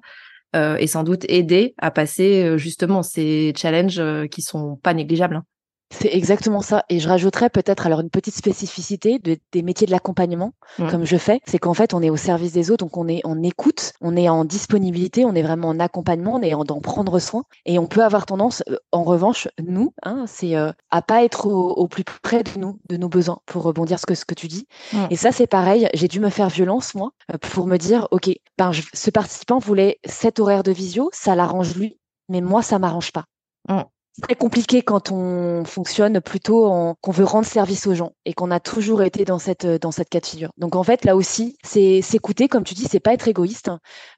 euh, 0.55 0.77
et 0.77 0.87
sans 0.87 1.03
doute 1.03 1.25
aider 1.29 1.75
à 1.79 1.91
passer 1.91 2.45
euh, 2.45 2.59
justement 2.59 3.03
ces 3.03 3.53
challenges 3.57 4.03
qui 4.29 4.43
sont 4.43 4.77
pas 4.77 4.95
négligeables. 4.95 5.37
Hein. 5.37 5.45
C'est 5.91 6.15
exactement 6.15 6.61
ça. 6.61 6.85
Et 6.91 7.01
je 7.01 7.09
rajouterais 7.09 7.49
peut-être 7.49 7.87
alors 7.87 8.01
une 8.01 8.11
petite 8.11 8.35
spécificité 8.35 9.19
de, 9.19 9.39
des 9.53 9.63
métiers 9.63 9.87
de 9.87 9.93
l'accompagnement, 9.93 10.53
mmh. 10.79 10.89
comme 10.89 11.05
je 11.05 11.17
fais, 11.17 11.41
c'est 11.47 11.59
qu'en 11.59 11.75
fait, 11.75 11.95
on 11.95 12.03
est 12.03 12.11
au 12.11 12.17
service 12.17 12.53
des 12.53 12.71
autres, 12.71 12.85
donc 12.85 12.97
on 12.97 13.09
est 13.09 13.25
en 13.25 13.43
écoute, 13.43 13.93
on 14.01 14.17
est 14.17 14.29
en 14.29 14.45
disponibilité, 14.45 15.25
on 15.25 15.35
est 15.35 15.43
vraiment 15.43 15.69
en 15.69 15.81
accompagnement, 15.81 16.35
on 16.35 16.43
est 16.43 16.53
en 16.55 16.65
d'en 16.65 16.81
prendre 16.81 17.19
soin. 17.19 17.45
Et 17.65 17.79
on 17.79 17.87
peut 17.87 18.05
avoir 18.05 18.27
tendance, 18.27 18.63
euh, 18.69 18.77
en 18.93 19.03
revanche, 19.03 19.49
nous, 19.65 19.95
hein, 20.03 20.25
c'est 20.27 20.57
euh, 20.57 20.73
à 20.91 21.01
pas 21.01 21.25
être 21.25 21.47
au, 21.47 21.89
plus 21.89 22.05
près 22.05 22.43
de 22.43 22.59
nous, 22.59 22.79
de 22.89 22.97
nos 22.97 23.09
besoins, 23.09 23.41
pour 23.47 23.63
rebondir 23.63 23.99
ce 23.99 24.07
que 24.07 24.15
ce 24.15 24.27
que 24.27 24.35
tu 24.35 24.47
dis. 24.47 24.67
Mmh. 24.93 25.07
Et 25.11 25.17
ça, 25.17 25.33
c'est 25.33 25.47
pareil. 25.47 25.89
J'ai 25.95 26.09
dû 26.09 26.21
me 26.21 26.29
faire 26.31 26.51
violence 26.51 26.95
moi 26.95 27.13
euh, 27.33 27.39
pour 27.39 27.67
me 27.67 27.79
dire, 27.79 28.09
ok, 28.11 28.31
ben, 28.59 28.73
ce 28.93 29.11
participant 29.11 29.59
voulait 29.59 29.99
cet 30.05 30.39
horaire 30.39 30.63
de 30.63 30.73
visio, 30.73 31.09
ça 31.13 31.35
l'arrange 31.35 31.75
lui, 31.75 31.99
mais 32.29 32.43
moi, 32.43 32.63
ça 32.63 32.79
m'arrange 32.79 33.13
pas. 33.13 33.25
Mmh 33.69 33.83
très 34.21 34.35
compliqué 34.35 34.83
quand 34.83 35.11
on 35.13 35.65
fonctionne 35.65 36.21
plutôt 36.21 36.67
en 36.67 36.95
qu'on 37.01 37.11
veut 37.11 37.25
rendre 37.25 37.47
service 37.47 37.87
aux 37.87 37.95
gens 37.95 38.13
et 38.25 38.33
qu'on 38.33 38.51
a 38.51 38.61
toujours 38.61 39.03
été 39.03 39.25
dans 39.25 39.39
cette 39.39 39.67
dans 39.67 39.91
cette 39.91 40.09
cas 40.09 40.21
de 40.21 40.27
figure. 40.27 40.51
Donc 40.57 40.77
en 40.77 40.83
fait 40.83 41.05
là 41.05 41.17
aussi 41.17 41.57
c'est 41.65 42.03
s'écouter 42.03 42.49
comme 42.49 42.65
tu 42.65 42.75
dis 42.75 42.87
c'est 42.91 43.01
pas 43.01 43.15
être 43.15 43.29
égoïste. 43.29 43.71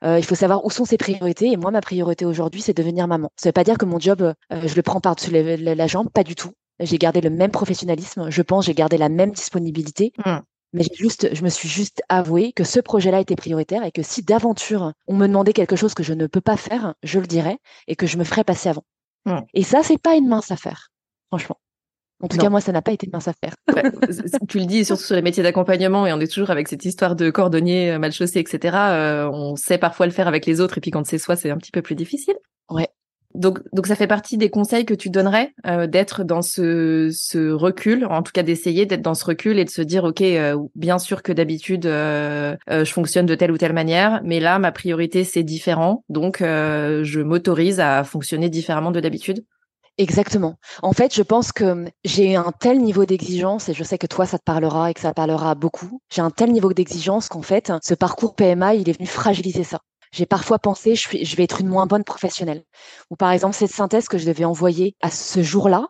Euh, 0.04 0.18
il 0.18 0.24
faut 0.24 0.34
savoir 0.34 0.64
où 0.64 0.70
sont 0.70 0.84
ses 0.84 0.96
priorités 0.96 1.52
et 1.52 1.56
moi 1.56 1.70
ma 1.70 1.80
priorité 1.80 2.24
aujourd'hui 2.24 2.60
c'est 2.60 2.76
devenir 2.76 3.06
maman. 3.08 3.30
Ça 3.36 3.48
veut 3.48 3.52
pas 3.52 3.64
dire 3.64 3.78
que 3.78 3.84
mon 3.84 3.98
job 3.98 4.22
euh, 4.22 4.32
je 4.64 4.74
le 4.74 4.82
prends 4.82 5.00
par-dessus 5.00 5.30
la, 5.30 5.86
jambe, 5.86 6.10
pas 6.10 6.24
du 6.24 6.34
tout. 6.34 6.50
J'ai 6.78 6.98
gardé 6.98 7.20
le 7.20 7.30
même 7.30 7.50
professionnalisme, 7.50 8.30
je 8.30 8.42
pense 8.42 8.66
j'ai 8.66 8.74
gardé 8.74 8.96
la 8.96 9.08
même 9.08 9.32
disponibilité. 9.32 10.12
Mmh. 10.24 10.38
Mais 10.72 10.84
juste, 10.94 11.34
je 11.34 11.42
me 11.42 11.48
suis 11.48 11.68
juste 11.68 12.00
avoué 12.08 12.52
que 12.52 12.62
ce 12.62 12.78
projet-là 12.78 13.18
était 13.18 13.34
prioritaire 13.34 13.82
et 13.82 13.90
que 13.90 14.02
si 14.02 14.22
d'aventure 14.22 14.92
on 15.08 15.16
me 15.16 15.26
demandait 15.26 15.52
quelque 15.52 15.74
chose 15.74 15.94
que 15.94 16.04
je 16.04 16.14
ne 16.14 16.28
peux 16.28 16.40
pas 16.40 16.56
faire, 16.56 16.94
je 17.02 17.18
le 17.18 17.26
dirais 17.26 17.58
et 17.88 17.96
que 17.96 18.06
je 18.06 18.16
me 18.16 18.24
ferais 18.24 18.44
passer 18.44 18.68
avant. 18.68 18.84
Et 19.54 19.62
ça, 19.62 19.82
c'est 19.82 20.00
pas 20.00 20.16
une 20.16 20.28
mince 20.28 20.50
affaire, 20.50 20.88
franchement. 21.28 21.56
En 22.22 22.28
tout 22.28 22.36
cas, 22.36 22.50
moi, 22.50 22.60
ça 22.60 22.72
n'a 22.72 22.82
pas 22.82 22.92
été 22.92 23.06
une 23.06 23.12
mince 23.12 23.28
affaire. 23.28 23.54
tu 24.48 24.58
le 24.58 24.66
dis, 24.66 24.84
surtout 24.84 25.04
sur 25.04 25.16
les 25.16 25.22
métiers 25.22 25.42
d'accompagnement, 25.42 26.06
et 26.06 26.12
on 26.12 26.20
est 26.20 26.30
toujours 26.30 26.50
avec 26.50 26.68
cette 26.68 26.84
histoire 26.84 27.16
de 27.16 27.30
cordonnier 27.30 27.92
euh, 27.92 27.98
mal 27.98 28.12
chaussé, 28.12 28.40
etc. 28.40 28.76
Euh, 28.76 29.30
on 29.32 29.56
sait 29.56 29.78
parfois 29.78 30.04
le 30.04 30.12
faire 30.12 30.28
avec 30.28 30.44
les 30.44 30.60
autres, 30.60 30.76
et 30.76 30.80
puis 30.82 30.90
quand 30.90 31.06
c'est 31.06 31.18
soi, 31.18 31.36
c'est 31.36 31.50
un 31.50 31.56
petit 31.56 31.70
peu 31.70 31.80
plus 31.80 31.94
difficile. 31.94 32.36
Ouais. 32.68 32.88
Donc, 33.34 33.60
donc 33.72 33.86
ça 33.86 33.94
fait 33.94 34.08
partie 34.08 34.36
des 34.36 34.50
conseils 34.50 34.84
que 34.84 34.94
tu 34.94 35.08
donnerais 35.08 35.54
euh, 35.66 35.86
d'être 35.86 36.24
dans 36.24 36.42
ce, 36.42 37.52
recul, 37.52 38.04
en 38.06 38.22
tout 38.22 38.32
cas 38.32 38.42
d'essayer 38.42 38.86
d'être 38.86 39.02
dans 39.02 39.14
ce 39.14 39.24
recul 39.24 39.58
et 39.58 39.64
de 39.64 39.70
se 39.70 39.82
dire 39.82 40.04
ok, 40.04 40.20
euh, 40.20 40.56
bien 40.74 40.98
sûr 40.98 41.22
que 41.22 41.32
d'habitude 41.32 41.86
euh, 41.86 42.56
je 42.68 42.92
fonctionne 42.92 43.26
de 43.26 43.34
telle 43.36 43.52
ou 43.52 43.58
telle 43.58 43.72
manière, 43.72 44.20
mais 44.24 44.40
là 44.40 44.58
ma 44.58 44.72
priorité 44.72 45.22
c'est 45.22 45.44
différent, 45.44 46.04
donc 46.08 46.38
je 46.40 47.20
m'autorise 47.20 47.78
à 47.78 48.02
fonctionner 48.04 48.48
différemment 48.48 48.90
de 48.90 49.00
d'habitude. 49.00 49.44
Exactement. 49.98 50.56
En 50.82 50.92
fait, 50.92 51.14
je 51.14 51.22
pense 51.22 51.52
que 51.52 51.84
j'ai 52.04 52.34
un 52.34 52.52
tel 52.58 52.78
niveau 52.78 53.04
d'exigence, 53.04 53.68
et 53.68 53.74
je 53.74 53.84
sais 53.84 53.98
que 53.98 54.06
toi, 54.06 54.24
ça 54.24 54.38
te 54.38 54.44
parlera 54.44 54.90
et 54.90 54.94
que 54.94 55.00
ça 55.00 55.12
parlera 55.12 55.54
beaucoup. 55.54 56.00
J'ai 56.10 56.22
un 56.22 56.30
tel 56.30 56.52
niveau 56.52 56.72
d'exigence 56.72 57.28
qu'en 57.28 57.42
fait, 57.42 57.70
ce 57.82 57.92
parcours 57.92 58.34
PMA, 58.34 58.74
il 58.76 58.88
est 58.88 58.96
venu 58.96 59.06
fragiliser 59.06 59.64
ça. 59.64 59.80
J'ai 60.12 60.26
parfois 60.26 60.58
pensé, 60.58 60.94
je, 60.94 61.08
je 61.22 61.36
vais 61.36 61.44
être 61.44 61.60
une 61.60 61.68
moins 61.68 61.86
bonne 61.86 62.04
professionnelle. 62.04 62.64
Ou 63.10 63.16
par 63.16 63.30
exemple, 63.30 63.54
cette 63.54 63.70
synthèse 63.70 64.08
que 64.08 64.18
je 64.18 64.26
devais 64.26 64.44
envoyer 64.44 64.96
à 65.00 65.10
ce 65.10 65.42
jour-là, 65.42 65.88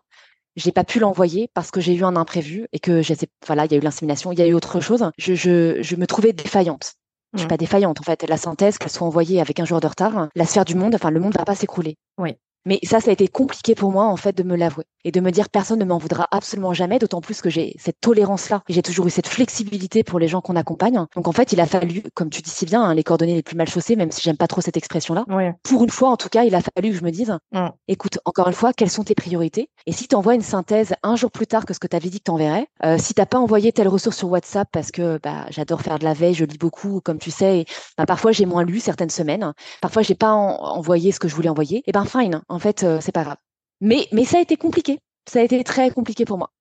j'ai 0.55 0.71
pas 0.71 0.83
pu 0.83 0.99
l'envoyer 0.99 1.49
parce 1.53 1.71
que 1.71 1.81
j'ai 1.81 1.95
eu 1.95 2.03
un 2.03 2.15
imprévu 2.15 2.67
et 2.73 2.79
que 2.79 3.01
j'ai, 3.01 3.15
voilà, 3.45 3.65
il 3.65 3.71
y 3.71 3.75
a 3.75 3.77
eu 3.77 3.81
l'insémination, 3.81 4.31
il 4.31 4.39
y 4.39 4.41
a 4.41 4.47
eu 4.47 4.53
autre 4.53 4.79
chose. 4.79 5.09
Je, 5.17 5.33
je, 5.33 5.81
je 5.81 5.95
me 5.95 6.05
trouvais 6.05 6.33
défaillante. 6.33 6.93
Je 7.33 7.39
suis 7.39 7.45
mmh. 7.45 7.49
pas 7.49 7.57
défaillante 7.57 7.99
en 8.01 8.03
fait. 8.03 8.27
La 8.27 8.37
synthèse, 8.37 8.77
qu'elle 8.77 8.91
soit 8.91 9.07
envoyée 9.07 9.39
avec 9.39 9.59
un 9.59 9.65
jour 9.65 9.79
de 9.79 9.87
retard, 9.87 10.27
la 10.35 10.45
sphère 10.45 10.65
du 10.65 10.75
monde, 10.75 10.95
enfin 10.95 11.11
le 11.11 11.19
monde 11.19 11.33
va 11.37 11.45
pas 11.45 11.55
s'écrouler. 11.55 11.95
Oui. 12.17 12.35
Mais 12.65 12.79
ça, 12.83 12.99
ça 12.99 13.09
a 13.09 13.13
été 13.13 13.27
compliqué 13.27 13.75
pour 13.75 13.91
moi, 13.91 14.05
en 14.05 14.17
fait, 14.17 14.35
de 14.37 14.43
me 14.43 14.55
l'avouer 14.55 14.85
et 15.03 15.11
de 15.11 15.19
me 15.19 15.31
dire 15.31 15.49
personne 15.49 15.79
ne 15.79 15.85
m'en 15.85 15.97
voudra 15.97 16.27
absolument 16.31 16.73
jamais, 16.73 16.99
d'autant 16.99 17.21
plus 17.21 17.41
que 17.41 17.49
j'ai 17.49 17.75
cette 17.79 17.99
tolérance-là. 18.01 18.61
J'ai 18.69 18.81
toujours 18.83 19.07
eu 19.07 19.09
cette 19.09 19.27
flexibilité 19.27 20.03
pour 20.03 20.19
les 20.19 20.27
gens 20.27 20.41
qu'on 20.41 20.55
accompagne. 20.55 21.05
Donc, 21.15 21.27
en 21.27 21.31
fait, 21.31 21.53
il 21.53 21.59
a 21.59 21.65
fallu, 21.65 22.03
comme 22.13 22.29
tu 22.29 22.41
dis 22.41 22.49
si 22.49 22.65
bien, 22.65 22.83
hein, 22.83 22.93
les 22.93 23.03
coordonnées 23.03 23.35
les 23.35 23.43
plus 23.43 23.55
mal 23.55 23.67
chaussées, 23.67 23.95
même 23.95 24.11
si 24.11 24.21
j'aime 24.21 24.37
pas 24.37 24.47
trop 24.47 24.61
cette 24.61 24.77
expression-là. 24.77 25.25
Pour 25.63 25.83
une 25.83 25.89
fois, 25.89 26.09
en 26.09 26.17
tout 26.17 26.29
cas, 26.29 26.43
il 26.43 26.55
a 26.55 26.61
fallu 26.61 26.91
que 26.91 26.97
je 26.97 27.03
me 27.03 27.11
dise, 27.11 27.35
mm. 27.51 27.67
écoute, 27.87 28.19
encore 28.25 28.47
une 28.47 28.53
fois, 28.53 28.73
quelles 28.73 28.91
sont 28.91 29.03
tes 29.03 29.15
priorités? 29.15 29.69
Et 29.87 29.91
si 29.91 30.07
tu 30.07 30.15
envoies 30.15 30.35
une 30.35 30.41
synthèse 30.41 30.93
un 31.03 31.15
jour 31.15 31.31
plus 31.31 31.47
tard 31.47 31.65
que 31.65 31.73
ce 31.73 31.79
que 31.79 31.87
tu 31.87 31.95
avais 31.95 32.09
dit 32.09 32.19
que 32.19 32.25
tu 32.25 32.31
enverrais, 32.31 32.67
euh, 32.85 32.97
si 32.97 33.13
t'as 33.13 33.25
pas 33.25 33.39
envoyé 33.39 33.71
telle 33.71 33.87
ressource 33.87 34.17
sur 34.17 34.29
WhatsApp 34.29 34.67
parce 34.71 34.91
que 34.91 35.19
bah, 35.23 35.45
j'adore 35.49 35.81
faire 35.81 35.99
de 35.99 36.03
la 36.03 36.13
veille, 36.13 36.33
je 36.33 36.45
lis 36.45 36.57
beaucoup, 36.57 37.01
comme 37.03 37.17
tu 37.17 37.31
sais, 37.31 37.59
et, 37.59 37.65
bah, 37.97 38.05
parfois 38.05 38.31
j'ai 38.31 38.45
moins 38.45 38.63
lu 38.63 38.79
certaines 38.79 39.09
semaines, 39.09 39.53
parfois 39.81 40.01
j'ai 40.01 40.15
pas 40.15 40.33
envoyé 40.33 41.11
ce 41.11 41.19
que 41.19 41.27
je 41.27 41.35
voulais 41.35 41.49
envoyer, 41.49 41.83
et 41.85 41.91
ben 41.91 42.05
fine, 42.05 42.41
en 42.51 42.59
fait, 42.59 42.83
euh, 42.83 42.99
c'est 43.01 43.11
pas 43.11 43.23
grave 43.23 43.37
mais, 43.83 44.07
mais 44.11 44.25
ça 44.25 44.37
a 44.37 44.41
été 44.41 44.57
compliqué. 44.57 44.99
Ça 45.27 45.39
a 45.39 45.41
été 45.41 45.63
très 45.63 45.89
compliqué 45.89 46.23
pour 46.23 46.37
moi. 46.37 46.51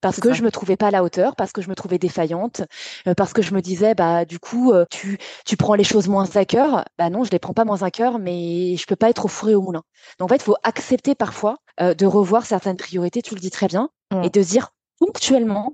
Parce 0.00 0.20
que 0.20 0.32
je 0.32 0.42
me 0.42 0.50
trouvais 0.50 0.76
pas 0.76 0.86
à 0.86 0.90
la 0.92 1.02
hauteur, 1.02 1.34
parce 1.34 1.52
que 1.52 1.60
je 1.60 1.68
me 1.68 1.74
trouvais 1.74 1.98
défaillante, 1.98 2.62
euh, 3.08 3.14
parce 3.14 3.32
que 3.32 3.42
je 3.42 3.52
me 3.52 3.60
disais, 3.60 3.94
bah, 3.94 4.24
du 4.24 4.38
coup, 4.38 4.72
euh, 4.72 4.84
tu, 4.88 5.18
tu 5.44 5.56
prends 5.56 5.74
les 5.74 5.84
choses 5.84 6.08
moins 6.08 6.28
à 6.36 6.44
cœur. 6.44 6.84
Bah 6.96 7.10
non, 7.10 7.24
je 7.24 7.30
les 7.30 7.40
prends 7.40 7.52
pas 7.54 7.64
moins 7.64 7.82
à 7.82 7.90
cœur, 7.90 8.18
mais 8.18 8.76
je 8.76 8.86
peux 8.86 8.96
pas 8.96 9.10
être 9.10 9.24
au 9.24 9.28
four 9.28 9.50
et 9.50 9.54
au 9.54 9.62
moulin. 9.62 9.82
Donc, 10.18 10.26
en 10.26 10.28
fait, 10.28 10.36
il 10.36 10.44
faut 10.44 10.56
accepter 10.62 11.14
parfois 11.14 11.58
de 11.80 12.06
revoir 12.06 12.46
certaines 12.46 12.76
priorités, 12.76 13.20
tu 13.20 13.34
le 13.34 13.40
dis 13.40 13.50
très 13.50 13.66
bien, 13.66 13.90
mmh. 14.12 14.22
et 14.22 14.30
de 14.30 14.42
dire 14.42 14.70
ponctuellement, 15.00 15.72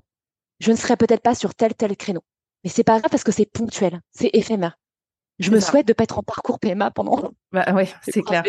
je 0.59 0.71
ne 0.71 0.77
serai 0.77 0.97
peut-être 0.97 1.21
pas 1.21 1.35
sur 1.35 1.53
tel, 1.53 1.75
tel 1.75 1.95
créneau. 1.95 2.21
Mais 2.63 2.69
c'est 2.69 2.83
pas 2.83 2.99
grave 2.99 3.11
parce 3.11 3.23
que 3.23 3.31
c'est 3.31 3.45
ponctuel, 3.45 4.01
c'est 4.11 4.31
éphémère. 4.33 4.77
Je 5.39 5.51
me 5.51 5.59
souhaite 5.59 5.87
de 5.87 5.93
pas 5.93 6.03
être 6.03 6.17
en 6.17 6.23
parcours 6.23 6.59
PMA 6.59 6.91
pendant. 6.91 7.31
Bah, 7.53 7.65
oui, 7.73 7.85
c'est 8.03 8.21
clair. 8.21 8.43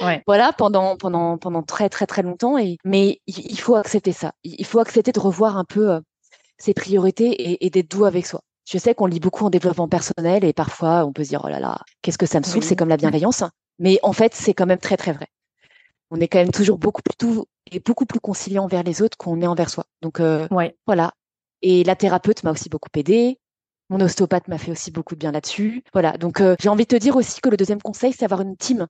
Ouais. 0.00 0.22
Voilà, 0.26 0.54
pendant 0.54 0.96
pendant 0.96 1.36
pendant 1.36 1.62
très 1.62 1.90
très 1.90 2.06
très 2.06 2.22
longtemps. 2.22 2.56
Et 2.56 2.78
mais 2.84 3.20
il 3.26 3.60
faut 3.60 3.76
accepter 3.76 4.12
ça. 4.12 4.32
Il 4.42 4.64
faut 4.64 4.78
accepter 4.78 5.12
de 5.12 5.20
revoir 5.20 5.58
un 5.58 5.64
peu 5.64 5.90
euh, 5.90 6.00
ses 6.56 6.72
priorités 6.72 7.28
et, 7.30 7.66
et 7.66 7.70
d'être 7.70 7.90
doux 7.90 8.06
avec 8.06 8.26
soi. 8.26 8.40
Je 8.64 8.78
sais 8.78 8.94
qu'on 8.94 9.06
lit 9.06 9.20
beaucoup 9.20 9.44
en 9.44 9.50
développement 9.50 9.88
personnel 9.88 10.44
et 10.44 10.52
parfois 10.54 11.04
on 11.04 11.12
peut 11.12 11.24
se 11.24 11.28
dire 11.28 11.42
oh 11.44 11.48
là 11.48 11.60
là, 11.60 11.80
qu'est-ce 12.00 12.18
que 12.18 12.26
ça 12.26 12.38
me 12.38 12.44
saoule, 12.44 12.62
c'est 12.62 12.76
comme 12.76 12.88
la 12.88 12.96
bienveillance. 12.96 13.44
Mais 13.78 13.98
en 14.02 14.12
fait, 14.12 14.34
c'est 14.34 14.54
quand 14.54 14.66
même 14.66 14.78
très 14.78 14.96
très 14.96 15.12
vrai. 15.12 15.26
On 16.10 16.20
est 16.20 16.28
quand 16.28 16.38
même 16.38 16.52
toujours 16.52 16.78
beaucoup 16.78 17.02
plus 17.02 17.16
doux 17.18 17.44
et 17.70 17.80
beaucoup 17.80 18.06
plus 18.06 18.20
conciliant 18.20 18.64
envers 18.64 18.82
les 18.82 19.02
autres 19.02 19.16
qu'on 19.18 19.40
est 19.40 19.46
envers 19.46 19.70
soi. 19.70 19.84
Donc 20.00 20.20
euh, 20.20 20.46
ouais. 20.50 20.76
voilà. 20.86 21.12
Et 21.62 21.84
la 21.84 21.96
thérapeute 21.96 22.44
m'a 22.44 22.52
aussi 22.52 22.68
beaucoup 22.68 22.88
aidé. 22.94 23.38
Mon 23.90 24.00
ostéopathe 24.00 24.48
m'a 24.48 24.58
fait 24.58 24.70
aussi 24.70 24.90
beaucoup 24.90 25.14
de 25.14 25.20
bien 25.20 25.32
là-dessus. 25.32 25.82
Voilà, 25.92 26.12
donc 26.12 26.40
euh, 26.40 26.56
j'ai 26.60 26.68
envie 26.68 26.84
de 26.84 26.88
te 26.88 26.96
dire 26.96 27.16
aussi 27.16 27.40
que 27.40 27.48
le 27.48 27.56
deuxième 27.56 27.82
conseil, 27.82 28.12
c'est 28.12 28.24
avoir 28.24 28.40
une 28.40 28.56
team. 28.56 28.86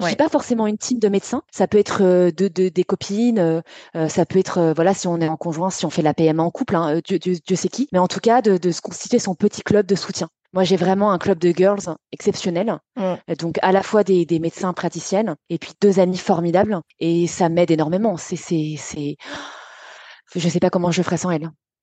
Je 0.00 0.08
dis 0.08 0.16
pas 0.16 0.28
forcément 0.28 0.66
une 0.66 0.78
team 0.78 0.98
de 0.98 1.08
médecins. 1.08 1.42
Ça 1.52 1.68
peut 1.68 1.78
être 1.78 2.02
euh, 2.02 2.30
de, 2.30 2.48
des 2.48 2.84
copines, 2.84 3.38
euh, 3.38 4.08
ça 4.08 4.26
peut 4.26 4.38
être 4.38 4.72
voilà 4.74 4.94
si 4.94 5.06
on 5.06 5.20
est 5.20 5.28
en 5.28 5.36
conjoint, 5.36 5.70
si 5.70 5.84
on 5.86 5.90
fait 5.90 6.02
la 6.02 6.14
PMA 6.14 6.42
en 6.42 6.50
couple, 6.50 6.76
hein, 6.76 7.00
Dieu, 7.04 7.18
Dieu, 7.18 7.56
sait 7.56 7.68
qui. 7.68 7.88
Mais 7.92 7.98
en 7.98 8.08
tout 8.08 8.20
cas, 8.20 8.42
de, 8.42 8.70
se 8.70 8.80
constituer 8.80 9.18
son 9.18 9.34
petit 9.34 9.62
club 9.62 9.86
de 9.86 9.94
soutien. 9.94 10.28
Moi, 10.54 10.64
j'ai 10.64 10.76
vraiment 10.76 11.12
un 11.12 11.18
club 11.18 11.38
de 11.38 11.50
girls 11.50 11.96
exceptionnel. 12.10 12.78
Mm. 12.96 13.34
Donc, 13.38 13.58
à 13.62 13.72
la 13.72 13.82
fois 13.82 14.04
des, 14.04 14.26
des, 14.26 14.38
médecins 14.38 14.72
praticiennes 14.74 15.36
et 15.48 15.58
puis 15.58 15.72
deux 15.80 15.98
amis 15.98 16.18
formidables. 16.18 16.80
Et 17.00 17.26
ça 17.26 17.48
m'aide 17.48 17.70
énormément. 17.70 18.18
C'est, 18.18 18.36
c'est, 18.36 18.74
c'est, 18.76 19.16
je 20.34 20.48
sais 20.48 20.60
pas 20.60 20.70
comment 20.70 20.90
je 20.90 21.02
ferais 21.02 21.16
sans 21.16 21.30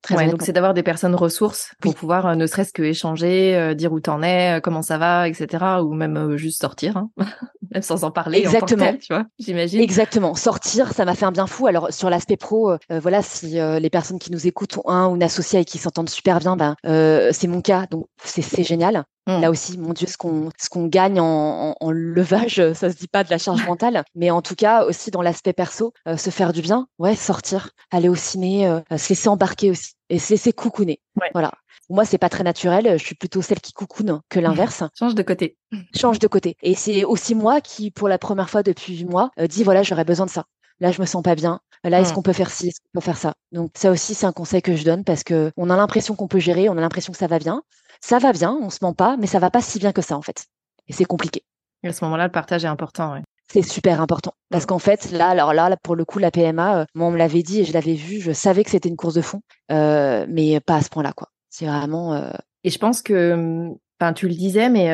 donc 0.10 0.42
c'est 0.42 0.54
d'avoir 0.54 0.74
des 0.74 0.84
personnes 0.84 1.16
ressources 1.16 1.74
pour 1.82 1.96
pouvoir 1.96 2.26
euh, 2.26 2.36
ne 2.36 2.48
serait-ce 2.48 2.74
que 2.74 2.82
échanger, 2.82 3.56
euh, 3.56 3.74
dire 3.74 3.92
où 3.92 4.00
t'en 4.00 4.22
es, 4.24 4.58
euh, 4.58 4.60
comment 4.60 4.82
ça 4.82 4.98
va, 4.98 5.28
etc. 5.28 5.82
Ou 5.84 5.94
même 5.94 6.38
juste 6.38 6.62
sortir, 6.62 6.98
hein. 6.98 7.10
même 7.74 7.82
sans 7.82 8.04
en 8.04 8.12
parler. 8.12 8.40
Exactement. 8.40 8.86
En 8.86 8.98
tu 8.98 9.14
vois, 9.14 9.26
j'imagine. 9.40 9.82
Exactement. 9.82 10.36
Sortir, 10.36 10.94
ça 10.94 11.06
m'a 11.06 11.16
fait 11.16 11.26
un 11.26 11.32
bien 11.32 11.48
fou. 11.48 11.68
Alors 11.68 11.94
sur 11.94 12.10
l'aspect 12.10 12.38
pro, 12.38 12.76
voilà, 12.90 13.22
si 13.22 13.60
les 13.60 13.90
personnes 13.90 14.20
qui 14.20 14.32
nous 14.32 14.48
écoutent 14.48 14.78
ont 14.78 14.90
un 14.90 15.08
ou 15.08 15.16
une 15.16 15.24
associée 15.24 15.62
et 15.62 15.66
qui 15.66 15.78
s'entendent 15.78 16.10
super 16.10 16.40
bien, 16.40 16.56
ben 16.56 16.76
c'est 16.84 17.48
mon 17.48 17.62
cas, 17.62 17.86
donc 17.90 18.08
c'est 18.24 18.64
génial. 18.64 19.06
Mmh. 19.30 19.42
Là 19.42 19.52
aussi, 19.52 19.78
mon 19.78 19.94
Dieu, 19.94 20.08
ce 20.08 20.18
qu'on 20.18 20.50
ce 20.58 20.70
qu'on 20.70 20.88
gagne 20.88 21.20
en, 21.20 21.76
en, 21.80 21.92
levage, 21.92 22.74
ça 22.74 22.90
se 22.90 22.96
dit 22.96 23.08
pas 23.08 23.24
de 23.24 23.30
la 23.30 23.38
charge 23.38 23.66
mentale, 23.66 24.04
mais 24.16 24.32
en 24.32 24.42
tout 24.42 24.56
cas 24.56 24.86
aussi 24.86 25.12
dans 25.12 25.22
l'aspect 25.22 25.54
perso, 25.54 25.94
euh, 26.08 26.18
se 26.18 26.30
faire 26.32 26.52
du 26.52 26.62
bien, 26.62 26.88
ouais, 26.98 27.16
sortir, 27.16 27.70
aller 27.92 28.10
au 28.10 28.16
ciné, 28.16 28.68
euh, 28.68 28.80
se 28.98 29.10
laisser 29.10 29.30
embarquer 29.30 29.72
aussi 29.72 29.94
et 30.10 30.18
se 30.18 30.34
laisser 30.34 30.52
coucouner. 30.54 31.00
Voilà. 31.34 31.52
Moi, 31.90 32.06
c'est 32.06 32.18
pas 32.18 32.30
très 32.30 32.44
naturel. 32.44 32.98
Je 32.98 33.04
suis 33.04 33.16
plutôt 33.16 33.42
celle 33.42 33.60
qui 33.60 33.74
coucoune 33.74 34.22
que 34.30 34.40
l'inverse. 34.40 34.84
Change 35.00 35.16
de 35.16 35.24
côté. 35.24 35.58
Change 35.96 36.20
de 36.20 36.28
côté. 36.28 36.56
Et 36.62 36.76
c'est 36.76 37.04
aussi 37.04 37.36
moi 37.36 37.62
qui, 37.62 37.92
pour 37.92 38.08
la 38.08 38.18
première 38.18 38.50
fois 38.50 38.64
depuis 38.64 38.98
huit 38.98 39.06
mois, 39.06 39.32
euh, 39.40 39.48
dit 39.48 39.64
voilà, 39.64 39.84
j'aurais 39.84 40.06
besoin 40.06 40.26
de 40.26 40.32
ça. 40.32 40.46
Là, 40.80 40.92
je 40.92 41.02
me 41.02 41.06
sens 41.06 41.22
pas 41.24 41.36
bien. 41.36 41.60
Là, 41.84 42.02
est-ce 42.02 42.12
mmh. 42.12 42.16
qu'on 42.16 42.22
peut 42.22 42.34
faire 42.34 42.52
ci, 42.52 42.68
est-ce 42.68 42.80
qu'on 42.82 43.00
peut 43.00 43.06
faire 43.06 43.18
ça? 43.18 43.34
Donc 43.52 43.72
ça 43.76 43.90
aussi, 43.92 44.14
c'est 44.14 44.26
un 44.26 44.34
conseil 44.34 44.62
que 44.62 44.76
je 44.76 44.84
donne 44.84 45.04
parce 45.04 45.24
que 45.24 45.52
on 45.56 45.70
a 45.70 45.78
l'impression 45.78 46.16
qu'on 46.16 46.28
peut 46.28 46.40
gérer, 46.40 46.70
on 46.70 46.78
a 46.78 46.82
l'impression 46.82 47.14
que 47.14 47.20
ça 47.20 47.28
va 47.28 47.40
bien 47.40 47.64
ça 48.02 48.20
va 48.20 48.32
bien, 48.32 48.58
on 48.62 48.70
se 48.70 48.80
ment 48.82 48.94
pas, 48.94 49.18
mais 49.18 49.28
ça 49.28 49.40
va 49.40 49.50
pas 49.50 49.62
si 49.62 49.80
bien 49.80 49.92
que 49.92 50.02
ça 50.02 50.16
en 50.18 50.22
fait. 50.22 50.46
Et 50.88 50.94
c'est 50.94 51.06
compliqué. 51.06 51.44
Et 51.84 51.90
à 51.90 51.94
ce 51.94 52.04
moment-là, 52.06 52.26
le 52.26 52.32
partage 52.32 52.66
est 52.66 52.70
important, 52.70 53.14
ouais. 53.14 53.22
C'est 53.52 53.64
super 53.64 54.00
important 54.00 54.34
parce 54.52 54.68
qu'en 54.68 54.78
fait, 54.78 55.12
là, 55.12 55.30
alors 55.30 55.54
là, 55.54 55.76
pour 55.82 55.96
le 55.96 56.06
coup, 56.06 56.20
la 56.20 56.30
PMA, 56.30 56.82
euh, 56.82 56.86
moi, 56.94 57.08
on 57.08 57.12
me 57.12 57.18
l'avait 57.18 57.42
dit 57.42 57.62
et 57.62 57.66
je 57.66 57.74
l'avais 57.74 57.96
vu, 57.96 58.20
je 58.20 58.32
savais 58.32 58.64
que 58.64 58.70
c'était 58.70 58.90
une 58.90 58.96
course 58.96 59.16
de 59.16 59.22
fond, 59.22 59.42
euh, 59.72 60.28
mais 60.30 60.60
pas 60.60 60.76
à 60.76 60.82
ce 60.82 60.90
point-là, 60.90 61.14
quoi. 61.14 61.30
C'est 61.50 61.66
vraiment. 61.66 62.14
Euh, 62.14 62.30
et 62.64 62.70
je 62.70 62.78
pense 62.78 63.02
que, 63.02 63.66
enfin, 64.00 64.14
tu 64.14 64.28
le 64.28 64.36
disais, 64.36 64.70
mais 64.70 64.90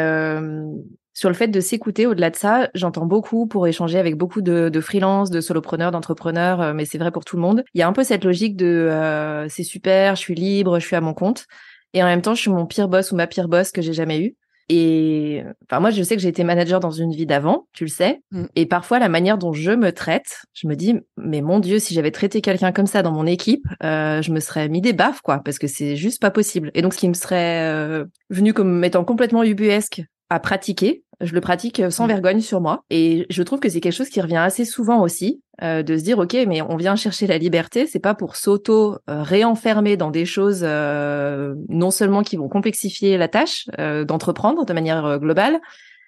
sur 1.15 1.29
le 1.29 1.35
fait 1.35 1.47
de 1.47 1.59
s'écouter, 1.59 2.05
au-delà 2.05 2.29
de 2.29 2.35
ça, 2.35 2.69
j'entends 2.75 3.07
beaucoup 3.07 3.47
pour 3.47 3.65
échanger 3.65 3.97
avec 3.97 4.15
beaucoup 4.15 4.43
de, 4.43 4.69
de 4.69 4.81
freelance, 4.81 5.31
de 5.31 5.41
solopreneurs, 5.41 5.89
d'entrepreneurs, 5.89 6.75
mais 6.75 6.85
c'est 6.85 6.99
vrai 6.99 7.09
pour 7.09 7.25
tout 7.25 7.37
le 7.37 7.41
monde. 7.41 7.63
Il 7.73 7.79
y 7.79 7.81
a 7.81 7.87
un 7.87 7.93
peu 7.93 8.03
cette 8.03 8.23
logique 8.23 8.55
de 8.55 9.47
c'est 9.49 9.63
super, 9.63 10.15
je 10.15 10.21
suis 10.21 10.35
libre, 10.35 10.79
je 10.79 10.85
suis 10.85 10.95
à 10.95 11.01
mon 11.01 11.15
compte. 11.15 11.47
Et 11.95 12.03
en 12.03 12.05
même 12.05 12.21
temps, 12.21 12.35
je 12.35 12.41
suis 12.41 12.51
mon 12.51 12.65
pire 12.65 12.89
boss 12.89 13.11
ou 13.11 13.15
ma 13.15 13.25
pire 13.25 13.47
boss 13.47 13.71
que 13.71 13.81
j'ai 13.81 13.93
jamais 13.93 14.19
eu. 14.19 14.35
Et 14.67 15.43
enfin, 15.63 15.79
moi, 15.79 15.91
je 15.91 16.01
sais 16.01 16.15
que 16.15 16.21
j'ai 16.21 16.27
été 16.27 16.43
manager 16.43 16.79
dans 16.79 16.91
une 16.91 17.11
vie 17.11 17.27
d'avant, 17.27 17.67
tu 17.73 17.83
le 17.83 17.89
sais. 17.89 18.21
Mm. 18.31 18.45
Et 18.55 18.65
parfois, 18.65 18.99
la 18.99 19.09
manière 19.09 19.37
dont 19.37 19.53
je 19.53 19.71
me 19.71 19.91
traite, 19.91 20.41
je 20.53 20.67
me 20.67 20.75
dis, 20.75 20.95
mais 21.17 21.41
mon 21.41 21.59
Dieu, 21.59 21.77
si 21.77 21.93
j'avais 21.93 22.11
traité 22.11 22.41
quelqu'un 22.41 22.71
comme 22.71 22.87
ça 22.87 23.03
dans 23.03 23.11
mon 23.11 23.27
équipe, 23.27 23.65
euh, 23.83 24.21
je 24.21 24.31
me 24.31 24.39
serais 24.39 24.67
mis 24.67 24.81
des 24.81 24.93
baffes, 24.93 25.21
quoi, 25.21 25.39
parce 25.39 25.59
que 25.59 25.67
c'est 25.67 25.95
juste 25.95 26.21
pas 26.21 26.31
possible. 26.31 26.71
Et 26.73 26.81
donc, 26.81 26.93
ce 26.93 26.99
qui 26.99 27.07
me 27.07 27.13
serait 27.13 27.71
euh, 27.71 28.05
venu 28.29 28.53
comme 28.53 28.83
étant 28.83 29.03
complètement 29.05 29.43
ubuesque 29.43 30.03
à 30.31 30.39
pratiquer, 30.39 31.03
je 31.21 31.33
le 31.33 31.41
pratique 31.41 31.81
sans 31.89 32.07
vergogne 32.07 32.41
sur 32.41 32.61
moi. 32.61 32.83
Et 32.89 33.25
je 33.29 33.43
trouve 33.43 33.59
que 33.59 33.69
c'est 33.69 33.81
quelque 33.81 33.93
chose 33.93 34.09
qui 34.09 34.21
revient 34.21 34.37
assez 34.37 34.65
souvent 34.65 35.01
aussi, 35.01 35.41
euh, 35.61 35.83
de 35.83 35.97
se 35.97 36.03
dire, 36.03 36.19
OK, 36.19 36.33
mais 36.47 36.61
on 36.61 36.75
vient 36.75 36.95
chercher 36.95 37.27
la 37.27 37.37
liberté, 37.37 37.87
c'est 37.87 37.99
pas 37.99 38.13
pour 38.13 38.35
s'auto-réenfermer 38.35 39.93
euh, 39.93 39.97
dans 39.97 40.11
des 40.11 40.25
choses 40.25 40.61
euh, 40.63 41.55
non 41.69 41.91
seulement 41.91 42.23
qui 42.23 42.35
vont 42.35 42.49
complexifier 42.49 43.17
la 43.17 43.27
tâche 43.27 43.67
d'entreprendre 43.77 44.65
de 44.65 44.73
manière 44.73 45.19
globale, 45.19 45.59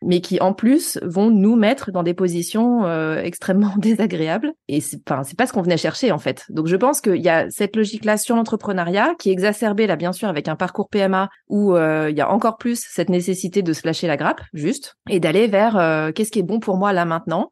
mais 0.02 0.22
qui 0.22 0.40
en 0.40 0.54
plus 0.54 1.00
vont 1.04 1.30
nous 1.30 1.56
mettre 1.56 1.92
dans 1.92 2.04
des 2.04 2.14
positions 2.14 2.86
euh, 2.86 3.22
extrêmement 3.24 3.74
désagréables. 3.78 4.54
Et 4.68 4.82
c'est, 4.82 5.00
enfin, 5.10 5.24
c'est 5.24 5.38
pas 5.38 5.48
ce 5.48 5.54
qu'on 5.54 5.62
venait 5.62 5.78
chercher 5.78 6.12
en 6.12 6.20
fait. 6.20 6.46
Donc 6.50 6.68
je 6.68 6.76
pense 6.76 7.02
qu'il 7.02 7.22
y 7.22 7.30
a 7.30 7.50
cette 7.50 7.76
logique-là 7.76 8.18
sur 8.18 8.36
l'entrepreneuriat 8.36 9.16
qui 9.20 9.30
est 9.30 9.34
exacerbée 9.34 9.88
là 9.88 9.96
bien 9.96 10.12
sûr 10.12 10.28
avec 10.28 10.48
un 10.48 10.56
parcours 10.56 10.90
PMA 10.90 11.30
où 11.48 11.76
euh, 11.76 12.10
il 12.10 12.18
y 12.18 12.22
a 12.22 12.32
encore 12.32 12.58
plus 12.58 12.86
cette 12.90 13.10
nécessité 13.10 13.62
de 13.62 13.74
se 13.74 13.86
lâcher 13.86 14.08
la 14.08 14.18
grappe, 14.18 14.42
juste, 14.54 14.96
et 15.10 15.20
d'aller 15.20 15.48
vers 15.48 15.78
euh, 15.78 16.12
qu'est-ce 16.12 16.32
qui 16.32 16.40
est 16.40 16.44
bon 16.44 16.60
pour 16.60 16.78
moi 16.78 16.94
là 16.94 17.06
maintenant. 17.06 17.50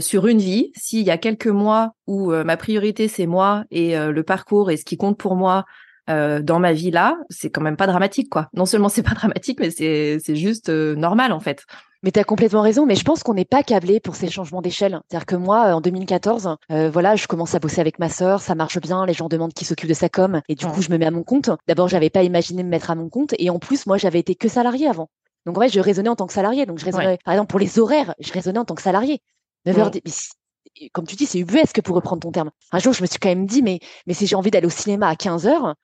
sur 0.00 0.28
une 0.28 0.38
vie, 0.38 0.70
s'il 0.76 1.04
y 1.04 1.10
a 1.10 1.18
quelques 1.18 1.48
mois 1.48 1.90
où 2.06 2.30
ma 2.30 2.56
priorité 2.56 3.08
c'est 3.08 3.26
moi 3.26 3.64
et 3.72 3.96
le 3.96 4.22
parcours 4.22 4.70
et 4.70 4.76
ce 4.76 4.84
qui 4.84 4.96
compte 4.96 5.18
pour 5.18 5.34
moi, 5.34 5.64
euh, 6.10 6.40
dans 6.40 6.58
ma 6.58 6.72
vie 6.72 6.90
là, 6.90 7.16
c'est 7.30 7.50
quand 7.50 7.60
même 7.60 7.76
pas 7.76 7.86
dramatique 7.86 8.28
quoi. 8.28 8.48
Non 8.54 8.66
seulement 8.66 8.88
c'est 8.88 9.02
pas 9.02 9.14
dramatique, 9.14 9.60
mais 9.60 9.70
c'est 9.70 10.18
c'est 10.24 10.36
juste 10.36 10.68
euh, 10.68 10.94
normal 10.94 11.32
en 11.32 11.40
fait. 11.40 11.64
Mais 12.04 12.10
tu 12.10 12.18
as 12.18 12.24
complètement 12.24 12.62
raison, 12.62 12.84
mais 12.84 12.96
je 12.96 13.04
pense 13.04 13.22
qu'on 13.22 13.34
n'est 13.34 13.44
pas 13.44 13.62
câblé 13.62 14.00
pour 14.00 14.16
ces 14.16 14.28
changements 14.28 14.60
d'échelle. 14.60 15.00
C'est-à-dire 15.08 15.24
que 15.24 15.36
moi, 15.36 15.72
en 15.72 15.80
2014, 15.80 16.56
euh, 16.72 16.90
voilà, 16.90 17.14
je 17.14 17.28
commence 17.28 17.54
à 17.54 17.60
bosser 17.60 17.80
avec 17.80 18.00
ma 18.00 18.08
sœur, 18.08 18.40
ça 18.40 18.56
marche 18.56 18.80
bien, 18.80 19.06
les 19.06 19.12
gens 19.12 19.28
demandent 19.28 19.54
qui 19.54 19.64
s'occupe 19.64 19.88
de 19.88 19.94
sa 19.94 20.08
com, 20.08 20.40
et 20.48 20.56
du 20.56 20.66
coup, 20.66 20.82
je 20.82 20.90
me 20.90 20.98
mets 20.98 21.06
à 21.06 21.12
mon 21.12 21.22
compte. 21.22 21.50
D'abord, 21.68 21.86
j'avais 21.86 22.10
pas 22.10 22.24
imaginé 22.24 22.64
me 22.64 22.68
mettre 22.68 22.90
à 22.90 22.96
mon 22.96 23.08
compte, 23.08 23.34
et 23.38 23.50
en 23.50 23.60
plus, 23.60 23.86
moi, 23.86 23.98
j'avais 23.98 24.18
été 24.18 24.34
que 24.34 24.48
salarié 24.48 24.88
avant. 24.88 25.10
Donc 25.46 25.58
en 25.58 25.60
fait, 25.60 25.68
je 25.68 25.80
raisonnais 25.80 26.08
en 26.08 26.16
tant 26.16 26.26
que 26.26 26.32
salarié. 26.32 26.66
Donc 26.66 26.78
je 26.78 26.84
raisonnais, 26.84 27.18
par 27.24 27.34
exemple, 27.34 27.50
pour 27.50 27.60
les 27.60 27.78
horaires, 27.78 28.14
je 28.18 28.32
raisonnais 28.32 28.58
en 28.58 28.64
tant 28.64 28.74
que 28.74 28.82
salarié. 28.82 29.20
9h, 29.66 30.00
comme 30.92 31.06
tu 31.06 31.16
dis, 31.16 31.26
c'est 31.26 31.38
ubuesque 31.38 31.82
pour 31.82 31.96
reprendre 31.96 32.22
ton 32.22 32.32
terme. 32.32 32.50
Un 32.72 32.78
jour, 32.78 32.92
je 32.92 33.02
me 33.02 33.06
suis 33.06 33.18
quand 33.18 33.28
même 33.28 33.46
dit, 33.46 33.62
mais, 33.62 33.80
mais 34.06 34.14
si 34.14 34.26
j'ai 34.26 34.36
envie 34.36 34.50
d'aller 34.50 34.66
au 34.66 34.70
cinéma 34.70 35.08
à 35.08 35.16
15 35.16 35.46
heures, 35.46 35.74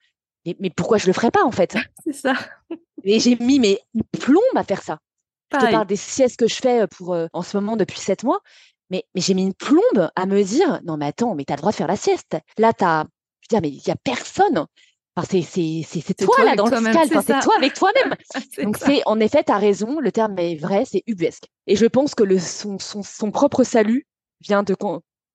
mais, 0.45 0.55
mais 0.59 0.69
pourquoi 0.69 0.97
je 0.97 1.07
le 1.07 1.13
ferais 1.13 1.31
pas 1.31 1.43
en 1.43 1.51
fait? 1.51 1.75
C'est 2.03 2.13
ça. 2.13 2.33
Et 3.03 3.19
j'ai 3.19 3.35
mis 3.37 3.59
mes 3.59 3.79
plombes 4.19 4.41
à 4.55 4.63
faire 4.63 4.81
ça. 4.81 4.99
Je 5.51 5.57
te 5.57 5.71
parle 5.71 5.87
des 5.87 5.95
siestes 5.95 6.37
que 6.37 6.47
je 6.47 6.55
fais 6.55 6.85
pour 6.87 7.17
en 7.33 7.41
ce 7.41 7.57
moment 7.57 7.75
depuis 7.75 7.99
sept 7.99 8.23
mois. 8.23 8.39
Mais, 8.91 9.03
mais 9.13 9.21
j'ai 9.21 9.33
mis 9.33 9.43
une 9.43 9.53
plombe 9.53 10.09
à 10.15 10.25
me 10.25 10.43
dire 10.43 10.79
non 10.83 10.97
mais 10.97 11.07
attends 11.07 11.35
mais 11.35 11.45
tu 11.45 11.53
as 11.53 11.55
le 11.55 11.61
droit 11.61 11.71
de 11.71 11.75
faire 11.77 11.87
la 11.87 11.95
sieste. 11.95 12.37
Là 12.57 12.73
tu 12.73 12.83
as 12.83 13.05
je 13.41 13.55
veux 13.55 13.59
dire 13.59 13.61
mais 13.61 13.75
il 13.75 13.87
y 13.87 13.91
a 13.91 13.95
personne. 13.95 14.65
Enfin, 15.15 15.27
c'est 15.41 15.83
c'est 15.83 16.13
toi, 16.15 16.43
là 16.43 16.55
dans 16.55 16.67
le 16.67 16.75
fiscal. 16.75 17.07
C'est 17.23 17.39
toi 17.41 17.55
avec 17.57 17.73
toi-même. 17.73 18.15
Donc 18.63 18.77
c'est 18.77 19.01
en 19.05 19.19
effet 19.19 19.43
tu 19.43 19.51
as 19.51 19.57
raison 19.57 19.99
le 19.99 20.11
terme 20.11 20.37
est 20.37 20.55
vrai 20.55 20.85
c'est 20.85 21.03
ubuesque. 21.07 21.45
Et 21.67 21.75
je 21.75 21.85
pense 21.85 22.15
que 22.15 22.23
le 22.23 22.39
son, 22.39 22.77
son, 22.79 23.01
son 23.01 23.31
propre 23.31 23.63
salut 23.63 24.05
vient 24.41 24.63
de 24.63 24.73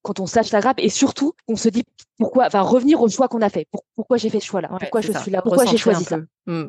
quand, 0.05 0.21
on 0.21 0.27
sache 0.27 0.53
la 0.53 0.61
grappe 0.61 0.79
et 0.79 0.89
surtout 0.89 1.33
on 1.49 1.57
se 1.57 1.69
dit 1.69 1.85
pourquoi 2.19 2.47
enfin 2.47 2.61
revenir 2.61 3.01
au 3.01 3.09
choix 3.09 3.29
qu'on 3.29 3.43
a 3.43 3.49
fait. 3.49 3.67
Pourquoi 3.97 4.17
j'ai 4.17 4.31
fait 4.31 4.41
ce 4.41 4.47
choix 4.47 4.61
là 4.61 4.69
pourquoi 4.69 5.01
je 5.01 5.13
suis 5.13 5.31
là? 5.31 5.43
Pourquoi 5.43 5.65
j'ai 5.65 5.77
choisi 5.77 6.05
ça? 6.05 6.19
mmh. 6.47 6.65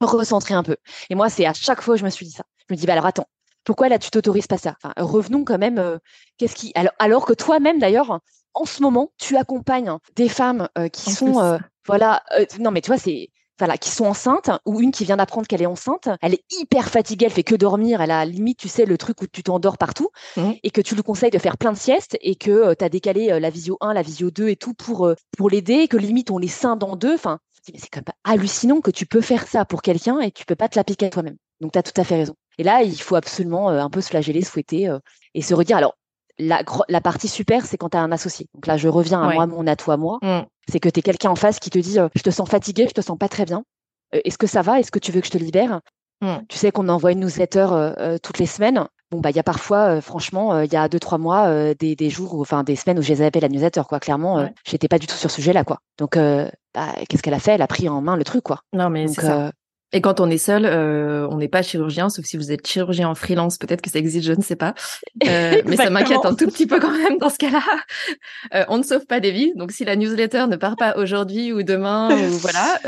recentrer 0.00 0.54
un 0.54 0.62
peu. 0.62 0.76
Et 1.10 1.14
moi 1.14 1.28
c'est 1.30 1.46
à 1.46 1.54
chaque 1.54 1.80
fois 1.80 1.96
je 1.96 2.04
me 2.04 2.10
suis 2.10 2.26
dit 2.26 2.32
ça. 2.32 2.44
Je 2.68 2.74
me 2.74 2.78
dis 2.78 2.86
bah 2.86 2.92
alors 2.92 3.06
attends 3.06 3.26
pourquoi 3.64 3.88
là 3.88 3.98
tu 3.98 4.10
t'autorises 4.10 4.46
pas 4.46 4.58
ça? 4.58 4.76
Enfin, 4.82 4.92
Revenons 4.96 5.44
quand 5.44 5.58
même. 5.58 5.78
Euh, 5.78 5.98
qu'est-ce 6.36 6.54
qui 6.54 6.72
alors, 6.74 6.92
alors 6.98 7.26
que 7.26 7.32
toi-même 7.32 7.78
d'ailleurs, 7.78 8.20
en 8.52 8.64
ce 8.66 8.82
moment, 8.82 9.10
tu 9.18 9.36
accompagnes 9.36 9.96
des 10.16 10.28
femmes 10.28 10.68
euh, 10.78 10.88
qui 10.88 11.10
sont 11.10 11.40
euh, 11.40 11.58
voilà. 11.86 12.22
non 12.60 12.70
mais 12.70 12.80
tu 12.80 12.88
vois 12.88 12.98
c'est 12.98 13.30
voilà, 13.58 13.76
qui 13.78 13.90
sont 13.90 14.06
enceintes 14.06 14.50
ou 14.66 14.80
une 14.80 14.90
qui 14.90 15.04
vient 15.04 15.16
d'apprendre 15.16 15.46
qu'elle 15.46 15.62
est 15.62 15.66
enceinte, 15.66 16.08
elle 16.22 16.34
est 16.34 16.44
hyper 16.58 16.88
fatiguée, 16.88 17.26
elle 17.26 17.32
fait 17.32 17.44
que 17.44 17.54
dormir, 17.54 18.00
elle 18.00 18.10
a 18.10 18.24
limite, 18.24 18.58
tu 18.58 18.68
sais, 18.68 18.84
le 18.84 18.98
truc 18.98 19.22
où 19.22 19.26
tu 19.26 19.42
t'endors 19.42 19.78
partout 19.78 20.08
mmh. 20.36 20.52
et 20.62 20.70
que 20.70 20.80
tu 20.80 20.94
lui 20.94 21.02
conseilles 21.02 21.30
de 21.30 21.38
faire 21.38 21.56
plein 21.56 21.72
de 21.72 21.78
siestes 21.78 22.16
et 22.20 22.34
que 22.34 22.74
tu 22.74 22.84
as 22.84 22.88
décalé 22.88 23.38
la 23.38 23.50
visio 23.50 23.76
1, 23.80 23.94
la 23.94 24.02
visio 24.02 24.30
2 24.30 24.48
et 24.48 24.56
tout 24.56 24.74
pour, 24.74 25.12
pour 25.36 25.50
l'aider, 25.50 25.88
que 25.88 25.96
limite 25.96 26.30
on 26.30 26.38
les 26.38 26.48
scinde 26.48 26.82
en 26.82 26.96
deux. 26.96 27.14
Enfin, 27.14 27.38
c'est 27.62 27.88
quand 27.88 28.00
même 28.00 28.14
hallucinant 28.24 28.80
que 28.80 28.90
tu 28.90 29.06
peux 29.06 29.20
faire 29.20 29.46
ça 29.46 29.64
pour 29.64 29.82
quelqu'un 29.82 30.20
et 30.20 30.30
tu 30.30 30.44
peux 30.44 30.56
pas 30.56 30.68
te 30.68 30.78
l'appliquer 30.78 31.06
à 31.06 31.10
toi-même. 31.10 31.36
Donc 31.60 31.72
tu 31.72 31.78
as 31.78 31.82
tout 31.82 31.98
à 31.98 32.04
fait 32.04 32.16
raison. 32.16 32.34
Et 32.58 32.62
là, 32.62 32.82
il 32.82 33.00
faut 33.00 33.16
absolument 33.16 33.70
euh, 33.70 33.80
un 33.80 33.90
peu 33.90 34.00
se 34.00 34.08
flageller, 34.08 34.42
souhaiter 34.42 34.88
euh, 34.88 34.98
et 35.34 35.42
se 35.42 35.54
redire. 35.54 35.76
Alors, 35.76 35.96
la, 36.38 36.62
la 36.88 37.00
partie 37.00 37.28
super, 37.28 37.64
c'est 37.64 37.76
quand 37.76 37.90
tu 37.90 37.96
as 37.96 38.00
un 38.00 38.12
associé. 38.12 38.48
Donc 38.54 38.66
là, 38.66 38.76
je 38.76 38.88
reviens 38.88 39.22
à 39.22 39.32
moi, 39.34 39.46
mon 39.46 39.66
à 39.66 39.76
toi, 39.76 39.96
moi. 39.96 40.18
Mmh. 40.22 40.42
C'est 40.70 40.80
que 40.80 40.88
tu 40.88 41.00
es 41.00 41.02
quelqu'un 41.02 41.30
en 41.30 41.36
face 41.36 41.58
qui 41.58 41.70
te 41.70 41.78
dit 41.78 41.98
euh, 41.98 42.08
Je 42.14 42.22
te 42.22 42.30
sens 42.30 42.48
fatigué, 42.48 42.86
je 42.88 42.94
te 42.94 43.00
sens 43.00 43.18
pas 43.18 43.28
très 43.28 43.44
bien. 43.44 43.64
Est-ce 44.12 44.38
que 44.38 44.46
ça 44.46 44.62
va? 44.62 44.78
Est-ce 44.78 44.92
que 44.92 44.98
tu 44.98 45.12
veux 45.12 45.20
que 45.20 45.26
je 45.26 45.32
te 45.32 45.38
libère? 45.38 45.80
Mmh. 46.20 46.34
Tu 46.48 46.56
sais 46.56 46.70
qu'on 46.70 46.88
envoie 46.88 47.12
une 47.12 47.20
newsletter 47.20 48.18
toutes 48.22 48.38
les 48.38 48.46
semaines. 48.46 48.86
Bon, 49.10 49.20
bah, 49.20 49.30
il 49.30 49.36
y 49.36 49.40
a 49.40 49.42
parfois, 49.42 50.00
franchement, 50.00 50.60
il 50.60 50.72
y 50.72 50.76
a 50.76 50.88
deux, 50.88 51.00
trois 51.00 51.18
mois, 51.18 51.74
des, 51.74 51.96
des, 51.96 52.10
jours, 52.10 52.38
enfin 52.40 52.62
des 52.62 52.76
semaines 52.76 52.98
où 52.98 53.02
je 53.02 53.12
les 53.12 53.22
avais 53.22 53.40
la 53.40 53.48
newsletter, 53.48 53.82
quoi. 53.88 53.98
Clairement, 53.98 54.48
j'étais 54.64 54.86
pas 54.86 55.00
du 55.00 55.08
tout 55.08 55.16
sur 55.16 55.30
ce 55.30 55.36
sujet-là, 55.36 55.64
quoi. 55.64 55.78
Donc, 55.98 56.16
bah, 56.16 56.94
qu'est-ce 57.08 57.22
qu'elle 57.22 57.34
a 57.34 57.40
fait? 57.40 57.52
Elle 57.52 57.62
a 57.62 57.66
pris 57.66 57.88
en 57.88 58.00
main 58.00 58.16
le 58.16 58.22
truc, 58.22 58.44
quoi. 58.44 58.60
Non, 58.72 58.88
mais 58.88 59.08
c'est 59.08 59.22
ça. 59.22 59.50
Et 59.92 60.00
quand 60.00 60.18
on 60.20 60.28
est 60.28 60.38
seul, 60.38 60.64
euh, 60.64 61.28
on 61.30 61.38
n'est 61.38 61.48
pas 61.48 61.62
chirurgien, 61.62 62.08
sauf 62.08 62.24
si 62.24 62.36
vous 62.36 62.50
êtes 62.50 62.66
chirurgien 62.66 63.08
en 63.08 63.14
freelance, 63.14 63.58
peut-être 63.58 63.80
que 63.80 63.90
ça 63.90 63.98
existe, 63.98 64.26
je 64.26 64.32
ne 64.32 64.42
sais 64.42 64.56
pas. 64.56 64.74
Euh, 65.28 65.62
mais 65.64 65.76
ça 65.76 65.88
m'inquiète 65.90 66.24
un 66.24 66.34
tout 66.34 66.46
petit 66.46 66.66
peu 66.66 66.78
quand 66.80 66.90
même 66.90 67.18
dans 67.18 67.30
ce 67.30 67.38
cas-là. 67.38 67.62
Euh, 68.52 68.64
on 68.68 68.78
ne 68.78 68.82
sauve 68.82 69.06
pas 69.06 69.20
des 69.20 69.30
vies, 69.30 69.52
donc 69.54 69.70
si 69.70 69.84
la 69.84 69.96
newsletter 69.96 70.46
ne 70.48 70.56
part 70.56 70.76
pas 70.76 70.96
aujourd'hui 70.98 71.52
ou 71.52 71.62
demain, 71.62 72.10
ou 72.10 72.32
voilà, 72.32 72.78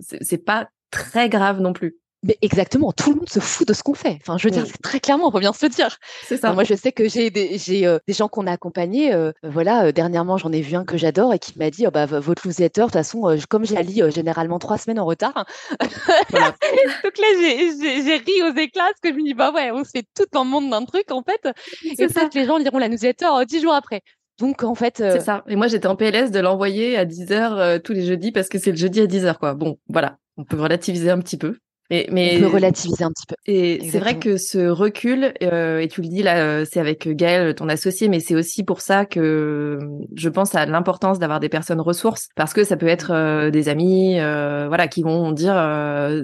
c'est 0.00 0.44
pas 0.44 0.68
très 0.90 1.28
grave 1.28 1.60
non 1.60 1.72
plus. 1.72 1.96
Mais 2.26 2.36
exactement, 2.42 2.90
tout 2.90 3.10
le 3.10 3.16
monde 3.16 3.28
se 3.28 3.38
fout 3.38 3.68
de 3.68 3.72
ce 3.72 3.84
qu'on 3.84 3.94
fait. 3.94 4.18
Enfin, 4.20 4.36
je 4.36 4.48
veux 4.48 4.50
dire, 4.50 4.66
très 4.82 4.98
clairement, 4.98 5.28
on 5.28 5.30
peut 5.30 5.38
bien 5.38 5.52
se 5.52 5.66
dire. 5.66 5.96
C'est 6.24 6.36
ça. 6.36 6.52
moi, 6.52 6.64
je 6.64 6.74
sais 6.74 6.90
que 6.90 7.08
j'ai 7.08 7.30
des, 7.30 7.56
j'ai, 7.56 7.86
euh, 7.86 7.98
des 8.08 8.14
gens 8.14 8.26
qu'on 8.26 8.48
a 8.48 8.52
accompagnés. 8.52 9.14
Euh, 9.14 9.30
voilà, 9.44 9.86
euh, 9.86 9.92
dernièrement, 9.92 10.36
j'en 10.36 10.50
ai 10.50 10.60
vu 10.60 10.74
un 10.74 10.84
que 10.84 10.96
j'adore 10.96 11.32
et 11.32 11.38
qui 11.38 11.56
m'a 11.56 11.70
dit, 11.70 11.86
oh, 11.86 11.92
bah, 11.92 12.06
votre 12.06 12.48
newsletter, 12.48 12.80
de 12.80 12.84
toute 12.86 12.94
façon, 12.94 13.36
comme 13.48 13.64
je 13.64 13.74
la 13.74 13.82
lis 13.82 14.02
généralement 14.12 14.58
trois 14.58 14.76
semaines 14.76 14.98
en 14.98 15.04
retard. 15.04 15.46
Donc 15.80 17.18
là, 17.18 17.26
j'ai, 17.38 18.16
ri 18.16 18.42
aux 18.42 18.56
éclats 18.56 18.86
parce 18.86 19.00
que 19.00 19.10
je 19.10 19.14
me 19.14 19.24
dis, 19.24 19.34
bah 19.34 19.52
ouais, 19.52 19.70
on 19.70 19.84
se 19.84 19.90
fait 19.90 20.04
tout 20.16 20.36
en 20.36 20.44
monde 20.44 20.68
d'un 20.70 20.84
truc, 20.84 21.12
en 21.12 21.22
fait. 21.22 21.48
Et 21.84 22.08
ça. 22.08 22.28
que 22.28 22.36
les 22.36 22.44
gens 22.44 22.56
liront 22.56 22.78
la 22.78 22.88
newsletter 22.88 23.28
dix 23.46 23.60
jours 23.60 23.74
après. 23.74 24.02
Donc 24.40 24.64
en 24.64 24.74
fait, 24.74 24.96
c'est 24.98 25.20
ça. 25.20 25.44
Et 25.48 25.56
moi 25.56 25.66
j'étais 25.66 25.86
en 25.86 25.96
PLS 25.96 26.30
de 26.30 26.40
l'envoyer 26.40 26.98
à 26.98 27.06
10h 27.06 27.80
tous 27.80 27.94
les 27.94 28.04
jeudis 28.04 28.32
parce 28.32 28.50
que 28.50 28.58
c'est 28.58 28.70
le 28.70 28.76
jeudi 28.76 29.00
à 29.00 29.06
10h 29.06 29.38
quoi. 29.38 29.54
Bon, 29.54 29.78
voilà, 29.88 30.18
on 30.36 30.44
peut 30.44 30.60
relativiser 30.60 31.10
un 31.10 31.20
petit 31.20 31.38
peu. 31.38 31.56
Mais, 31.90 32.08
mais... 32.10 32.36
On 32.38 32.40
peut 32.40 32.54
relativiser 32.54 33.04
un 33.04 33.10
petit 33.10 33.26
peu. 33.26 33.36
Et 33.46 33.80
c'est 33.90 33.98
vrai 33.98 34.18
que 34.18 34.36
ce 34.36 34.68
recul, 34.68 35.32
euh, 35.42 35.78
et 35.78 35.88
tu 35.88 36.02
le 36.02 36.08
dis 36.08 36.22
là, 36.22 36.38
euh, 36.38 36.64
c'est 36.68 36.80
avec 36.80 37.08
Gaël, 37.08 37.54
ton 37.54 37.68
associé, 37.68 38.08
mais 38.08 38.18
c'est 38.18 38.34
aussi 38.34 38.64
pour 38.64 38.80
ça 38.80 39.04
que 39.04 39.78
je 40.14 40.28
pense 40.28 40.54
à 40.54 40.66
l'importance 40.66 41.18
d'avoir 41.18 41.38
des 41.38 41.48
personnes 41.48 41.80
ressources, 41.80 42.28
parce 42.34 42.52
que 42.52 42.64
ça 42.64 42.76
peut 42.76 42.88
être 42.88 43.12
euh, 43.12 43.50
des 43.50 43.68
amis, 43.68 44.18
euh, 44.18 44.66
voilà, 44.68 44.88
qui 44.88 45.02
vont 45.02 45.32
dire 45.32 45.54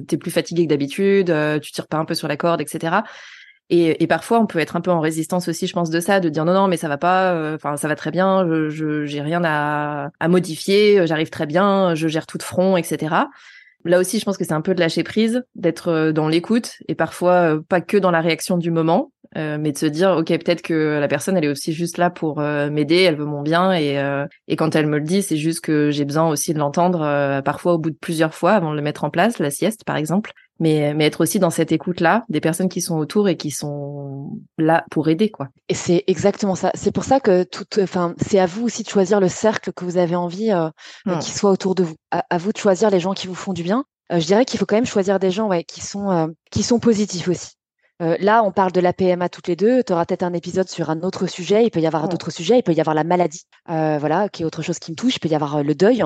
t'es 0.08 0.16
plus 0.16 0.30
fatigué 0.30 0.64
que 0.64 0.68
d'habitude, 0.68 1.32
tu 1.62 1.72
tires 1.72 1.86
pas 1.86 1.98
un 1.98 2.04
peu 2.04 2.14
sur 2.14 2.28
la 2.28 2.36
corde, 2.36 2.60
etc. 2.60 2.96
Et, 3.70 4.02
et, 4.02 4.06
parfois, 4.06 4.40
on 4.40 4.46
peut 4.46 4.58
être 4.58 4.76
un 4.76 4.80
peu 4.80 4.90
en 4.90 5.00
résistance 5.00 5.48
aussi, 5.48 5.66
je 5.66 5.72
pense, 5.72 5.88
de 5.88 6.00
ça, 6.00 6.20
de 6.20 6.28
dire 6.28 6.44
non, 6.44 6.52
non, 6.52 6.68
mais 6.68 6.76
ça 6.76 6.88
va 6.88 6.98
pas, 6.98 7.54
enfin, 7.54 7.76
ça 7.76 7.88
va 7.88 7.96
très 7.96 8.10
bien, 8.10 8.46
je, 8.46 8.68
je 8.68 9.06
j'ai 9.06 9.22
rien 9.22 9.42
à, 9.44 10.10
à 10.20 10.28
modifier, 10.28 11.06
j'arrive 11.06 11.30
très 11.30 11.46
bien, 11.46 11.94
je 11.94 12.08
gère 12.08 12.26
tout 12.26 12.38
de 12.38 12.42
front, 12.42 12.76
etc. 12.76 13.14
Là 13.84 13.98
aussi, 13.98 14.18
je 14.18 14.24
pense 14.24 14.38
que 14.38 14.44
c'est 14.44 14.52
un 14.52 14.60
peu 14.60 14.74
de 14.74 14.80
lâcher 14.80 15.02
prise, 15.02 15.42
d'être 15.54 15.88
euh, 15.88 16.12
dans 16.12 16.28
l'écoute 16.28 16.74
et 16.88 16.94
parfois 16.94 17.54
euh, 17.54 17.60
pas 17.60 17.80
que 17.80 17.96
dans 17.96 18.10
la 18.10 18.20
réaction 18.20 18.56
du 18.56 18.70
moment, 18.70 19.12
euh, 19.36 19.58
mais 19.58 19.72
de 19.72 19.78
se 19.78 19.86
dire 19.86 20.10
ok 20.10 20.26
peut-être 20.26 20.62
que 20.62 20.98
la 21.00 21.08
personne 21.08 21.36
elle 21.36 21.44
est 21.44 21.48
aussi 21.48 21.72
juste 21.72 21.98
là 21.98 22.10
pour 22.10 22.40
m'aider, 22.40 23.02
elle 23.02 23.16
veut 23.16 23.24
mon 23.24 23.42
bien 23.42 23.72
et 23.72 23.96
et 24.46 24.56
quand 24.56 24.76
elle 24.76 24.86
me 24.86 24.98
le 24.98 25.04
dit, 25.04 25.22
c'est 25.22 25.38
juste 25.38 25.62
que 25.62 25.90
j'ai 25.90 26.04
besoin 26.04 26.28
aussi 26.28 26.52
de 26.52 26.58
l'entendre 26.58 27.40
parfois 27.42 27.74
au 27.74 27.78
bout 27.78 27.90
de 27.90 27.96
plusieurs 27.98 28.34
fois 28.34 28.52
avant 28.52 28.72
de 28.72 28.76
le 28.76 28.82
mettre 28.82 29.04
en 29.04 29.10
place, 29.10 29.38
la 29.38 29.50
sieste 29.50 29.84
par 29.84 29.96
exemple 29.96 30.32
mais, 30.60 30.94
mais 30.94 31.06
être 31.06 31.22
aussi 31.22 31.38
dans 31.38 31.50
cette 31.50 31.72
écoute-là 31.72 32.24
des 32.28 32.40
personnes 32.40 32.68
qui 32.68 32.80
sont 32.80 32.96
autour 32.96 33.28
et 33.28 33.36
qui 33.36 33.50
sont 33.50 34.30
là 34.58 34.84
pour 34.90 35.08
aider, 35.08 35.30
quoi. 35.30 35.48
Et 35.68 35.74
c'est 35.74 36.04
exactement 36.06 36.54
ça. 36.54 36.70
C'est 36.74 36.92
pour 36.92 37.04
ça 37.04 37.20
que 37.20 37.42
tout, 37.42 37.66
enfin, 37.80 38.14
c'est 38.18 38.38
à 38.38 38.46
vous 38.46 38.64
aussi 38.64 38.82
de 38.82 38.88
choisir 38.88 39.20
le 39.20 39.28
cercle 39.28 39.72
que 39.72 39.84
vous 39.84 39.96
avez 39.96 40.16
envie 40.16 40.52
euh, 40.52 40.68
mmh. 41.06 41.18
qui 41.18 41.30
soit 41.30 41.50
autour 41.50 41.74
de 41.74 41.84
vous. 41.84 41.94
À, 42.10 42.38
vous 42.38 42.52
de 42.52 42.58
choisir 42.58 42.90
les 42.90 43.00
gens 43.00 43.14
qui 43.14 43.26
vous 43.26 43.34
font 43.34 43.52
du 43.52 43.62
bien. 43.62 43.84
Euh, 44.12 44.20
je 44.20 44.26
dirais 44.26 44.44
qu'il 44.44 44.58
faut 44.58 44.66
quand 44.66 44.76
même 44.76 44.86
choisir 44.86 45.18
des 45.18 45.30
gens, 45.30 45.48
ouais, 45.48 45.64
qui 45.64 45.80
sont 45.80 46.10
euh, 46.10 46.26
qui 46.50 46.62
sont 46.62 46.78
positifs 46.78 47.28
aussi. 47.28 47.56
Euh, 48.02 48.16
là, 48.18 48.42
on 48.42 48.50
parle 48.50 48.72
de 48.72 48.80
la 48.80 48.92
PMA 48.92 49.28
toutes 49.28 49.48
les 49.48 49.56
deux. 49.56 49.82
Tu 49.84 49.92
auras 49.92 50.04
peut-être 50.04 50.24
un 50.24 50.32
épisode 50.32 50.68
sur 50.68 50.90
un 50.90 51.00
autre 51.02 51.26
sujet. 51.26 51.64
Il 51.64 51.70
peut 51.70 51.80
y 51.80 51.86
avoir 51.86 52.08
d'autres 52.08 52.30
sujets. 52.30 52.58
Il 52.58 52.62
peut 52.62 52.72
y 52.72 52.80
avoir 52.80 52.94
la 52.94 53.04
maladie, 53.04 53.44
euh, 53.70 53.96
voilà, 53.98 54.28
qui 54.28 54.42
est 54.42 54.44
autre 54.44 54.62
chose 54.62 54.78
qui 54.78 54.90
me 54.90 54.96
touche. 54.96 55.16
Il 55.16 55.20
peut 55.20 55.28
y 55.28 55.34
avoir 55.34 55.56
euh, 55.56 55.62
le 55.62 55.74
deuil. 55.74 56.02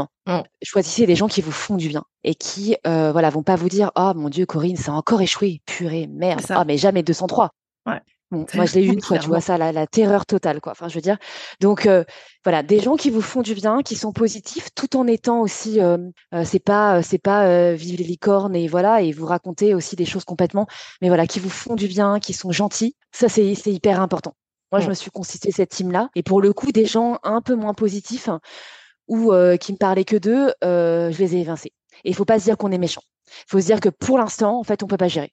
Choisissez 0.62 1.06
des 1.06 1.14
gens 1.14 1.28
qui 1.28 1.40
vous 1.40 1.52
font 1.52 1.76
du 1.76 1.88
bien 1.88 2.04
et 2.24 2.34
qui, 2.34 2.76
voilà, 2.84 3.30
vont 3.30 3.44
pas 3.44 3.56
vous 3.56 3.68
dire, 3.68 3.92
oh 3.96 4.12
mon 4.14 4.28
Dieu, 4.28 4.44
Corinne, 4.44 4.76
ça 4.76 4.92
a 4.92 4.94
encore 4.94 5.22
échoué. 5.22 5.62
Purée, 5.64 6.08
merde. 6.08 6.42
Ah, 6.50 6.64
mais 6.64 6.76
jamais 6.76 7.02
203. 7.02 7.50
Ouais 7.86 8.00
moi, 8.30 8.64
je 8.64 8.74
l'ai 8.74 8.84
eu 8.84 8.92
une 8.92 9.00
fois, 9.00 9.18
tu 9.18 9.28
vois 9.28 9.40
ça, 9.40 9.56
la, 9.58 9.86
terreur 9.86 10.26
totale, 10.26 10.60
quoi. 10.60 10.72
Enfin, 10.72 10.88
je 10.88 10.94
veux 10.94 11.00
dire. 11.00 11.18
Donc, 11.60 11.86
euh, 11.86 12.04
voilà, 12.44 12.62
des 12.62 12.80
gens 12.80 12.96
qui 12.96 13.10
vous 13.10 13.20
font 13.20 13.42
du 13.42 13.54
bien, 13.54 13.82
qui 13.82 13.96
sont 13.96 14.12
positifs, 14.12 14.68
tout 14.74 14.96
en 14.96 15.06
étant 15.06 15.40
aussi, 15.40 15.80
euh, 15.80 15.98
euh 16.34 16.44
c'est 16.44 16.58
pas, 16.58 16.98
euh, 16.98 17.02
c'est 17.02 17.18
pas 17.18 17.72
vivre 17.74 17.98
les 17.98 18.04
licornes 18.04 18.56
et 18.56 18.68
voilà, 18.68 19.02
et 19.02 19.12
vous 19.12 19.26
raconter 19.26 19.74
aussi 19.74 19.96
des 19.96 20.04
choses 20.04 20.24
complètement, 20.24 20.66
mais 21.00 21.08
voilà, 21.08 21.26
qui 21.26 21.40
vous 21.40 21.50
font 21.50 21.74
du 21.74 21.86
bien, 21.86 22.18
qui 22.18 22.32
sont 22.32 22.52
gentils. 22.52 22.96
Ça, 23.12 23.28
c'est, 23.28 23.54
c'est 23.54 23.72
hyper 23.72 24.00
important. 24.00 24.34
Moi, 24.72 24.80
je 24.80 24.88
me 24.88 24.94
suis 24.94 25.10
constituée 25.10 25.52
cette 25.52 25.70
team-là, 25.70 26.10
et 26.14 26.22
pour 26.22 26.40
le 26.40 26.52
coup, 26.52 26.72
des 26.72 26.86
gens 26.86 27.18
un 27.22 27.40
peu 27.40 27.54
moins 27.54 27.74
positifs 27.74 28.28
ou 29.06 29.32
qui 29.60 29.72
me 29.72 29.76
parlaient 29.78 30.04
que 30.04 30.16
d'eux, 30.16 30.52
je 30.62 31.16
les 31.18 31.36
ai 31.36 31.40
évincés. 31.40 31.72
Et 32.04 32.10
il 32.10 32.14
faut 32.14 32.24
pas 32.24 32.38
se 32.38 32.44
dire 32.44 32.56
qu'on 32.56 32.72
est 32.72 32.78
méchant. 32.78 33.02
Il 33.28 33.50
faut 33.50 33.60
se 33.60 33.66
dire 33.66 33.80
que 33.80 33.88
pour 33.88 34.18
l'instant, 34.18 34.58
en 34.58 34.64
fait, 34.64 34.82
on 34.82 34.86
peut 34.86 34.96
pas 34.96 35.08
gérer. 35.08 35.32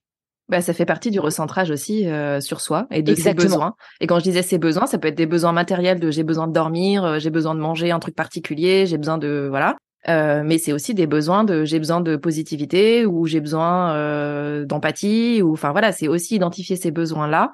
Bah, 0.54 0.62
ça 0.62 0.76
fait 0.76 0.86
partie 0.86 1.10
du 1.10 1.20
recentrage 1.20 1.72
aussi 1.72 2.08
euh, 2.08 2.40
sur 2.40 2.62
soi 2.62 2.86
et 2.92 3.02
de 3.02 3.16
ses 3.16 3.34
besoins. 3.34 3.74
Et 4.00 4.06
quand 4.06 4.20
je 4.20 4.24
disais 4.24 4.44
ses 4.44 4.60
besoins, 4.60 4.86
ça 4.86 5.00
peut 5.00 5.08
être 5.08 5.18
des 5.18 5.26
besoins 5.26 5.52
matériels 5.52 6.00
de 6.00 6.12
j'ai 6.12 6.22
besoin 6.22 6.48
de 6.48 6.54
dormir, 6.54 7.04
euh, 7.04 7.18
j'ai 7.18 7.32
besoin 7.32 7.56
de 7.56 7.60
manger 7.60 7.90
un 7.90 7.98
truc 7.98 8.16
particulier, 8.16 8.86
j'ai 8.86 9.00
besoin 9.00 9.18
de 9.18 9.48
voilà. 9.50 9.78
Euh, 10.10 10.44
mais 10.46 10.60
c'est 10.60 10.72
aussi 10.72 10.94
des 10.94 11.08
besoins 11.08 11.44
de 11.44 11.64
j'ai 11.64 11.80
besoin 11.80 12.02
de 12.02 12.18
positivité 12.18 13.04
ou 13.04 13.26
j'ai 13.26 13.40
besoin 13.40 13.96
euh, 13.96 14.64
d'empathie 14.64 15.42
ou 15.42 15.54
enfin 15.54 15.72
voilà, 15.72 15.92
c'est 15.92 16.08
aussi 16.08 16.36
identifier 16.36 16.76
ces 16.76 16.92
besoins 16.92 17.28
là 17.28 17.52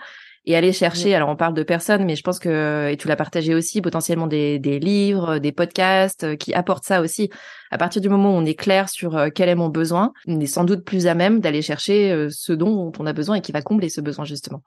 et 0.50 0.56
aller 0.56 0.74
chercher. 0.74 1.14
Alors 1.14 1.30
on 1.30 1.36
parle 1.36 1.54
de 1.54 1.62
personnes, 1.62 2.04
mais 2.06 2.16
je 2.16 2.24
pense 2.24 2.40
que 2.40 2.90
et 2.90 2.98
tu 2.98 3.08
l'as 3.08 3.16
partagé 3.16 3.54
aussi 3.54 3.82
potentiellement 3.82 4.26
des, 4.26 4.58
des 4.58 4.80
livres, 4.80 5.38
des 5.38 5.52
podcasts 5.52 6.36
qui 6.38 6.56
apportent 6.56 6.86
ça 6.86 7.02
aussi 7.02 7.30
à 7.70 7.78
partir 7.78 8.02
du 8.02 8.10
moment 8.10 8.32
où 8.32 8.38
on 8.38 8.46
est 8.46 8.56
clair 8.56 8.90
sur 8.90 9.16
euh, 9.16 9.30
quel 9.34 9.48
est 9.48 9.56
mon 9.56 9.70
besoin, 9.70 10.12
on 10.28 10.40
est 10.40 10.48
sans 10.48 10.64
doute 10.64 10.84
plus 10.84 11.06
à 11.06 11.14
même 11.14 11.40
d'aller 11.40 11.62
chercher 11.62 12.12
euh, 12.12 12.30
ce 12.32 12.52
dont 12.52 12.92
on 12.98 13.06
a 13.06 13.14
besoin 13.14 13.36
et 13.36 13.42
qui 13.42 13.52
va 13.52 13.62
combler 13.62 13.90
ce 13.90 14.02
besoin 14.02 14.26
justement. 14.26 14.64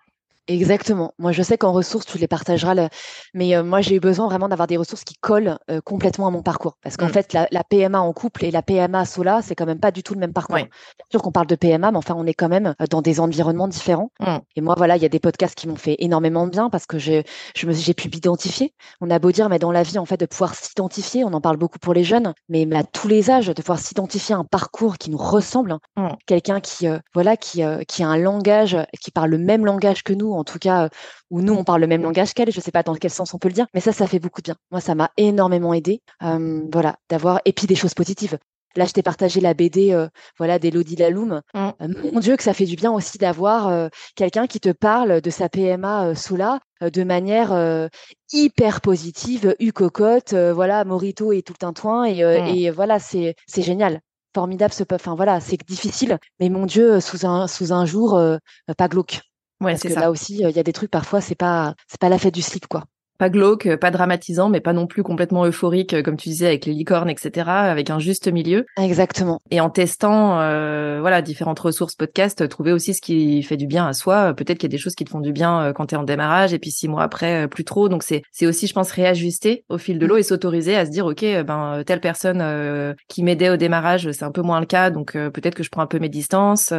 Exactement. 0.48 1.14
Moi, 1.18 1.30
je 1.30 1.42
sais 1.42 1.56
qu'en 1.56 1.72
ressources, 1.72 2.04
tu 2.04 2.18
les 2.18 2.26
partageras. 2.26 2.88
Mais 3.32 3.54
euh, 3.54 3.62
moi, 3.62 3.80
j'ai 3.80 3.96
eu 3.96 4.00
besoin 4.00 4.26
vraiment 4.26 4.48
d'avoir 4.48 4.66
des 4.66 4.76
ressources 4.76 5.04
qui 5.04 5.14
collent 5.14 5.58
euh, 5.70 5.80
complètement 5.80 6.26
à 6.26 6.30
mon 6.30 6.42
parcours. 6.42 6.78
Parce 6.82 6.96
qu'en 6.96 7.06
mm. 7.06 7.12
fait, 7.12 7.32
la, 7.32 7.64
PMA 7.64 8.00
en 8.00 8.12
couple 8.12 8.44
et 8.44 8.50
la 8.50 8.62
PMA 8.62 9.04
Sola, 9.04 9.40
c'est 9.42 9.54
quand 9.54 9.66
même 9.66 9.78
pas 9.78 9.92
du 9.92 10.02
tout 10.02 10.14
le 10.14 10.20
même 10.20 10.32
parcours. 10.32 10.56
Bien 10.56 10.66
sûr 11.10 11.22
qu'on 11.22 11.30
parle 11.30 11.46
de 11.46 11.54
PMA, 11.54 11.92
mais 11.92 11.96
enfin, 11.98 12.14
on 12.16 12.26
est 12.26 12.34
quand 12.34 12.48
même 12.48 12.74
euh, 12.80 12.86
dans 12.90 13.02
des 13.02 13.20
environnements 13.20 13.68
différents. 13.68 14.10
Mm. 14.18 14.38
Et 14.56 14.60
moi, 14.60 14.74
voilà, 14.76 14.96
il 14.96 15.02
y 15.02 15.06
a 15.06 15.08
des 15.08 15.20
podcasts 15.20 15.54
qui 15.54 15.68
m'ont 15.68 15.76
fait 15.76 15.96
énormément 16.00 16.46
de 16.46 16.50
bien 16.50 16.70
parce 16.70 16.86
que 16.86 16.98
j'ai 16.98 17.24
pu 17.94 18.08
m'identifier. 18.08 18.74
On 19.00 19.10
a 19.10 19.18
beau 19.20 19.30
dire, 19.30 19.48
mais 19.48 19.60
dans 19.60 19.72
la 19.72 19.84
vie, 19.84 19.98
en 19.98 20.06
fait, 20.06 20.18
de 20.18 20.26
pouvoir 20.26 20.56
s'identifier, 20.56 21.24
on 21.24 21.32
en 21.34 21.40
parle 21.40 21.56
beaucoup 21.56 21.78
pour 21.78 21.94
les 21.94 22.04
jeunes, 22.04 22.34
mais 22.48 22.66
à 22.74 22.82
tous 22.82 23.06
les 23.06 23.30
âges, 23.30 23.46
de 23.46 23.62
pouvoir 23.62 23.78
s'identifier 23.78 24.34
à 24.34 24.38
un 24.38 24.44
parcours 24.44 24.98
qui 24.98 25.10
nous 25.10 25.18
ressemble. 25.18 25.76
Mm. 25.96 26.08
Quelqu'un 26.26 26.60
qui, 26.60 26.86
voilà, 27.14 27.36
qui, 27.36 27.62
qui 27.86 28.02
a 28.02 28.08
un 28.08 28.18
langage, 28.18 28.76
qui 29.00 29.12
parle 29.12 29.30
le 29.30 29.38
même 29.38 29.64
langage 29.64 30.02
que 30.02 30.12
nous 30.12 30.31
en 30.36 30.44
tout 30.44 30.58
cas, 30.58 30.88
où 31.30 31.40
nous, 31.40 31.54
on 31.54 31.64
parle 31.64 31.80
le 31.80 31.86
même 31.86 32.02
langage 32.02 32.34
qu'elle. 32.34 32.50
Je 32.50 32.58
ne 32.58 32.62
sais 32.62 32.70
pas 32.70 32.82
dans 32.82 32.94
quel 32.94 33.10
sens 33.10 33.34
on 33.34 33.38
peut 33.38 33.48
le 33.48 33.54
dire, 33.54 33.66
mais 33.74 33.80
ça, 33.80 33.92
ça 33.92 34.06
fait 34.06 34.18
beaucoup 34.18 34.40
de 34.40 34.46
bien. 34.46 34.56
Moi, 34.70 34.80
ça 34.80 34.94
m'a 34.94 35.10
énormément 35.16 35.74
aidé. 35.74 36.00
voilà, 36.20 36.96
d'avoir. 37.08 37.40
Et 37.44 37.52
puis 37.52 37.66
des 37.66 37.74
choses 37.74 37.94
positives. 37.94 38.38
Là, 38.76 38.86
je 38.86 38.92
t'ai 38.92 39.02
partagé 39.02 39.40
la 39.40 39.54
BD 39.54 39.92
euh, 39.92 40.08
voilà, 40.38 40.58
d'Elodie 40.58 40.96
Laloum. 40.96 41.42
Mmh. 41.54 41.58
Euh, 41.58 41.88
mon 42.12 42.20
Dieu, 42.20 42.36
que 42.36 42.42
ça 42.42 42.54
fait 42.54 42.64
du 42.64 42.76
bien 42.76 42.90
aussi 42.90 43.18
d'avoir 43.18 43.68
euh, 43.68 43.88
quelqu'un 44.16 44.46
qui 44.46 44.60
te 44.60 44.70
parle 44.70 45.20
de 45.20 45.30
sa 45.30 45.48
PMA 45.48 46.14
Sola 46.14 46.60
de 46.80 47.04
manière 47.04 47.88
hyper 48.32 48.80
positive, 48.80 49.54
u 49.60 49.70
cocotte, 49.70 50.34
voilà, 50.34 50.84
Morito 50.84 51.32
et 51.32 51.42
tout 51.42 51.52
le 51.52 51.58
tintouin. 51.58 52.06
Et, 52.06 52.18
et 52.18 52.70
voilà, 52.70 52.98
c'est 52.98 53.36
génial 53.56 54.00
formidable 54.34 54.72
ce 54.72 54.82
enfin 54.90 55.14
voilà 55.14 55.40
c'est 55.40 55.58
difficile 55.68 56.16
mais 56.40 56.48
mon 56.48 56.64
dieu 56.64 57.00
sous 57.00 57.26
un 57.26 57.46
sous 57.46 57.70
un 57.74 57.84
jour 57.84 58.18
pas 58.78 58.88
glauque 58.88 59.20
Ouais, 59.62 59.72
Parce 59.72 59.82
que 59.82 59.88
là 59.88 60.10
aussi, 60.10 60.38
il 60.40 60.50
y 60.50 60.58
a 60.58 60.62
des 60.62 60.72
trucs 60.72 60.90
parfois, 60.90 61.20
c'est 61.20 61.34
pas, 61.34 61.74
c'est 61.86 62.00
pas 62.00 62.08
la 62.08 62.18
fête 62.18 62.34
du 62.34 62.42
slip, 62.42 62.66
quoi 62.66 62.84
pas 63.22 63.30
glauque, 63.30 63.76
pas 63.76 63.92
dramatisant, 63.92 64.48
mais 64.48 64.58
pas 64.58 64.72
non 64.72 64.88
plus 64.88 65.04
complètement 65.04 65.46
euphorique, 65.46 65.94
euh, 65.94 66.02
comme 66.02 66.16
tu 66.16 66.28
disais, 66.28 66.48
avec 66.48 66.66
les 66.66 66.72
licornes, 66.72 67.08
etc., 67.08 67.48
avec 67.48 67.88
un 67.88 68.00
juste 68.00 68.26
milieu. 68.26 68.66
Exactement. 68.76 69.40
Et 69.52 69.60
en 69.60 69.70
testant, 69.70 70.40
euh, 70.40 70.98
voilà, 71.00 71.22
différentes 71.22 71.60
ressources 71.60 71.94
podcast, 71.94 72.48
trouver 72.48 72.72
aussi 72.72 72.94
ce 72.94 73.00
qui 73.00 73.44
fait 73.44 73.56
du 73.56 73.68
bien 73.68 73.86
à 73.86 73.92
soi. 73.92 74.34
Peut-être 74.34 74.58
qu'il 74.58 74.68
y 74.68 74.72
a 74.72 74.76
des 74.76 74.82
choses 74.82 74.96
qui 74.96 75.04
te 75.04 75.10
font 75.10 75.20
du 75.20 75.30
bien 75.30 75.66
euh, 75.66 75.72
quand 75.72 75.86
tu 75.86 75.94
es 75.94 75.98
en 75.98 76.02
démarrage, 76.02 76.52
et 76.52 76.58
puis 76.58 76.72
six 76.72 76.88
mois 76.88 77.04
après, 77.04 77.46
plus 77.46 77.62
trop. 77.62 77.88
Donc 77.88 78.02
c'est 78.02 78.22
c'est 78.32 78.48
aussi, 78.48 78.66
je 78.66 78.72
pense, 78.72 78.90
réajuster 78.90 79.64
au 79.68 79.78
fil 79.78 80.00
de 80.00 80.06
l'eau 80.06 80.16
et 80.16 80.24
s'autoriser 80.24 80.74
à 80.74 80.84
se 80.84 80.90
dire, 80.90 81.06
ok, 81.06 81.24
ben 81.46 81.84
telle 81.86 82.00
personne 82.00 82.96
qui 83.06 83.22
m'aidait 83.22 83.50
au 83.50 83.56
démarrage, 83.56 84.10
c'est 84.10 84.24
un 84.24 84.32
peu 84.32 84.42
moins 84.42 84.58
le 84.58 84.66
cas, 84.66 84.90
donc 84.90 85.12
peut-être 85.12 85.54
que 85.54 85.62
je 85.62 85.70
prends 85.70 85.82
un 85.82 85.86
peu 85.86 86.00
mes 86.00 86.08
distances, 86.08 86.74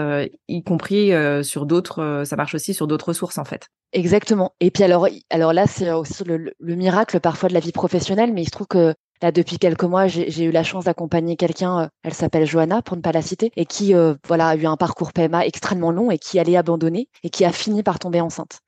y 0.49 0.63
compris 0.63 1.13
sur 1.43 1.65
d'autres. 1.65 2.23
ça 2.25 2.35
marche 2.35 2.53
aussi 2.53 2.73
sur 2.73 2.87
d'autres 2.87 3.07
ressources 3.07 3.37
en 3.37 3.45
fait. 3.45 3.69
Exactement. 3.93 4.53
Et 4.59 4.71
puis 4.71 4.83
alors, 4.83 5.07
alors 5.29 5.53
là, 5.53 5.67
c'est 5.67 5.91
aussi 5.91 6.23
le, 6.23 6.53
miracle 6.59 7.19
parfois 7.19 7.47
de 7.47 7.53
la 7.53 7.59
vie 7.59 7.71
professionnelle, 7.71 8.33
mais 8.33 8.41
il 8.41 8.45
se 8.45 8.51
trouve 8.51 8.65
que 8.65 8.95
là, 9.21 9.31
depuis 9.31 9.59
quelques 9.59 9.83
mois, 9.83 10.07
j'ai 10.07 10.43
eu 10.43 10.51
la 10.51 10.63
chance 10.63 10.85
d'accompagner 10.85 11.35
quelqu'un, 11.35 11.81
euh, 11.83 11.87
elle 12.03 12.15
s'appelle 12.15 12.47
Johanna, 12.47 12.81
pour 12.81 12.97
ne 12.97 13.01
pas 13.01 13.11
la 13.11 13.21
citer, 13.21 13.51
et 13.55 13.67
qui 13.67 13.93
euh, 13.93 14.15
voilà 14.27 14.47
a 14.49 14.55
eu 14.55 14.65
un 14.65 14.77
parcours 14.77 15.13
PMA 15.13 15.45
extrêmement 15.45 15.91
long 15.91 16.09
et 16.09 16.17
qui 16.17 16.39
allait 16.39 16.57
abandonner 16.57 17.07
et 17.21 17.29
qui 17.29 17.45
a 17.45 17.51
fini 17.51 17.83
par 17.83 17.99
tomber 17.99 18.19
enceinte. 18.19 18.61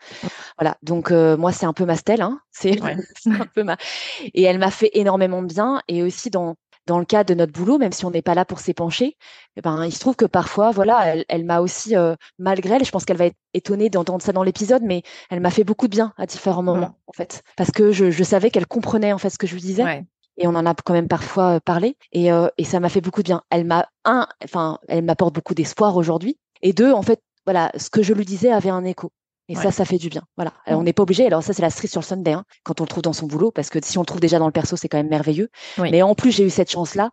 Voilà, 0.60 0.78
donc 0.84 1.12
euh, 1.12 1.36
moi, 1.38 1.52
c'est 1.52 1.66
un 1.66 1.74
peu 1.74 1.86
ma 1.86 1.96
stèle, 1.96 2.22
hein. 2.22 2.40
c'est 2.52 2.80
un 2.84 3.48
peu 3.54 3.64
ma... 3.64 3.78
Et 4.34 4.44
elle 4.44 4.60
m'a 4.60 4.72
fait 4.72 4.92
énormément 4.94 5.42
de 5.42 5.48
bien, 5.48 5.82
et 5.88 6.04
aussi 6.04 6.30
dans 6.30 6.56
dans 6.88 7.00
le 7.00 7.06
cadre 7.06 7.30
de 7.30 7.34
notre 7.34 7.52
boulot, 7.52 7.78
même 7.78 7.92
si 7.92 8.06
on 8.06 8.12
n'est 8.12 8.22
pas 8.22 8.36
là 8.36 8.46
pour 8.46 8.60
s'épancher, 8.60 9.18
eh 9.56 9.62
ben, 9.62 9.86
il 9.86 9.94
se 9.94 10.00
trouve 10.00 10.16
que 10.16 10.26
parfois, 10.26 10.72
voilà, 10.72 11.16
elle, 11.28 11.46
m'a 11.46 11.60
aussi, 11.60 11.96
euh, 11.96 12.16
malgré 12.38 12.76
elle, 12.76 12.86
je 12.86 12.92
pense 12.92 13.06
qu'elle 13.06 13.18
va 13.18 13.26
être 13.26 13.38
étonnée 13.54 13.90
d'entendre 13.90 14.22
ça 14.22 14.32
dans 14.32 14.44
l'épisode, 14.44 14.84
mais 14.84 15.04
elle 15.30 15.40
m'a 15.40 15.50
fait 15.50 15.64
beaucoup 15.64 15.88
de 15.88 15.92
bien 15.92 16.14
à 16.18 16.26
différents 16.26 16.62
mmh. 16.62 16.66
moments, 16.66 16.96
en 17.08 17.14
fait, 17.14 17.44
parce 17.58 17.72
que 17.72 17.92
je, 17.92 18.24
savais 18.24 18.50
qu'elle 18.50 18.68
comprenait 18.68 19.14
en 19.14 19.18
fait 19.18 19.30
ce 19.30 19.38
que 19.38 19.48
je 19.48 19.54
lui 19.54 19.62
disais. 19.62 20.06
Et 20.38 20.48
on 20.48 20.56
en 20.56 20.66
a 20.66 20.74
quand 20.74 20.94
même 20.94 21.08
parfois 21.08 21.56
euh, 21.56 21.60
parlé, 21.62 21.96
et, 22.12 22.32
euh, 22.32 22.50
et 22.58 22.66
ça 22.66 22.82
m'a 22.82 22.90
fait 22.90 23.00
beaucoup 23.00 23.22
de 23.22 23.28
bien. 23.28 23.42
Elle 23.50 23.64
m'a 23.64 23.88
un, 24.04 24.28
enfin, 24.44 24.80
elle 24.90 25.04
m'apporte 25.06 25.34
beaucoup 25.34 25.54
d'espoir 25.54 25.96
aujourd'hui, 25.96 26.38
et 26.62 26.74
deux, 26.74 26.92
en 26.92 27.02
fait, 27.02 27.22
voilà, 27.46 27.72
ce 27.78 27.90
que 27.90 28.04
je 28.04 28.14
lui 28.14 28.26
disais 28.26 28.52
avait 28.52 28.70
un 28.70 28.84
écho. 28.84 29.12
Et 29.48 29.56
ça, 29.56 29.72
ça 29.72 29.86
fait 29.86 29.98
du 29.98 30.10
bien. 30.10 30.24
Voilà. 30.38 30.54
on 30.68 30.84
n'est 30.84 30.94
pas 30.94 31.04
obligé. 31.04 31.26
Alors 31.26 31.44
ça, 31.44 31.54
c'est 31.54 31.62
la 31.62 31.70
cerise 31.70 31.92
sur 31.92 32.02
le 32.02 32.06
Sunday 32.06 32.34
hein, 32.34 32.46
quand 32.64 32.82
on 32.82 32.84
le 32.84 32.88
trouve 32.88 33.04
dans 33.04 33.14
son 33.14 33.28
boulot, 33.28 33.52
parce 33.52 33.70
que 33.70 33.80
si 33.84 33.98
on 33.98 34.02
le 34.02 34.06
trouve 34.06 34.20
déjà 34.20 34.40
dans 34.40 34.48
le 34.48 34.52
perso, 34.52 34.76
c'est 34.76 34.90
quand 34.90 34.98
même 34.98 35.10
merveilleux. 35.10 35.50
Mais 35.78 36.02
en 36.02 36.16
plus, 36.16 36.32
j'ai 36.32 36.46
eu 36.46 36.50
cette 36.50 36.72
chance-là, 36.72 37.12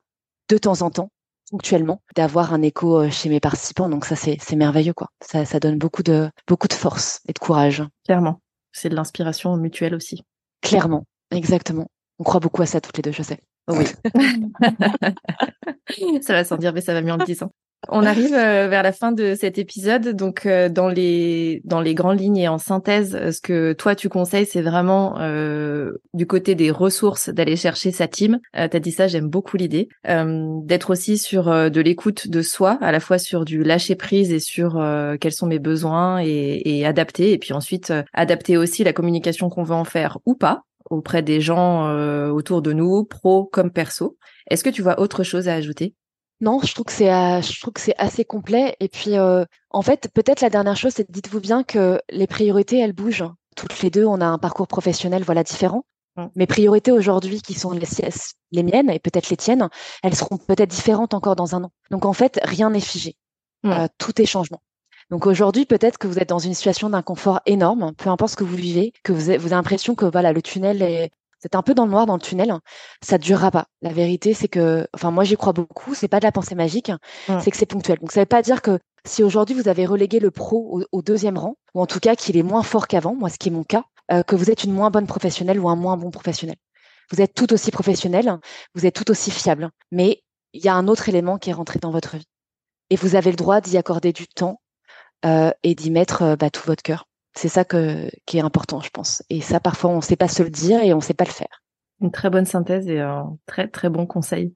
de 0.49 0.59
temps 0.59 0.83
en 0.83 0.91
temps, 0.91 1.11
ponctuellement, 1.51 2.03
d'avoir 2.16 2.55
un 2.55 2.62
écho 2.62 2.99
euh, 2.99 3.11
chez 3.11 3.28
mes 3.28 3.41
participants. 3.41 3.89
Donc 3.89 4.07
ça, 4.07 4.16
c'est 4.16 4.57
merveilleux, 4.57 4.95
quoi. 4.95 5.09
Ça, 5.20 5.45
ça 5.45 5.61
donne 5.61 5.78
beaucoup 5.78 6.03
de 6.03 6.30
beaucoup 6.49 6.68
de 6.68 6.72
force 6.72 7.20
et 7.28 7.33
de 7.33 7.39
courage. 7.39 7.83
Clairement. 8.05 8.41
C'est 8.72 8.89
de 8.89 8.95
l'inspiration 8.95 9.57
mutuelle 9.57 9.95
aussi. 9.95 10.24
Clairement. 10.62 11.05
Exactement. 11.30 11.89
On 12.18 12.24
croit 12.24 12.41
beaucoup 12.41 12.62
à 12.62 12.66
ça 12.66 12.80
toutes 12.80 12.97
les 12.97 13.03
deux, 13.03 13.12
je 13.12 13.22
sais. 13.22 13.41
Oui. 13.68 13.85
ça 16.22 16.33
va 16.33 16.45
sans 16.45 16.57
dire, 16.57 16.72
mais 16.72 16.80
ça 16.80 16.95
va 16.95 17.03
mieux 17.03 17.12
en 17.12 17.18
le 17.18 17.26
disant. 17.26 17.51
On 17.89 18.05
arrive 18.05 18.33
euh, 18.33 18.68
vers 18.68 18.85
la 18.85 18.93
fin 18.93 19.11
de 19.11 19.35
cet 19.35 19.59
épisode, 19.59 20.11
donc 20.11 20.47
euh, 20.47 20.68
dans 20.68 20.89
les 20.89 21.62
dans 21.64 21.80
les 21.80 21.95
grandes 21.95 22.20
lignes 22.20 22.37
et 22.37 22.47
en 22.47 22.59
synthèse, 22.59 23.33
ce 23.33 23.41
que 23.41 23.72
toi 23.72 23.97
tu 23.97 24.09
conseilles, 24.09 24.47
c'est 24.47 24.62
vraiment 24.62 25.18
euh, 25.18 25.93
du 26.14 26.26
côté 26.26 26.55
des 26.55 26.70
ressources 26.70 27.28
d'aller 27.28 27.57
chercher 27.57 27.91
sa 27.91 28.07
team. 28.07 28.39
Euh, 28.57 28.68
tu 28.68 28.76
as 28.76 28.80
dit 28.80 28.93
ça, 28.93 29.09
j'aime 29.09 29.28
beaucoup 29.28 29.57
l'idée 29.57 29.89
d'être 30.05 30.91
aussi 30.91 31.18
sur 31.18 31.47
de 31.47 31.80
l'écoute 31.80 32.28
de 32.28 32.41
soi, 32.41 32.78
à 32.80 32.93
la 32.93 33.01
fois 33.01 33.18
sur 33.18 33.45
du 33.45 33.64
lâcher 33.64 33.97
prise 33.97 34.33
et 34.33 34.39
sur 34.39 34.80
quels 35.20 35.33
sont 35.33 35.47
mes 35.47 35.59
besoins 35.59 36.20
et, 36.22 36.62
et 36.64 36.87
adapter, 36.87 37.33
et 37.33 37.39
puis 37.39 37.53
ensuite 37.53 37.93
adapter 38.12 38.57
aussi 38.57 38.85
la 38.85 38.93
communication 38.93 39.49
qu'on 39.49 39.64
veut 39.64 39.74
en 39.74 39.85
faire 39.85 40.18
ou 40.24 40.35
pas 40.35 40.62
auprès 40.91 41.22
des 41.22 41.41
gens 41.41 41.91
autour 42.30 42.62
de 42.62 42.72
nous, 42.72 43.05
pro 43.05 43.45
comme 43.45 43.70
perso. 43.70 44.16
Est-ce 44.49 44.62
que 44.62 44.70
tu 44.70 44.83
vois 44.83 45.01
autre 45.01 45.24
chose 45.24 45.49
à 45.49 45.55
ajouter? 45.55 45.95
Non, 46.43 46.59
je 46.61 46.74
trouve 46.74 46.86
que 46.86 46.93
c'est 46.93 47.07
je 47.07 47.61
trouve 47.61 47.72
que 47.72 47.80
c'est 47.80 47.97
assez 47.99 48.24
complet. 48.24 48.76
Et 48.80 48.88
puis, 48.88 49.16
euh, 49.16 49.45
en 49.70 49.80
fait, 49.80 50.11
peut-être 50.12 50.40
la 50.40 50.51
dernière 50.51 50.76
chose, 50.76 50.93
c'est 50.95 51.11
dites-vous 51.11 51.40
bien 51.40 51.62
que 51.62 52.01
les 52.11 52.26
priorités, 52.26 52.78
elles 52.78 52.93
bougent. 52.93 53.24
Toutes 53.57 53.80
les 53.80 53.90
deux, 53.90 54.05
on 54.05 54.20
a 54.20 54.26
un 54.26 54.38
parcours 54.38 54.66
professionnel, 54.66 55.22
voilà, 55.22 55.45
différent. 55.45 55.84
Mes 56.36 56.47
priorités 56.47 56.93
aujourd'hui, 56.93 57.40
qui 57.40 57.55
sont 57.55 57.70
les, 57.70 57.86
les 58.51 58.62
miennes 58.62 58.90
et 58.90 58.99
peut-être 58.99 59.30
les 59.30 59.36
tiennes, 59.38 59.70
elles 60.03 60.14
seront 60.14 60.36
peut-être 60.36 60.68
différentes 60.68 61.14
encore 61.14 61.36
dans 61.36 61.55
un 61.55 61.64
an. 61.64 61.72
Donc, 61.90 62.05
en 62.05 62.12
fait, 62.12 62.38
rien 62.43 62.68
n'est 62.68 62.80
figé. 62.80 63.16
Euh, 63.64 63.86
tout 63.97 64.20
est 64.20 64.26
changement. 64.26 64.61
Donc 65.11 65.26
aujourd'hui, 65.26 65.66
peut-être 65.66 65.99
que 65.99 66.07
vous 66.07 66.18
êtes 66.18 66.28
dans 66.28 66.38
une 66.38 66.55
situation 66.55 66.90
d'inconfort 66.90 67.40
énorme, 67.47 67.93
peu 67.97 68.09
importe 68.09 68.32
ce 68.32 68.36
que 68.36 68.45
vous 68.45 68.57
vivez, 68.57 68.93
que 69.05 69.12
vous 69.12 69.28
avez, 69.28 69.38
vous 69.38 69.47
avez 69.47 69.57
l'impression 69.57 69.95
que 69.95 70.07
voilà, 70.07 70.32
le 70.32 70.43
tunnel 70.43 70.82
est, 70.82 71.11
c'est 71.43 71.57
un 71.57 71.62
peu 71.62 71.74
dans 71.74 71.84
le 71.86 71.90
noir 71.90 72.07
dans 72.07 72.14
le 72.14 72.20
tunnel, 72.20 72.55
ça 73.03 73.18
durera 73.18 73.51
pas. 73.51 73.66
La 73.82 73.93
vérité, 73.93 74.32
c'est 74.32 74.47
que, 74.47 74.86
enfin, 74.95 75.11
moi 75.11 75.24
j'y 75.24 75.36
crois 75.36 75.53
beaucoup. 75.53 75.95
C'est 75.95 76.07
pas 76.07 76.20
de 76.20 76.24
la 76.24 76.30
pensée 76.30 76.55
magique, 76.55 76.93
c'est 77.40 77.51
que 77.51 77.57
c'est 77.57 77.66
ponctuel. 77.66 77.99
Donc 77.99 78.12
ça 78.12 78.20
veut 78.20 78.26
pas 78.26 78.43
dire 78.43 78.62
que 78.62 78.78
si 79.05 79.24
aujourd'hui 79.24 79.57
vous 79.57 79.68
avez 79.68 79.84
relégué 79.84 80.20
le 80.20 80.30
pro 80.30 80.84
au, 80.93 81.03
deuxième 81.03 81.36
rang, 81.36 81.57
ou 81.74 81.80
en 81.80 81.86
tout 81.86 81.99
cas 81.99 82.14
qu'il 82.14 82.36
est 82.36 82.45
moins 82.45 82.62
fort 82.62 82.86
qu'avant, 82.86 83.16
moi 83.16 83.28
ce 83.28 83.38
qui 83.38 83.49
est 83.49 83.53
mon 83.53 83.64
cas, 83.64 83.84
euh, 84.12 84.22
que 84.22 84.36
vous 84.36 84.51
êtes 84.51 84.62
une 84.62 84.72
moins 84.72 84.90
bonne 84.90 85.09
professionnelle 85.09 85.59
ou 85.59 85.68
un 85.68 85.76
moins 85.76 85.97
bon 85.97 86.11
professionnel. 86.11 86.57
Vous 87.11 87.20
êtes 87.20 87.34
tout 87.34 87.53
aussi 87.53 87.72
professionnel, 87.72 88.38
vous 88.74 88.86
êtes 88.86 88.95
tout 88.95 89.11
aussi 89.11 89.32
fiable, 89.32 89.70
mais 89.90 90.22
il 90.53 90.64
y 90.64 90.68
a 90.68 90.74
un 90.74 90.86
autre 90.86 91.09
élément 91.09 91.38
qui 91.38 91.51
est 91.51 91.55
rentré 91.55 91.80
dans 91.80 91.90
votre 91.90 92.16
vie. 92.16 92.26
Et 92.90 92.97
vous 92.97 93.16
avez 93.16 93.30
le 93.30 93.36
droit 93.36 93.61
d'y 93.61 93.76
accorder 93.76 94.12
du 94.12 94.28
temps 94.28 94.61
euh, 95.24 95.51
et 95.62 95.74
d'y 95.74 95.90
mettre 95.90 96.22
euh, 96.22 96.36
bah, 96.36 96.51
tout 96.51 96.62
votre 96.64 96.82
cœur. 96.82 97.07
C'est 97.35 97.49
ça 97.49 97.64
que, 97.64 98.11
qui 98.26 98.39
est 98.39 98.43
important, 98.43 98.80
je 98.80 98.91
pense. 98.91 99.22
Et 99.30 99.41
ça, 99.41 99.61
parfois, 99.61 99.91
on 99.91 99.97
ne 99.97 100.03
sait 100.03 100.16
pas 100.16 100.28
se 100.28 100.43
le 100.43 100.51
dire 100.51 100.83
et 100.83 100.93
on 100.93 100.99
ne 100.99 101.03
sait 101.03 101.14
pas 101.14 101.24
le 101.24 101.30
faire. 101.30 101.62
Une 102.01 102.11
très 102.11 102.30
bonne 102.30 102.47
synthèse 102.47 102.89
et 102.89 103.01
un 103.01 103.37
très 103.47 103.68
très 103.68 103.89
bon 103.89 104.07
conseil. 104.07 104.53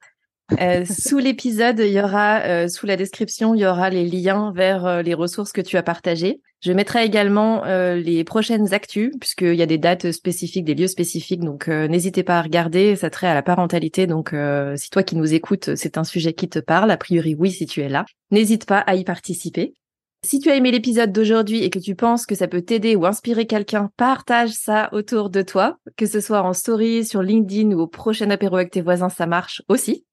Euh, 0.60 0.84
sous 0.84 1.18
l'épisode, 1.18 1.78
il 1.80 1.92
y 1.92 2.00
aura, 2.00 2.40
euh, 2.40 2.68
sous 2.68 2.86
la 2.86 2.96
description, 2.96 3.54
il 3.54 3.60
y 3.60 3.66
aura 3.66 3.90
les 3.90 4.04
liens 4.04 4.52
vers 4.54 4.86
euh, 4.86 5.02
les 5.02 5.14
ressources 5.14 5.52
que 5.52 5.60
tu 5.60 5.76
as 5.76 5.82
partagées. 5.82 6.40
Je 6.60 6.72
mettrai 6.72 7.04
également 7.04 7.64
les 7.66 8.24
prochaines 8.24 8.72
actus, 8.72 9.12
puisqu'il 9.20 9.54
y 9.54 9.62
a 9.62 9.66
des 9.66 9.76
dates 9.76 10.10
spécifiques, 10.10 10.64
des 10.64 10.74
lieux 10.74 10.88
spécifiques, 10.88 11.44
donc 11.44 11.68
n'hésitez 11.68 12.22
pas 12.22 12.38
à 12.38 12.42
regarder, 12.42 12.96
ça 12.96 13.10
trait 13.10 13.26
à 13.26 13.34
la 13.34 13.42
parentalité, 13.42 14.06
donc 14.06 14.34
si 14.74 14.88
toi 14.88 15.02
qui 15.02 15.16
nous 15.16 15.34
écoutes, 15.34 15.76
c'est 15.76 15.98
un 15.98 16.02
sujet 16.02 16.32
qui 16.32 16.48
te 16.48 16.58
parle, 16.58 16.90
a 16.90 16.96
priori 16.96 17.36
oui 17.38 17.52
si 17.52 17.66
tu 17.66 17.82
es 17.82 17.90
là, 17.90 18.06
n'hésite 18.30 18.64
pas 18.64 18.78
à 18.78 18.94
y 18.94 19.04
participer. 19.04 19.74
Si 20.26 20.40
tu 20.40 20.50
as 20.50 20.56
aimé 20.56 20.72
l'épisode 20.72 21.12
d'aujourd'hui 21.12 21.62
et 21.62 21.70
que 21.70 21.78
tu 21.78 21.94
penses 21.94 22.26
que 22.26 22.34
ça 22.34 22.48
peut 22.48 22.60
t'aider 22.60 22.96
ou 22.96 23.06
inspirer 23.06 23.46
quelqu'un, 23.46 23.92
partage 23.96 24.50
ça 24.50 24.88
autour 24.90 25.30
de 25.30 25.40
toi, 25.40 25.78
que 25.96 26.04
ce 26.04 26.18
soit 26.18 26.42
en 26.42 26.52
story, 26.52 27.04
sur 27.04 27.22
LinkedIn 27.22 27.70
ou 27.70 27.82
au 27.82 27.86
prochain 27.86 28.28
apéro 28.30 28.56
avec 28.56 28.72
tes 28.72 28.80
voisins, 28.80 29.08
ça 29.08 29.26
marche 29.28 29.62
aussi. 29.68 30.04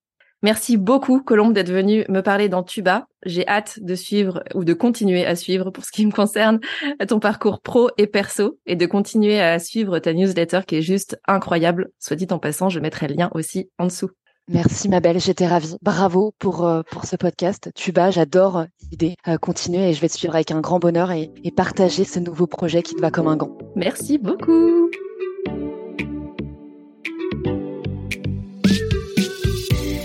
Merci 0.43 0.77
beaucoup, 0.77 1.19
Colombe, 1.23 1.53
d'être 1.53 1.71
venu 1.71 2.05
me 2.09 2.21
parler 2.21 2.47
dans 2.47 2.61
Tuba. 2.61 3.07
J'ai 3.25 3.47
hâte 3.47 3.79
de 3.81 3.95
suivre 3.95 4.43
ou 4.53 4.63
de 4.63 4.73
continuer 4.73 5.25
à 5.25 5.35
suivre, 5.35 5.71
pour 5.71 5.83
ce 5.83 5.91
qui 5.91 6.05
me 6.05 6.11
concerne, 6.11 6.59
ton 7.07 7.19
parcours 7.19 7.59
pro 7.59 7.89
et 7.97 8.05
perso 8.05 8.59
et 8.67 8.75
de 8.75 8.85
continuer 8.85 9.41
à 9.41 9.57
suivre 9.57 9.97
ta 9.97 10.13
newsletter 10.13 10.59
qui 10.67 10.75
est 10.75 10.83
juste 10.83 11.19
incroyable. 11.27 11.89
Soit 11.97 12.17
dit 12.17 12.27
en 12.29 12.37
passant, 12.37 12.69
je 12.69 12.79
mettrai 12.79 13.07
le 13.07 13.15
lien 13.15 13.31
aussi 13.33 13.71
en 13.79 13.87
dessous. 13.87 14.11
Merci 14.49 14.89
ma 14.89 14.99
belle, 14.99 15.21
j'étais 15.21 15.47
ravie. 15.47 15.77
Bravo 15.81 16.33
pour, 16.37 16.67
euh, 16.67 16.81
pour 16.91 17.05
ce 17.05 17.15
podcast. 17.15 17.69
Tuba, 17.75 18.11
j'adore 18.11 18.65
l'idée. 18.91 19.15
Euh, 19.29 19.37
continuer 19.37 19.89
et 19.89 19.93
je 19.93 20.01
vais 20.01 20.09
te 20.09 20.17
suivre 20.17 20.35
avec 20.35 20.51
un 20.51 20.59
grand 20.59 20.79
bonheur 20.79 21.11
et, 21.11 21.31
et 21.45 21.51
partager 21.51 22.03
ce 22.03 22.19
nouveau 22.19 22.45
projet 22.45 22.83
qui 22.83 22.93
te 22.93 22.99
va 22.99 23.09
comme 23.09 23.29
un 23.29 23.37
gant. 23.37 23.57
Merci 23.77 24.17
beaucoup. 24.17 24.89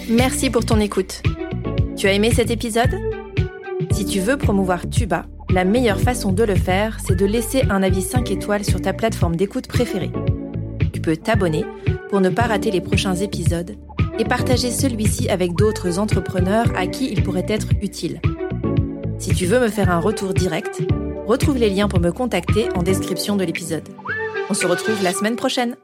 Merci 0.09 0.51
pour 0.51 0.64
ton 0.64 0.78
écoute. 0.78 1.20
Tu 1.97 2.07
as 2.07 2.12
aimé 2.12 2.30
cet 2.32 2.53
épisode? 2.53 2.95
Si 3.91 4.05
tu 4.05 4.20
veux 4.20 4.36
promouvoir 4.36 4.89
Tuba, 4.89 5.26
la 5.51 5.64
meilleure 5.64 6.01
façon 6.01 6.30
de 6.30 6.45
le 6.45 6.55
faire, 6.55 6.99
c'est 7.05 7.16
de 7.16 7.26
laisser 7.26 7.62
un 7.70 7.82
avis 7.82 8.03
5 8.03 8.30
étoiles 8.30 8.64
sur 8.64 8.80
ta 8.80 8.93
plateforme 8.93 9.34
d'écoute 9.34 9.66
préférée. 9.66 10.12
Tu 10.93 11.01
peux 11.01 11.16
t'abonner 11.16 11.64
pour 12.09 12.20
ne 12.20 12.28
pas 12.28 12.43
rater 12.43 12.70
les 12.70 12.80
prochains 12.80 13.16
épisodes 13.16 13.76
et 14.19 14.25
partager 14.25 14.71
celui-ci 14.71 15.29
avec 15.29 15.55
d'autres 15.55 15.99
entrepreneurs 15.99 16.66
à 16.77 16.87
qui 16.87 17.11
il 17.11 17.23
pourrait 17.23 17.47
être 17.49 17.69
utile. 17.81 18.21
Si 19.19 19.35
tu 19.35 19.47
veux 19.47 19.61
me 19.61 19.69
faire 19.69 19.91
un 19.91 20.01
retour 20.01 20.35
direct, 20.35 20.83
retrouve 21.27 21.59
les 21.59 21.71
liens 21.71 21.89
pour 21.89 22.01
me 22.01 22.11
contacter 22.11 22.69
en 22.75 22.83
description 22.83 23.37
de 23.37 23.45
l'épisode. 23.45 23.89
On 24.51 24.55
se 24.55 24.66
retrouve 24.66 25.03
la 25.03 25.12
semaine 25.12 25.37
prochaine. 25.37 25.77